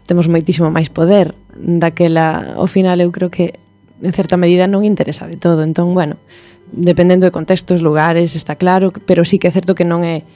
temos 0.07 0.31
moitísimo 0.31 0.71
máis 0.71 0.89
poder 0.89 1.35
daquela 1.57 2.57
ao 2.57 2.69
final 2.71 3.01
eu 3.01 3.11
creo 3.11 3.29
que 3.29 3.59
en 4.05 4.13
certa 4.13 4.37
medida 4.37 4.69
non 4.69 4.85
interesa 4.85 5.25
de 5.27 5.41
todo 5.41 5.65
entón 5.65 5.93
bueno 5.97 6.17
dependendo 6.73 7.27
de 7.27 7.31
contextos, 7.31 7.83
lugares, 7.83 8.35
está 8.35 8.57
claro, 8.57 8.93
pero 9.07 9.25
sí 9.25 9.39
que 9.39 9.49
é 9.49 9.51
certo 9.51 9.75
que 9.75 9.87
non 9.87 10.03
é 10.03 10.27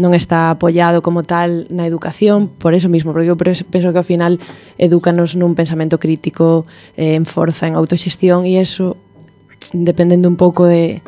non 0.00 0.16
está 0.16 0.48
apoiado 0.48 1.04
como 1.04 1.28
tal 1.28 1.68
na 1.68 1.84
educación, 1.84 2.48
por 2.48 2.72
eso 2.72 2.88
mismo, 2.88 3.12
porque 3.12 3.28
eu 3.28 3.36
penso 3.36 3.92
que 3.92 4.00
ao 4.00 4.06
final 4.06 4.40
educanos 4.80 5.36
nun 5.36 5.52
pensamento 5.52 6.00
crítico, 6.00 6.64
eh, 6.96 7.20
en 7.20 7.28
forza, 7.28 7.68
en 7.68 7.76
autoxestión, 7.76 8.48
e 8.48 8.56
eso, 8.56 8.96
dependendo 9.76 10.24
un 10.24 10.40
pouco 10.40 10.64
de, 10.64 11.04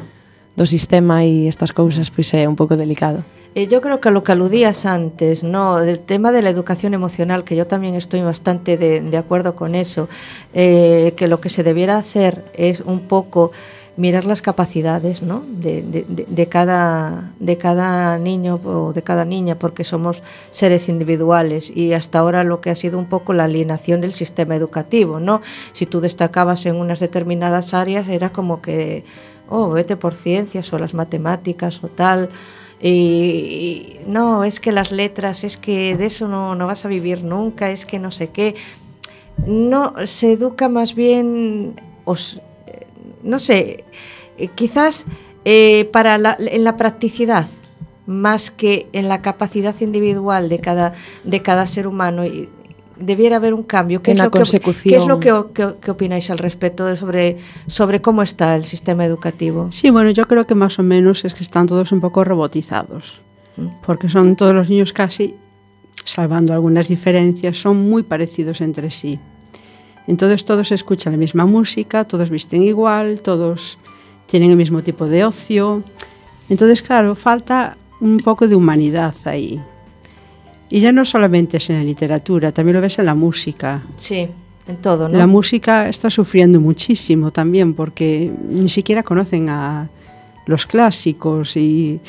do 0.61 0.69
sistema 0.69 1.25
e 1.25 1.49
estas 1.49 1.73
cousas, 1.73 2.13
pois 2.13 2.29
é 2.37 2.45
un 2.45 2.53
pouco 2.53 2.77
delicado. 2.77 3.25
Yo 3.55 3.83
creo 3.83 4.01
que 4.01 4.11
lo 4.11 4.25
que 4.25 4.33
aludías 4.33 4.87
antes, 4.87 5.45
¿no? 5.45 5.77
Del 5.77 6.01
tema 6.01 6.33
de 6.33 6.41
la 6.41 6.49
educación 6.49 6.95
emocional, 6.95 7.45
que 7.45 7.55
yo 7.55 7.67
también 7.67 7.95
estoy 7.95 8.23
bastante 8.23 8.79
de, 8.79 9.03
de 9.03 9.17
acuerdo 9.19 9.55
con 9.55 9.75
eso, 9.75 10.09
eh, 10.55 11.13
que 11.19 11.29
lo 11.29 11.41
que 11.41 11.51
se 11.51 11.63
debiera 11.63 11.99
hacer 11.99 12.51
es 12.55 12.81
un 12.81 13.01
poco 13.01 13.53
mirar 13.97 14.25
las 14.25 14.41
capacidades 14.41 15.21
¿no? 15.23 15.45
de, 15.47 15.83
de, 15.83 16.05
de, 16.27 16.49
cada, 16.49 17.33
de 17.41 17.59
cada 17.59 18.19
niño 18.19 18.59
o 18.65 18.95
de 18.95 19.03
cada 19.03 19.27
niña, 19.27 19.59
porque 19.59 19.85
somos 19.85 20.23
seres 20.51 20.89
individuales 20.89 21.71
y 21.75 21.93
hasta 21.93 22.21
ahora 22.21 22.45
lo 22.45 22.61
que 22.63 22.71
ha 22.71 22.75
sido 22.75 22.99
un 22.99 23.07
poco 23.07 23.35
la 23.35 23.45
alienación 23.45 24.01
del 24.01 24.13
sistema 24.13 24.57
educativo. 24.57 25.21
¿no? 25.21 25.43
Si 25.73 25.85
tú 25.85 26.01
destacabas 26.01 26.65
en 26.65 26.77
unas 26.77 27.01
determinadas 27.01 27.75
áreas, 27.75 28.09
era 28.09 28.33
como 28.33 28.63
que, 28.63 29.05
oh, 29.51 29.69
vete 29.69 29.97
por 29.97 30.15
ciencias 30.15 30.73
o 30.73 30.79
las 30.79 30.95
matemáticas 30.95 31.85
o 31.85 31.89
tal. 31.89 32.31
Y, 32.83 34.01
no, 34.07 34.43
es 34.43 34.59
que 34.59 34.73
las 34.73 34.91
letras, 34.91 35.45
es 35.45 35.57
que 35.57 35.97
de 35.97 36.07
eso 36.07 36.27
no, 36.27 36.57
no 36.57 36.67
vas 36.67 36.85
a 36.85 36.89
vivir 36.89 37.23
nunca, 37.23 37.71
es 37.71 37.87
que 37.87 37.99
no 37.99 38.11
sé 38.11 38.31
qué. 38.31 38.57
No, 39.47 39.95
se 40.05 40.33
educa 40.33 40.69
más 40.69 40.95
bien, 40.95 41.81
os, 42.05 42.41
no 43.23 43.39
sé, 43.39 43.85
eh, 44.37 44.49
quizás 44.49 45.07
eh, 45.45 45.89
para 45.93 46.17
en 46.39 46.65
la 46.65 46.77
practicidad 46.77 47.47
más 48.07 48.51
que 48.51 48.89
en 48.93 49.09
la 49.09 49.23
capacidad 49.23 49.75
individual 49.81 50.49
de 50.49 50.59
cada, 50.59 50.95
de 51.25 51.41
cada 51.43 51.67
ser 51.67 51.87
humano. 51.87 52.25
Debiera 52.97 53.37
haber 53.37 53.55
un 53.55 53.63
cambio. 53.63 54.03
¿Qué, 54.03 54.13
es 54.13 54.19
lo, 54.19 54.31
que, 54.31 54.43
¿qué 54.85 54.97
es 54.97 55.07
lo 55.07 55.21
que, 55.21 55.33
que, 55.55 55.75
que, 55.81 55.91
opináis 55.91 56.31
al 56.31 56.39
respecto 56.39 56.95
sobre, 56.97 57.39
sobre 57.67 58.01
cómo 58.01 58.23
está 58.23 58.57
el 58.57 58.65
sistema 58.65 59.05
educativo? 59.05 59.69
Sí, 59.71 59.91
bueno, 59.91 60.11
yo 60.11 60.27
creo 60.27 60.47
que 60.47 60.55
más 60.55 60.79
o 60.79 60.83
menos 60.83 61.25
es 61.25 61.35
que 61.35 61.43
están 61.43 61.67
todos 61.67 61.93
un 61.93 62.01
poco 62.01 62.25
robotizados, 62.25 63.21
¿Mm? 63.57 63.69
porque 63.85 64.09
son 64.09 64.37
todos 64.37 64.55
los 64.55 64.69
niños 64.71 64.93
casi, 64.93 65.35
salvando 66.05 66.53
algunas 66.53 66.89
diferencias, 66.89 67.59
son 67.59 67.89
muy 67.89 68.03
parecidos 68.03 68.61
entre 68.61 68.91
sí. 68.91 69.19
Entonces 70.07 70.45
todos 70.45 70.73
escuchan 70.73 71.13
la 71.13 71.19
misma 71.19 71.47
música, 71.47 72.05
todos 72.05 72.31
visten 72.31 72.63
igual, 72.63 73.23
todos 73.23 73.79
tienen 74.27 74.51
el 74.51 74.57
mismo 74.57 74.83
tipo 74.83 75.07
de 75.07 75.25
ocio. 75.25 75.83
Entonces, 76.49 76.83
claro, 76.83 77.15
falta 77.15 77.77
un 78.01 78.17
poco 78.17 78.49
de 78.49 78.57
humanidad 78.57 79.15
ahí. 79.25 79.61
Y 80.73 80.81
ya 80.81 80.91
no 80.91 81.05
solamente 81.05 81.59
es 81.59 81.69
en 81.69 81.77
la 81.77 81.85
literatura, 81.85 82.51
también 82.51 82.77
lo 82.77 82.81
ves 82.81 82.99
en 82.99 83.05
la 83.05 83.15
música. 83.15 83.83
Sí, 83.99 84.27
en 84.67 84.77
todo, 84.77 85.07
¿no? 85.07 85.19
La 85.19 85.27
música 85.27 85.87
está 85.87 86.09
sufriendo 86.09 86.63
muchísimo 86.63 87.31
también 87.31 87.75
porque 87.75 88.33
ni 88.49 88.71
siquiera 88.71 89.03
conocen 89.03 89.51
a 89.51 89.91
los 90.47 90.65
clásicos 90.65 91.59
y 91.59 92.01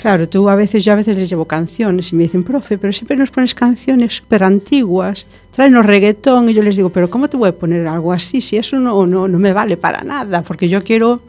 Claro, 0.00 0.28
tú 0.28 0.48
a 0.48 0.56
veces, 0.56 0.82
yo 0.82 0.94
a 0.94 0.96
veces 0.96 1.14
les 1.16 1.28
llevo 1.28 1.44
canciones 1.44 2.10
y 2.10 2.16
me 2.16 2.22
dicen, 2.22 2.42
profe, 2.42 2.78
pero 2.78 2.92
siempre 2.92 3.16
nos 3.16 3.30
pones 3.30 3.54
canciones 3.54 4.16
súper 4.16 4.42
antiguas, 4.42 5.28
tráenos 5.54 5.84
reggaetón, 5.84 6.48
y 6.48 6.54
yo 6.54 6.62
les 6.62 6.74
digo, 6.74 6.88
pero 6.88 7.08
¿cómo 7.08 7.28
te 7.28 7.36
voy 7.36 7.50
a 7.50 7.52
poner 7.52 7.86
algo 7.86 8.12
así 8.12 8.40
si 8.40 8.56
eso 8.56 8.78
no, 8.78 9.06
no, 9.06 9.28
no 9.28 9.38
me 9.38 9.52
vale 9.52 9.76
para 9.76 10.02
nada? 10.02 10.42
Porque 10.42 10.68
yo 10.68 10.82
quiero, 10.82 11.20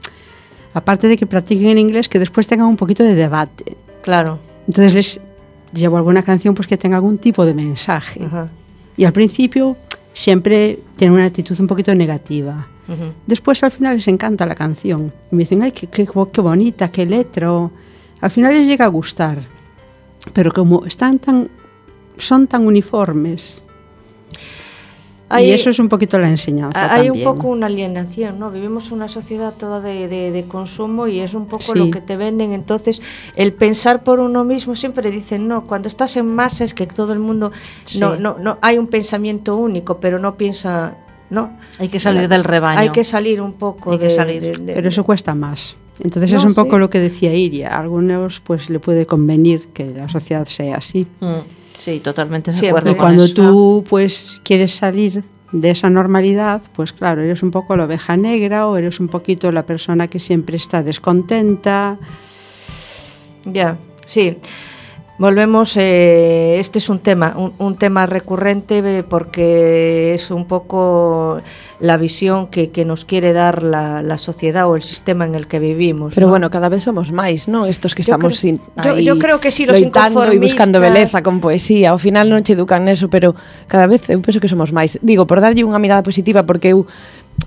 aparte 0.74 1.08
de 1.08 1.18
que 1.18 1.28
practiquen 1.28 1.68
en 1.68 1.78
inglés, 1.78 2.10
que 2.10 2.18
después 2.18 2.48
tengan 2.48 2.66
un 2.66 2.78
poquito 2.78 3.04
de 3.04 3.14
debate. 3.14 3.78
Claro. 4.02 4.40
Entonces 4.66 4.94
les 4.96 5.22
llevo 5.74 5.98
alguna 5.98 6.24
canción 6.24 6.56
pues 6.56 6.68
que 6.68 6.78
tenga 6.78 6.98
algún 6.98 7.18
tipo 7.18 7.46
de 7.46 7.54
mensaje. 7.54 8.24
Ajá. 8.24 8.50
Y 8.96 9.06
al 9.06 9.14
principio 9.14 9.76
siempre 10.14 10.80
tienen 10.96 11.16
una 11.16 11.26
actitud 11.26 11.60
un 11.60 11.68
poquito 11.68 11.94
negativa. 11.96 12.68
Uh 12.88 12.92
-huh. 12.92 13.12
Después 13.26 13.64
al 13.64 13.72
final 13.72 13.96
les 13.96 14.08
encanta 14.08 14.46
la 14.46 14.56
canción. 14.56 15.12
Y 15.32 15.36
me 15.36 15.44
dicen, 15.44 15.64
ay, 15.64 15.72
qué, 15.72 15.88
qué, 15.88 16.08
qué 16.32 16.42
bonita, 16.42 16.92
qué 16.92 17.06
letra. 17.06 17.70
Al 18.22 18.32
final 18.32 18.54
les 18.54 18.68
llega 18.68 18.86
a 18.86 18.90
gustar, 18.90 19.44
pero 20.34 20.52
como 20.52 20.86
están 20.86 21.20
tan, 21.20 21.50
son 22.18 22.48
tan 22.48 22.66
uniformes. 22.68 23.62
Hay, 25.30 25.48
y 25.48 25.52
eso 25.52 25.70
es 25.70 25.80
un 25.80 25.90
poquito 25.90 26.18
la 26.20 26.30
enseñanza. 26.30 26.94
Hay 26.94 27.08
también. 27.08 27.28
un 27.28 27.36
poco 27.36 27.48
una 27.48 27.66
alienación, 27.66 28.40
¿no? 28.40 28.52
Vivimos 28.52 28.92
una 28.92 29.08
sociedad 29.08 29.54
toda 29.58 29.82
de, 29.82 30.08
de, 30.08 30.32
de 30.32 30.44
consumo 30.46 31.08
y 31.08 31.20
es 31.20 31.34
un 31.34 31.48
poco 31.48 31.74
sí. 31.74 31.80
lo 31.80 31.90
que 31.90 32.02
te 32.02 32.18
venden. 32.18 32.52
Entonces, 32.52 33.02
el 33.36 33.54
pensar 33.54 34.04
por 34.04 34.20
uno 34.20 34.44
mismo 34.44 34.76
siempre 34.76 35.10
dicen, 35.12 35.48
no, 35.48 35.66
cuando 35.66 35.88
estás 35.88 36.18
en 36.18 36.28
masa 36.28 36.64
es 36.64 36.74
que 36.74 36.86
todo 36.86 37.14
el 37.14 37.20
mundo, 37.20 37.52
sí. 37.86 38.00
no, 38.00 38.16
no, 38.16 38.38
no, 38.38 38.58
hay 38.62 38.78
un 38.78 38.88
pensamiento 38.88 39.56
único, 39.56 40.00
pero 40.00 40.20
no 40.20 40.36
piensa, 40.36 40.98
no. 41.30 41.58
Hay 41.80 41.90
que 41.90 42.00
salir 42.00 42.28
del 42.28 42.44
rebaño. 42.44 42.80
Hay 42.80 42.90
que 42.90 43.04
salir 43.04 43.42
un 43.42 43.54
poco. 43.54 43.92
Hay 43.92 43.98
de, 43.98 44.08
que 44.08 44.10
salir. 44.10 44.62
pero 44.66 44.90
eso 44.90 45.04
cuesta 45.04 45.34
más. 45.34 45.76
Entonces 46.00 46.32
no, 46.32 46.38
es 46.38 46.44
un 46.44 46.52
sí. 46.52 46.56
poco 46.56 46.78
lo 46.78 46.90
que 46.90 47.00
decía 47.00 47.34
Iria. 47.34 47.76
A 47.76 47.80
algunos 47.80 48.40
pues 48.40 48.70
le 48.70 48.80
puede 48.80 49.06
convenir 49.06 49.68
que 49.74 49.86
la 49.86 50.10
sociedad 50.10 50.48
sea 50.48 50.78
así. 50.78 51.08
Mm 51.20 51.63
sí, 51.78 52.00
totalmente 52.00 52.52
de 52.52 52.68
acuerdo. 52.68 52.92
Y 52.92 52.96
cuando 52.96 53.26
eso. 53.26 53.34
tú 53.34 53.86
pues 53.90 54.40
quieres 54.44 54.74
salir 54.74 55.24
de 55.52 55.70
esa 55.70 55.90
normalidad, 55.90 56.62
pues 56.74 56.94
claro, 56.94 57.22
eres 57.22 57.44
un 57.44 57.52
poco 57.52 57.76
la 57.76 57.86
oveja 57.86 58.18
negra 58.18 58.68
o 58.68 58.76
eres 58.76 59.00
un 59.00 59.08
poquito 59.08 59.52
la 59.52 59.66
persona 59.66 60.08
que 60.08 60.20
siempre 60.20 60.58
está 60.58 60.82
descontenta. 60.84 61.98
Ya, 63.46 63.78
sí. 64.06 64.38
Volvemos, 65.20 65.78
eh, 65.78 66.58
este 66.58 66.80
es 66.80 66.90
un 66.90 66.98
tema, 66.98 67.36
un, 67.38 67.54
un, 67.60 67.78
tema 67.78 68.08
recurrente 68.08 68.80
eh, 68.80 69.04
porque 69.04 70.16
es 70.16 70.32
un 70.32 70.46
poco 70.46 71.40
la 71.80 71.98
visión 71.98 72.48
que, 72.48 72.72
que 72.72 72.84
nos 72.84 73.06
quiere 73.06 73.32
dar 73.32 73.62
la, 73.62 74.02
la, 74.02 74.18
sociedad 74.18 74.68
o 74.68 74.76
el 74.76 74.82
sistema 74.82 75.26
en 75.26 75.36
el 75.36 75.46
que 75.46 75.60
vivimos. 75.60 76.16
Pero 76.16 76.28
¿no? 76.28 76.32
bueno, 76.32 76.50
cada 76.50 76.68
vez 76.68 76.84
somos 76.84 77.12
máis, 77.12 77.48
¿no? 77.48 77.68
Estos 77.68 77.94
que 77.94 78.02
yo 78.02 78.14
estamos 78.14 78.40
creo, 78.40 78.96
yo, 78.96 79.00
yo 79.00 79.20
creo 79.20 79.40
que 79.40 79.52
sí, 79.52 79.68
los 79.68 79.80
loitando 79.80 80.24
e 80.26 80.40
buscando 80.40 80.80
beleza 80.80 81.22
con 81.22 81.40
poesía. 81.40 81.92
Ao 81.92 82.02
final 82.02 82.32
non 82.32 82.42
che 82.42 82.58
educan 82.58 82.90
eso, 82.90 83.06
pero 83.06 83.38
cada 83.70 83.86
vez 83.86 84.10
eu 84.10 84.18
penso 84.18 84.42
que 84.42 84.50
somos 84.50 84.74
máis. 84.74 84.98
Digo, 85.06 85.30
por 85.30 85.46
darlle 85.46 85.62
unha 85.62 85.78
mirada 85.78 86.02
positiva 86.02 86.42
porque 86.42 86.74
eu 86.74 86.90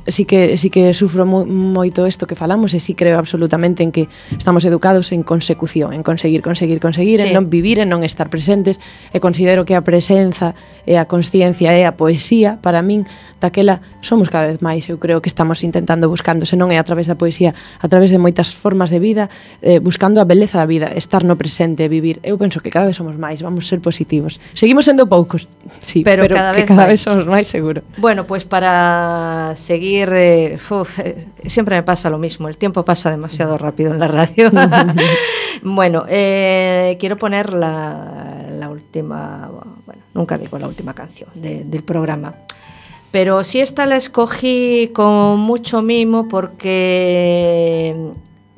sí 0.09 0.25
que 0.25 0.57
sí 0.59 0.71
que 0.71 0.95
sufro 0.95 1.27
mo, 1.27 1.45
moito 1.47 2.07
isto 2.07 2.27
que 2.27 2.39
falamos 2.39 2.75
e 2.75 2.81
sí 2.81 2.95
creo 2.95 3.19
absolutamente 3.19 3.83
en 3.83 3.91
que 3.91 4.09
estamos 4.35 4.65
educados 4.65 5.11
en 5.13 5.23
consecución, 5.23 5.93
en 5.93 6.03
conseguir, 6.03 6.43
conseguir, 6.43 6.79
conseguir, 6.81 7.21
sí. 7.21 7.29
en 7.29 7.35
non 7.35 7.51
vivir, 7.51 7.83
en 7.83 7.91
non 7.91 8.07
estar 8.07 8.31
presentes 8.31 8.79
e 9.11 9.19
considero 9.19 9.67
que 9.67 9.75
a 9.75 9.83
presenza 9.83 10.55
e 10.87 10.95
a 10.97 11.11
consciencia 11.11 11.75
e 11.75 11.83
a 11.83 11.99
poesía 11.99 12.63
para 12.63 12.81
min 12.83 13.05
daquela 13.41 13.81
somos 14.01 14.29
cada 14.29 14.49
vez 14.49 14.63
máis, 14.65 14.89
eu 14.89 14.97
creo 14.99 15.21
que 15.21 15.29
estamos 15.29 15.63
intentando 15.63 16.09
buscando, 16.09 16.47
se 16.47 16.57
non 16.57 16.73
é 16.73 16.79
a 16.81 16.85
través 16.87 17.07
da 17.07 17.19
poesía, 17.19 17.53
a 17.81 17.87
través 17.89 18.09
de 18.11 18.19
moitas 18.19 18.53
formas 18.53 18.89
de 18.89 18.99
vida, 18.99 19.29
eh, 19.61 19.79
buscando 19.79 20.21
a 20.21 20.25
beleza 20.25 20.57
da 20.59 20.67
vida, 20.67 20.89
estar 20.95 21.25
no 21.25 21.37
presente, 21.37 21.89
vivir. 21.89 22.21
Eu 22.25 22.41
penso 22.41 22.65
que 22.65 22.73
cada 22.73 22.89
vez 22.89 22.97
somos 22.97 23.19
máis, 23.21 23.45
vamos 23.45 23.69
ser 23.69 23.81
positivos. 23.81 24.41
Seguimos 24.55 24.89
sendo 24.89 25.05
poucos, 25.09 25.49
sí, 25.81 26.01
pero, 26.03 26.25
pero 26.25 26.35
cada 26.35 26.53
que 26.53 26.65
vez 26.65 26.69
cada 26.69 26.89
máis. 26.89 26.97
vez 26.97 27.01
somos 27.05 27.25
máis 27.29 27.47
seguro. 27.47 27.85
Bueno, 28.01 28.25
pois 28.25 28.45
pues 28.45 28.49
para 28.49 29.53
seguir 29.57 30.09
eh, 30.13 30.59
uf, 30.71 30.99
eh, 31.01 31.29
sempre 31.47 31.77
me 31.77 31.83
pasa 31.83 32.09
lo 32.11 32.19
mismo, 32.19 32.49
el 32.49 32.57
tiempo 32.57 32.85
pasa 32.85 33.11
demasiado 33.11 33.59
rápido 33.59 33.93
en 33.93 33.99
la 33.99 34.09
radio. 34.09 34.51
bueno, 35.63 36.05
eh, 36.09 36.97
quiero 37.01 37.17
poner 37.17 37.53
la, 37.53 38.45
la 38.51 38.69
última, 38.69 39.51
bueno, 39.85 40.03
nunca 40.15 40.39
digo 40.39 40.59
la 40.59 40.69
última 40.69 40.95
canción 40.95 41.31
de, 41.35 41.65
del 41.65 41.83
programa. 41.83 42.35
Pero 43.17 43.43
sí 43.45 43.61
esta 43.61 43.87
la 43.87 43.97
escogí 43.97 44.91
con 44.93 45.41
mucho 45.41 45.81
mimo 45.81 46.29
porque 46.29 47.97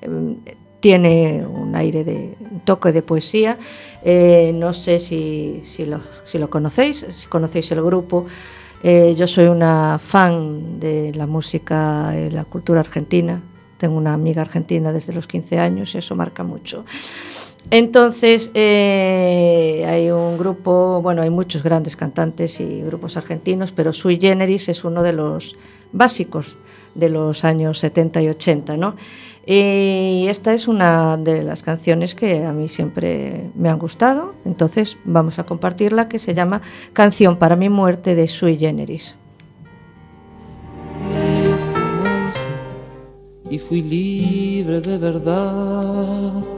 eh, 0.01 0.37
tiene 0.81 1.47
un 1.47 1.77
aire 1.77 2.03
de 2.03 2.35
toque 2.65 2.91
de 2.91 3.03
poesía. 3.03 3.57
Eh, 4.03 4.51
no 4.57 4.73
sé 4.73 4.99
si, 4.99 5.61
si, 5.63 5.85
lo, 5.87 6.51
conocéis, 6.51 7.07
si 7.09 7.29
conocéis 7.29 7.71
el 7.71 7.85
grupo. 7.85 8.27
Eh, 8.83 9.15
yo 9.17 9.29
soy 9.29 9.47
una 9.47 9.97
fan 10.01 10.81
de 10.81 11.13
la 11.15 11.29
música, 11.29 12.11
de 12.11 12.33
la 12.33 12.43
cultura 12.43 12.81
argentina. 12.81 13.41
Tengo 13.77 13.97
una 13.97 14.13
amiga 14.13 14.43
argentina 14.43 14.91
desde 14.91 15.13
los 15.13 15.29
15 15.29 15.61
años, 15.61 15.95
eso 15.95 16.17
marca 16.17 16.43
mucho. 16.43 16.85
Entonces, 17.71 18.51
eh, 18.55 19.85
hay 19.87 20.11
un 20.11 20.39
grupo, 20.39 21.03
bueno, 21.03 21.21
hay 21.21 21.29
muchos 21.29 21.63
grandes 21.63 21.97
cantantes 21.97 22.61
y 22.61 22.81
grupos 22.81 23.19
argentinos, 23.19 23.73
pero 23.73 23.93
Sui 23.93 24.19
Generis 24.19 24.71
es 24.71 24.85
uno 24.85 25.03
de 25.03 25.13
los 25.13 25.57
básicos 25.93 26.57
de 26.95 27.11
los 27.11 27.45
años 27.45 27.79
70 27.79 28.23
y 28.23 28.29
80, 28.29 28.77
¿no? 28.79 28.97
Y 29.45 30.27
esta 30.29 30.55
es 30.55 30.67
una 30.67 31.17
de 31.19 31.43
las 31.43 31.63
canciones 31.63 32.15
que 32.15 32.45
a 32.45 32.53
mí 32.53 32.69
siempre 32.69 33.51
me 33.55 33.69
han 33.69 33.79
gustado, 33.79 34.35
entonces 34.45 34.97
vamos 35.05 35.39
a 35.39 35.45
compartirla, 35.45 36.09
que 36.09 36.19
se 36.19 36.35
llama 36.35 36.63
Canción 36.95 37.37
para 37.37 37.57
mi 37.57 37.69
muerte 37.69 38.15
de 38.15 38.29
Sui 38.29 38.57
Generis. 38.57 39.15
Y 43.51 43.59
fui 43.59 43.83
libre 43.83 44.81
de 44.83 44.99
verdad 44.99 46.58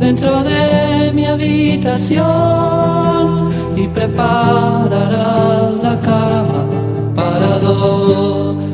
dentro 0.00 0.42
de 0.42 1.12
mi 1.12 1.26
habitación 1.26 2.24
y 3.76 3.86
prepararás 3.88 5.74
la 5.82 6.00
cama 6.00 6.64
para 7.14 7.58
dos. 7.58 8.69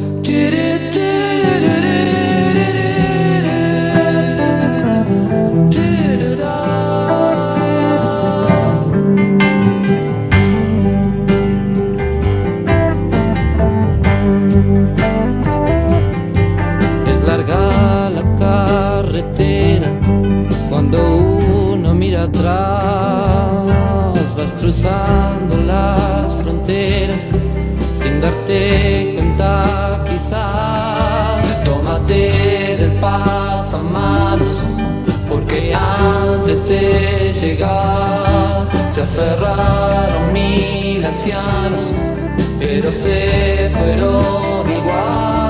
Sin 28.46 28.54
darte 28.54 29.14
cuenta 29.14 30.04
quizás. 30.08 31.64
Tómate 31.64 32.76
del 32.78 32.92
pasamanos, 33.00 34.60
porque 35.28 35.74
antes 35.74 36.66
de 36.68 37.32
llegar 37.40 38.68
se 38.90 39.02
aferraron 39.02 40.32
mil 40.32 41.04
ancianos, 41.04 41.94
pero 42.58 42.92
se 42.92 43.70
fueron 43.74 44.70
igual. 44.70 45.45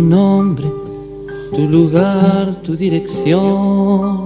Tu 0.00 0.06
nombre, 0.06 0.64
tu 1.54 1.68
lugar, 1.68 2.62
tu 2.62 2.74
dirección. 2.74 4.18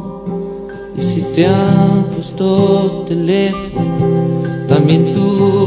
Y 0.97 1.03
si 1.03 1.23
te 1.35 1.47
han 1.49 2.05
puesto 2.15 3.05
teléfono, 3.09 4.43
también 4.69 5.13
tu 5.15 5.64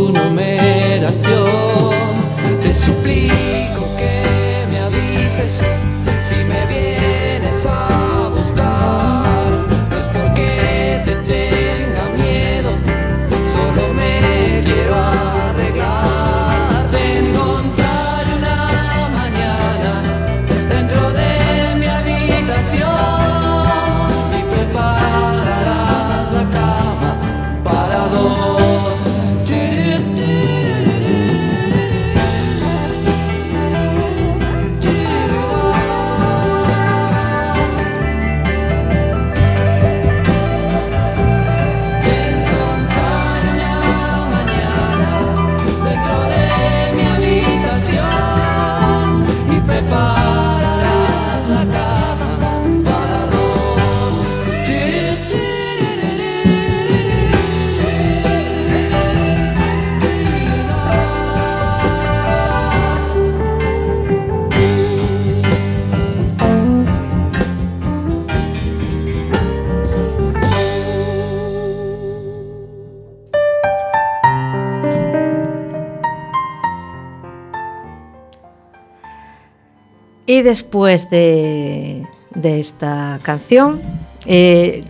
Y 80.28 80.42
después 80.44 81.10
de, 81.10 82.04
de 82.36 82.60
esta 82.60 83.20
canción, 83.24 83.82
eh, 84.26 84.84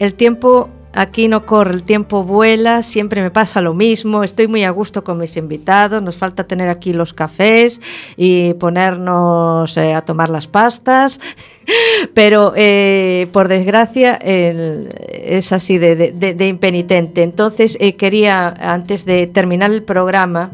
el 0.00 0.14
tiempo 0.14 0.70
aquí 0.94 1.28
no 1.28 1.44
corre, 1.44 1.74
el 1.74 1.82
tiempo 1.82 2.24
vuela, 2.24 2.82
siempre 2.82 3.20
me 3.20 3.30
pasa 3.30 3.60
lo 3.60 3.74
mismo, 3.74 4.24
estoy 4.24 4.46
muy 4.48 4.64
a 4.64 4.70
gusto 4.70 5.04
con 5.04 5.18
mis 5.18 5.36
invitados, 5.36 6.02
nos 6.02 6.16
falta 6.16 6.44
tener 6.44 6.70
aquí 6.70 6.94
los 6.94 7.12
cafés 7.12 7.82
y 8.16 8.54
ponernos 8.54 9.76
eh, 9.76 9.92
a 9.92 10.00
tomar 10.00 10.30
las 10.30 10.46
pastas, 10.46 11.20
pero 12.14 12.54
eh, 12.56 13.28
por 13.32 13.48
desgracia 13.48 14.14
es 14.14 15.52
así 15.52 15.76
de, 15.76 16.12
de- 16.12 16.46
impenitente. 16.48 17.22
Entonces 17.22 17.76
quería, 17.98 18.48
antes 18.48 19.04
de 19.04 19.26
terminar 19.26 19.70
el 19.70 19.82
programa, 19.82 20.52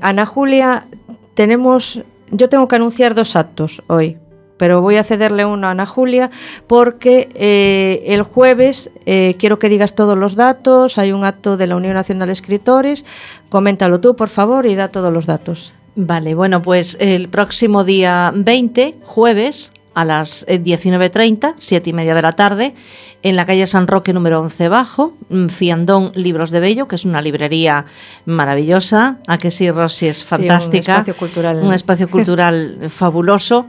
Ana 0.00 0.24
Julia, 0.24 0.86
tenemos, 1.34 2.00
yo 2.34 2.48
tengo 2.48 2.68
que 2.68 2.76
anunciar 2.76 3.14
dos 3.14 3.36
actos 3.36 3.82
hoy, 3.86 4.18
pero 4.56 4.80
voy 4.80 4.96
a 4.96 5.04
cederle 5.04 5.44
uno 5.44 5.68
a 5.68 5.70
Ana 5.70 5.86
Julia 5.86 6.30
porque 6.66 7.28
eh, 7.34 8.02
el 8.06 8.22
jueves 8.22 8.90
eh, 9.06 9.36
quiero 9.38 9.58
que 9.58 9.68
digas 9.68 9.94
todos 9.94 10.18
los 10.18 10.34
datos, 10.34 10.98
hay 10.98 11.12
un 11.12 11.24
acto 11.24 11.56
de 11.56 11.68
la 11.68 11.76
Unión 11.76 11.94
Nacional 11.94 12.26
de 12.26 12.32
Escritores, 12.32 13.04
coméntalo 13.48 14.00
tú 14.00 14.16
por 14.16 14.28
favor 14.28 14.66
y 14.66 14.74
da 14.74 14.88
todos 14.88 15.12
los 15.12 15.26
datos. 15.26 15.72
Vale, 15.96 16.34
bueno, 16.34 16.60
pues 16.60 16.96
el 17.00 17.28
próximo 17.28 17.84
día 17.84 18.32
20, 18.34 18.96
jueves, 19.04 19.72
a 19.94 20.04
las 20.04 20.44
eh, 20.48 20.60
19.30, 20.62 21.54
7 21.58 21.90
y 21.90 21.92
media 21.92 22.14
de 22.14 22.22
la 22.22 22.32
tarde, 22.32 22.74
en 23.22 23.36
la 23.36 23.46
calle 23.46 23.66
San 23.66 23.86
Roque 23.86 24.12
número 24.12 24.40
11 24.40 24.68
Bajo, 24.68 25.14
mm, 25.30 25.46
Fiandón 25.48 26.12
Libros 26.14 26.50
de 26.50 26.60
Bello, 26.60 26.86
que 26.88 26.96
es 26.96 27.04
una 27.04 27.22
librería 27.22 27.86
maravillosa. 28.26 29.18
A 29.26 29.38
que 29.38 29.50
sí, 29.50 29.70
Rosy, 29.70 30.08
es 30.08 30.18
Sí, 30.18 30.24
un 30.24 30.28
fantástica. 30.28 30.92
espacio 30.92 31.16
cultural. 31.16 31.60
Un 31.62 31.72
espacio 31.72 32.08
cultural 32.10 32.78
fabuloso. 32.90 33.66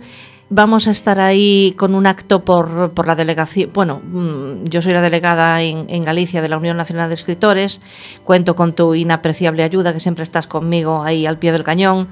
Vamos 0.51 0.87
a 0.87 0.91
estar 0.91 1.19
ahí 1.19 1.73
con 1.75 1.95
un 1.95 2.05
acto 2.05 2.45
por, 2.45 2.91
por 2.91 3.07
la 3.07 3.15
delegación. 3.15 3.71
Bueno, 3.73 3.99
mm, 4.05 4.65
yo 4.65 4.79
soy 4.79 4.93
la 4.93 5.01
delegada 5.01 5.59
en, 5.63 6.03
Galicia 6.03 6.39
de 6.39 6.49
la 6.49 6.57
Unión 6.59 6.77
Nacional 6.77 7.09
de 7.09 7.15
Escritores. 7.15 7.81
Cuento 8.23 8.55
con 8.55 8.73
tu 8.73 8.93
inapreciable 8.93 9.63
ayuda, 9.63 9.91
que 9.91 9.99
siempre 9.99 10.21
estás 10.23 10.45
conmigo 10.45 11.01
ahí 11.03 11.25
al 11.25 11.39
pie 11.39 11.51
del 11.51 11.63
cañón. 11.63 12.07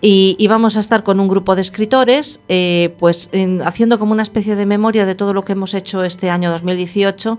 Y, 0.00 0.36
y 0.38 0.46
vamos 0.46 0.76
a 0.76 0.80
estar 0.80 1.02
con 1.02 1.18
un 1.18 1.26
grupo 1.26 1.56
de 1.56 1.62
escritores, 1.62 2.40
eh, 2.48 2.94
pues 3.00 3.28
en- 3.32 3.62
haciendo 3.62 3.98
como 3.98 4.12
una 4.12 4.22
especie 4.22 4.54
de 4.54 4.64
memoria 4.64 5.04
de 5.04 5.16
todo 5.16 5.32
lo 5.32 5.44
que 5.44 5.52
hemos 5.52 5.74
hecho 5.74 6.04
este 6.04 6.30
año 6.30 6.50
2018 6.52 7.38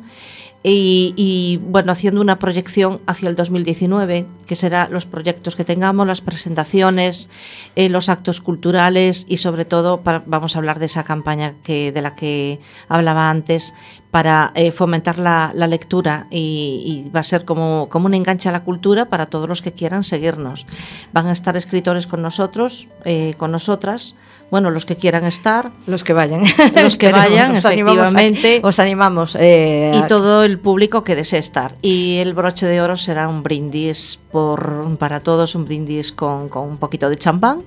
y, 0.65 1.59
bueno, 1.61 1.91
haciendo 1.91 2.21
una 2.21 2.39
proyección 2.39 3.01
hacia 3.05 3.27
el 3.27 3.35
2019, 3.35 4.25
que 4.47 4.55
será 4.55 4.87
los 4.87 5.05
proyectos 5.05 5.57
que 5.57 5.65
tengamos, 5.65 6.07
las 6.07 6.21
presentaciones, 6.21 7.29
eh, 7.75 7.89
los 7.89 8.07
actos 8.07 8.39
culturales 8.39 9.25
y 9.27 9.37
sobre 9.37 9.65
todo 9.65 10.01
vamos 10.25 10.55
a 10.55 10.59
hablar 10.59 10.79
de 10.79 10.85
esa 10.85 11.03
campaña 11.03 11.53
que, 11.63 11.91
de 11.91 12.01
la 12.01 12.15
que 12.15 12.59
hablaba 12.87 13.29
antes 13.29 13.73
para 14.13 14.51
eh, 14.53 14.69
fomentar 14.69 15.17
la, 15.17 15.51
la 15.55 15.65
lectura 15.65 16.27
y, 16.29 16.83
y, 16.85 17.09
va 17.09 17.21
a 17.21 17.23
ser 17.23 17.45
como, 17.45 17.89
como 17.89 18.05
un 18.05 18.13
enganche 18.13 18.47
a 18.47 18.51
la 18.51 18.63
cultura 18.63 19.05
para 19.05 19.25
todos 19.25 19.49
los 19.49 19.63
que 19.63 19.71
quieran 19.71 20.03
seguirnos. 20.03 20.67
Van 21.13 21.25
a 21.25 21.31
estar 21.31 21.57
escritores 21.57 22.05
con 22.05 22.21
nosotros, 22.21 22.87
eh, 23.05 23.33
con 23.37 23.51
nosotras, 23.51 24.13
bueno, 24.53 24.69
los 24.69 24.85
que 24.85 24.97
quieran 24.97 25.23
estar. 25.23 25.71
Los 25.87 26.03
que 26.03 26.13
vayan. 26.13 26.43
Los 26.75 26.95
que 26.95 27.11
vayan, 27.11 27.55
os 27.55 27.65
efectivamente. 27.65 28.57
Animamos 28.57 28.63
a, 28.63 28.67
os 28.67 28.79
animamos. 28.79 29.37
Eh, 29.39 29.91
y 29.95 30.07
todo 30.07 30.43
el 30.43 30.59
público 30.59 31.03
que 31.03 31.15
desee 31.15 31.39
estar. 31.39 31.73
Y 31.81 32.17
el 32.17 32.35
broche 32.35 32.67
de 32.67 32.79
oro 32.79 32.95
será 32.95 33.27
un 33.27 33.41
brindis 33.41 34.19
por, 34.31 34.95
para 34.99 35.21
todos, 35.21 35.55
un 35.55 35.65
brindis 35.65 36.11
con, 36.11 36.49
con 36.49 36.69
un 36.69 36.77
poquito 36.77 37.09
de 37.09 37.15
champán. 37.15 37.63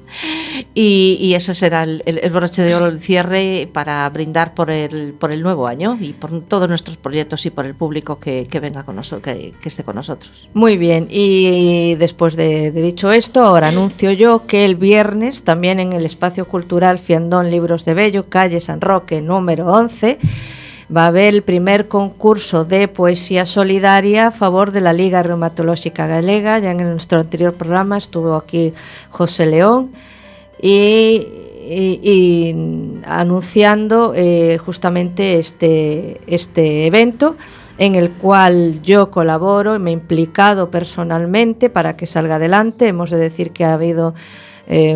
Y, 0.74 1.18
y 1.20 1.34
ese 1.34 1.55
será 1.55 1.82
el, 1.82 2.05
el, 2.07 2.20
el, 2.22 2.30
broche 2.30 2.62
de 2.62 2.76
oro, 2.76 2.86
el 2.86 3.01
cierre 3.01 3.68
para 3.72 4.09
brindar 4.11 4.55
por 4.55 4.70
el, 4.70 5.12
por 5.14 5.32
el 5.32 5.42
nuevo 5.42 5.66
año 5.66 5.99
y 6.01 6.12
por 6.12 6.30
todos 6.43 6.68
nuestros 6.68 6.97
proyectos 6.97 7.47
y 7.47 7.51
por 7.51 7.66
el 7.66 7.74
público 7.74 8.18
que, 8.18 8.47
que 8.47 8.61
venga 8.61 8.82
con 8.82 8.97
nosotros, 8.97 9.22
que, 9.22 9.55
que, 9.61 9.68
esté 9.68 9.84
con 9.84 9.97
nosotros. 9.97 10.49
Muy 10.55 10.76
bien. 10.76 11.07
Y 11.11 11.95
después 11.97 12.37
de, 12.37 12.70
de 12.70 12.82
dicho 12.82 13.12
esto, 13.12 13.43
ahora 13.43 13.68
anuncio 13.68 14.12
yo 14.12 14.47
que 14.47 14.64
el 14.64 14.76
viernes 14.76 15.43
también 15.43 15.80
en 15.80 15.93
el 15.93 16.05
espacio 16.05 16.47
cultural 16.47 16.99
Fiandón 16.99 17.51
Libros 17.51 17.84
de 17.84 17.95
Bello, 17.95 18.28
calle 18.28 18.61
San 18.61 18.80
Roque, 18.80 19.20
número 19.20 19.66
11, 19.66 20.18
va 20.95 21.05
a 21.05 21.07
haber 21.09 21.34
el 21.34 21.43
primer 21.43 21.89
concurso 21.89 22.64
de 22.64 22.89
poesía 22.89 23.47
solidaria 23.47 24.28
a 24.28 24.30
favor 24.30 24.70
de 24.70 24.80
la 24.80 24.93
Liga 24.93 25.22
Reumatológica 25.22 26.07
Galega. 26.07 26.59
Ya 26.59 26.70
en 26.70 26.78
nuestro 26.78 27.20
anterior 27.20 27.55
programa 27.55 27.99
estuvo 27.99 28.34
aquí 28.34 28.72
José 29.11 29.47
León 29.47 29.93
y, 30.61 31.45
y, 31.69 32.55
anunciando 33.05 34.12
eh, 34.14 34.59
justamente 34.59 35.39
este, 35.39 36.21
este 36.27 36.87
evento 36.87 37.37
en 37.79 37.95
el 37.95 38.11
cual 38.12 38.81
yo 38.83 39.11
colaboro 39.11 39.77
y 39.77 39.79
me 39.79 39.91
he 39.91 39.93
implicado 39.93 40.71
personalmente 40.71 41.69
para 41.69 41.97
que 41.97 42.07
salga 42.07 42.37
adelante. 42.37 42.89
Hemos 42.89 43.11
de 43.11 43.19
decir 43.19 43.51
que 43.51 43.64
ha 43.64 43.75
habido 43.75 44.14
eh, 44.67 44.95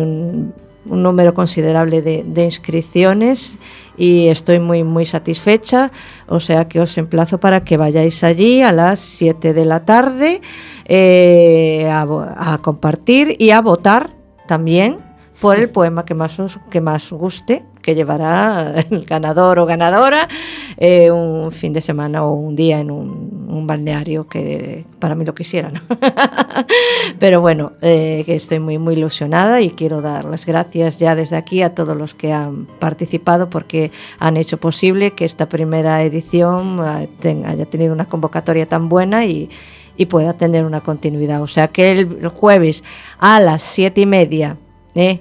un 0.85 1.03
número 1.03 1.33
considerable 1.33 2.01
de, 2.01 2.43
inscripciones 2.43 3.55
y 3.97 4.27
estoy 4.27 4.59
muy 4.59 4.83
muy 4.83 5.05
satisfecha, 5.05 5.91
o 6.27 6.39
sea 6.39 6.67
que 6.67 6.79
os 6.79 6.97
emplazo 6.97 7.39
para 7.39 7.63
que 7.63 7.77
vayáis 7.77 8.23
allí 8.23 8.61
a 8.61 8.71
las 8.71 8.99
7 8.99 9.53
de 9.53 9.65
la 9.65 9.85
tarde 9.85 10.41
eh, 10.85 11.87
a, 11.91 12.57
compartir 12.61 13.35
y 13.37 13.51
a 13.51 13.61
votar 13.61 14.09
también 14.47 14.97
por 15.41 15.57
el 15.57 15.69
poema 15.69 16.05
que 16.05 16.13
más 16.13 16.39
os 16.39 16.59
que 16.69 16.79
más 16.79 17.11
guste 17.11 17.63
que 17.81 17.95
llevará 17.95 18.75
el 18.91 19.05
ganador 19.05 19.57
o 19.57 19.65
ganadora 19.65 20.29
eh, 20.77 21.09
un 21.09 21.51
fin 21.51 21.73
de 21.73 21.81
semana 21.81 22.23
o 22.23 22.33
un 22.33 22.55
día 22.55 22.79
en 22.79 22.91
un, 22.91 23.47
un 23.49 23.65
balneario 23.65 24.27
que 24.27 24.85
para 24.99 25.15
mí 25.15 25.25
lo 25.25 25.33
quisiera, 25.33 25.71
¿no? 25.71 25.81
Pero 27.19 27.41
bueno, 27.41 27.71
eh, 27.81 28.21
que 28.27 28.35
estoy 28.35 28.59
muy, 28.59 28.77
muy 28.77 28.93
ilusionada 28.93 29.61
y 29.61 29.71
quiero 29.71 30.01
dar 30.01 30.25
las 30.25 30.45
gracias 30.45 30.99
ya 30.99 31.15
desde 31.15 31.37
aquí 31.37 31.63
a 31.63 31.73
todos 31.73 31.97
los 31.97 32.13
que 32.13 32.31
han 32.31 32.67
participado 32.79 33.49
porque 33.49 33.91
han 34.19 34.37
hecho 34.37 34.57
posible 34.57 35.11
que 35.11 35.25
esta 35.25 35.47
primera 35.47 36.03
edición 36.03 36.79
eh, 37.23 37.43
haya 37.47 37.65
tenido 37.65 37.93
una 37.93 38.05
convocatoria 38.05 38.67
tan 38.67 38.89
buena 38.89 39.25
y, 39.25 39.49
y 39.97 40.05
pueda 40.05 40.33
tener 40.33 40.65
una 40.65 40.81
continuidad. 40.81 41.41
O 41.41 41.47
sea 41.47 41.67
que 41.67 41.91
el 41.91 42.27
jueves 42.27 42.83
a 43.17 43.39
las 43.39 43.63
siete 43.63 44.01
y 44.01 44.05
media, 44.05 44.57
¿eh? 44.93 45.19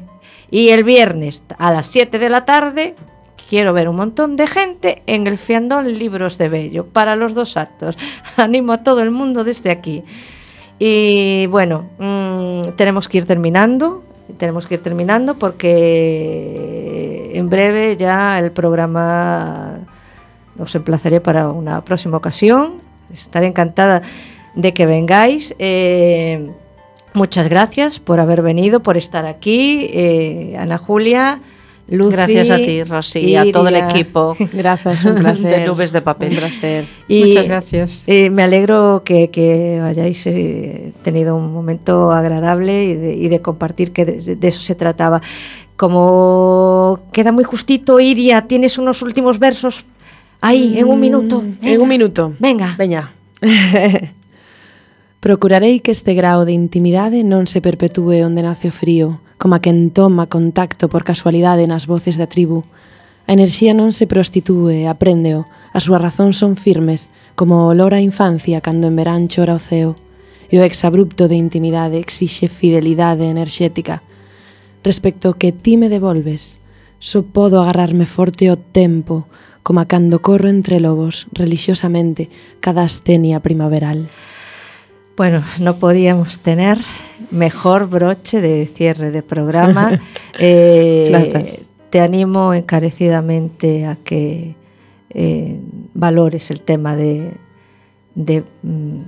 Y 0.51 0.71
el 0.71 0.85
viernes 0.85 1.43
a 1.59 1.71
las 1.73 1.87
7 1.87 2.19
de 2.19 2.29
la 2.29 2.45
tarde 2.45 2.95
quiero 3.49 3.73
ver 3.73 3.89
un 3.89 3.97
montón 3.97 4.37
de 4.37 4.47
gente 4.47 5.03
en 5.07 5.27
el 5.27 5.37
Fiandón 5.37 5.99
Libros 5.99 6.39
de 6.39 6.49
Bello 6.49 6.87
para 6.87 7.17
los 7.17 7.35
dos 7.35 7.57
actos. 7.57 7.99
Animo 8.37 8.73
a 8.73 8.85
todo 8.85 9.01
el 9.01 9.11
mundo 9.11 9.45
desde 9.45 9.71
aquí. 9.71 10.05
Y 10.79 11.47
bueno, 11.47 11.91
mmm, 11.99 12.71
tenemos 12.77 13.09
que 13.09 13.19
ir 13.19 13.27
terminando. 13.27 14.05
Tenemos 14.39 14.67
que 14.67 14.75
ir 14.75 14.83
terminando 14.83 15.35
porque 15.35 17.31
en 17.35 17.49
breve 17.51 17.97
ya 17.97 18.39
el 18.39 18.53
programa 18.53 19.81
os 20.59 20.75
emplazaré 20.75 21.21
para 21.21 21.49
una 21.51 21.85
próxima 21.85 22.17
ocasión. 22.17 22.75
Estaré 23.13 23.47
encantada 23.49 24.03
de 24.55 24.73
que 24.73 24.87
vengáis. 24.87 25.55
Eh, 25.59 26.51
Muchas 27.15 27.49
gracias 27.49 27.99
por 27.99 28.21
haber 28.21 28.43
venido, 28.43 28.81
por 28.81 28.97
estar 28.97 29.27
aquí, 29.27 29.89
eh, 29.93 30.57
Ana 30.59 30.79
Julia. 30.79 31.41
Lucy, 31.89 32.13
gracias 32.13 32.51
a 32.51 32.57
ti, 32.59 32.85
Rosy, 32.85 33.19
y 33.19 33.37
a 33.37 33.51
todo 33.51 33.67
el 33.67 33.75
equipo. 33.75 34.37
Gracias, 34.53 35.05
un 35.05 35.17
placer. 35.17 35.59
De 35.59 35.67
nubes 35.67 35.91
de 35.91 36.01
papel. 36.01 36.35
Un 36.35 36.39
placer. 36.39 36.85
Y, 37.09 37.25
Muchas 37.25 37.49
gracias. 37.49 38.05
Eh, 38.07 38.31
me 38.31 38.45
alegro 38.45 39.03
que, 39.05 39.31
que 39.31 39.81
hayáis 39.83 40.25
eh, 40.29 40.93
tenido 41.03 41.35
un 41.35 41.53
momento 41.53 42.13
agradable 42.13 42.85
y 42.85 42.95
de, 42.95 43.15
y 43.17 43.29
de 43.29 43.41
compartir, 43.43 43.91
que 43.91 44.05
de, 44.05 44.37
de, 44.37 44.49
eso 44.49 44.61
se 44.61 44.77
trataba. 44.77 45.21
Como 45.77 47.01
queda 47.13 47.33
muy 47.33 47.43
justito, 47.43 47.99
Iria, 47.99 48.43
tienes 48.43 48.79
unos 48.79 49.03
últimos 49.03 49.41
versos 49.41 49.85
ahí, 50.41 50.79
en 50.79 50.87
un 50.87 51.01
minuto. 51.01 51.41
Venga. 51.41 51.73
En 51.73 51.81
un 51.81 51.89
minuto. 51.89 52.33
Venga. 52.39 52.77
Venga. 52.79 53.11
Procurarei 55.21 55.81
que 55.81 55.91
este 55.91 56.15
grao 56.15 56.49
de 56.49 56.57
intimidade 56.57 57.21
non 57.29 57.45
se 57.45 57.61
perpetúe 57.61 58.25
onde 58.25 58.41
nace 58.41 58.73
o 58.73 58.75
frío, 58.75 59.21
como 59.37 59.53
a 59.53 59.61
quen 59.61 59.93
toma 59.93 60.33
contacto 60.33 60.89
por 60.89 61.05
casualidade 61.05 61.69
nas 61.69 61.85
voces 61.85 62.17
da 62.17 62.25
tribu. 62.25 62.65
A 63.29 63.37
enerxía 63.37 63.77
non 63.77 63.93
se 63.93 64.09
prostitúe, 64.09 64.89
apréndeo, 64.89 65.45
as 65.77 65.85
súas 65.85 66.01
razóns 66.01 66.41
son 66.41 66.57
firmes, 66.57 67.13
como 67.37 67.69
o 67.69 67.77
olor 67.77 67.93
á 67.93 68.01
infancia 68.01 68.65
cando 68.65 68.89
en 68.89 68.97
verán 68.97 69.29
chora 69.29 69.53
o 69.53 69.61
ceo, 69.61 69.93
e 70.49 70.57
o 70.57 70.65
exabrupto 70.65 71.29
de 71.29 71.37
intimidade 71.37 72.01
exixe 72.01 72.49
fidelidade 72.49 73.29
enerxética. 73.29 74.01
Respecto 74.81 75.37
que 75.37 75.53
ti 75.53 75.77
me 75.77 75.93
devolves, 75.93 76.65
só 76.97 77.21
podo 77.21 77.61
agarrarme 77.61 78.09
forte 78.09 78.49
o 78.49 78.57
tempo, 78.57 79.29
como 79.61 79.85
a 79.85 79.89
cando 79.89 80.25
corro 80.25 80.49
entre 80.49 80.81
lobos, 80.81 81.29
religiosamente, 81.37 82.33
cada 82.65 82.89
ascenia 82.89 83.45
primaveral. 83.45 84.09
Bueno, 85.21 85.45
no 85.59 85.79
podíamos 85.79 86.39
tener 86.39 86.79
mejor 87.31 87.91
broche 87.91 88.41
de 88.41 88.67
cierre 88.67 89.11
de 89.11 89.23
programa. 89.23 90.01
eh, 90.39 91.63
te 91.91 92.01
animo 92.01 92.55
encarecidamente 92.55 93.85
a 93.85 93.97
que 93.97 94.55
eh, 95.11 95.61
valores 95.93 96.51
el 96.51 96.63
tema 96.63 96.97
de, 96.97 97.33
de 98.15 98.45
mm, 98.63 99.01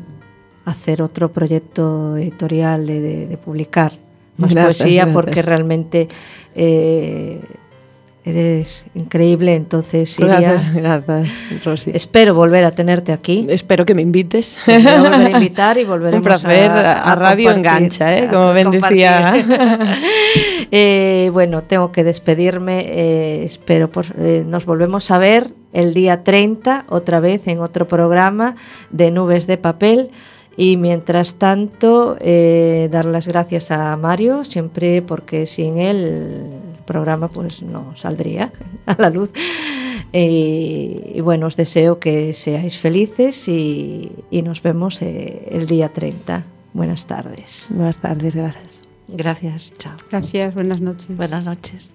hacer 0.66 1.00
otro 1.00 1.32
proyecto 1.32 2.18
editorial, 2.18 2.86
de, 2.86 3.00
de, 3.00 3.26
de 3.28 3.36
publicar 3.38 3.94
más 4.36 4.52
gracias, 4.52 4.82
poesía, 4.82 5.04
gracias. 5.04 5.14
porque 5.14 5.40
realmente 5.40 6.08
eh, 6.54 7.40
Eres 8.24 8.86
increíble, 8.94 9.56
entonces 9.56 10.16
Iria. 10.20 10.38
Gracias, 10.38 10.74
gracias, 10.74 11.64
Rosy. 11.64 11.90
Espero 11.92 12.36
volver 12.36 12.64
a 12.64 12.70
tenerte 12.70 13.10
aquí. 13.10 13.46
Espero 13.50 13.84
que 13.84 13.96
me 13.96 14.02
invites. 14.02 14.58
Te 14.64 14.78
voy 14.78 14.86
a 14.86 15.02
volver 15.02 15.26
a 15.26 15.30
invitar 15.30 15.76
y 15.76 15.84
volveremos 15.84 16.16
Un 16.18 16.22
placer, 16.22 16.70
a, 16.70 17.02
a, 17.02 17.12
a 17.12 17.14
Radio 17.16 17.50
Engancha, 17.50 18.16
¿eh? 18.16 18.28
como 18.30 18.52
bien 18.52 18.70
decía. 18.70 19.34
eh, 20.70 21.30
bueno, 21.32 21.62
tengo 21.64 21.90
que 21.90 22.04
despedirme. 22.04 22.84
Eh, 22.86 23.44
espero, 23.44 23.90
por, 23.90 24.06
eh, 24.16 24.44
nos 24.46 24.66
volvemos 24.66 25.10
a 25.10 25.18
ver 25.18 25.48
el 25.72 25.92
día 25.92 26.22
30, 26.22 26.84
otra 26.90 27.18
vez 27.18 27.48
en 27.48 27.58
otro 27.58 27.88
programa 27.88 28.54
de 28.90 29.10
Nubes 29.10 29.48
de 29.48 29.56
Papel. 29.56 30.10
Y 30.56 30.76
mientras 30.76 31.36
tanto, 31.36 32.16
eh, 32.20 32.88
dar 32.92 33.06
las 33.06 33.26
gracias 33.26 33.72
a 33.72 33.96
Mario, 33.96 34.44
siempre 34.44 35.02
porque 35.02 35.46
sin 35.46 35.78
él 35.78 36.61
programa 36.92 37.28
pues 37.28 37.62
no 37.62 37.96
saldría 37.96 38.52
a 38.86 38.96
la 38.98 39.10
luz. 39.10 39.30
Y, 40.12 41.14
y 41.14 41.20
bueno, 41.22 41.46
os 41.46 41.56
deseo 41.56 41.98
que 41.98 42.34
seáis 42.34 42.78
felices 42.78 43.48
y, 43.48 44.12
y 44.30 44.42
nos 44.42 44.62
vemos 44.62 45.00
eh, 45.00 45.48
el 45.50 45.66
día 45.66 45.88
30. 45.88 46.44
Buenas 46.74 47.06
tardes. 47.06 47.68
Buenas 47.70 47.98
tardes, 47.98 48.34
gracias. 48.34 48.80
Gracias, 49.08 49.74
chao. 49.78 49.96
Gracias, 50.10 50.54
buenas 50.54 50.80
noches. 50.80 51.16
Buenas 51.16 51.44
noches. 51.44 51.94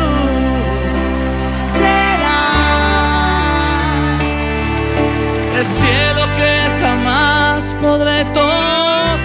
serás 5.63 5.67
el 5.67 5.87
cielo? 5.87 6.10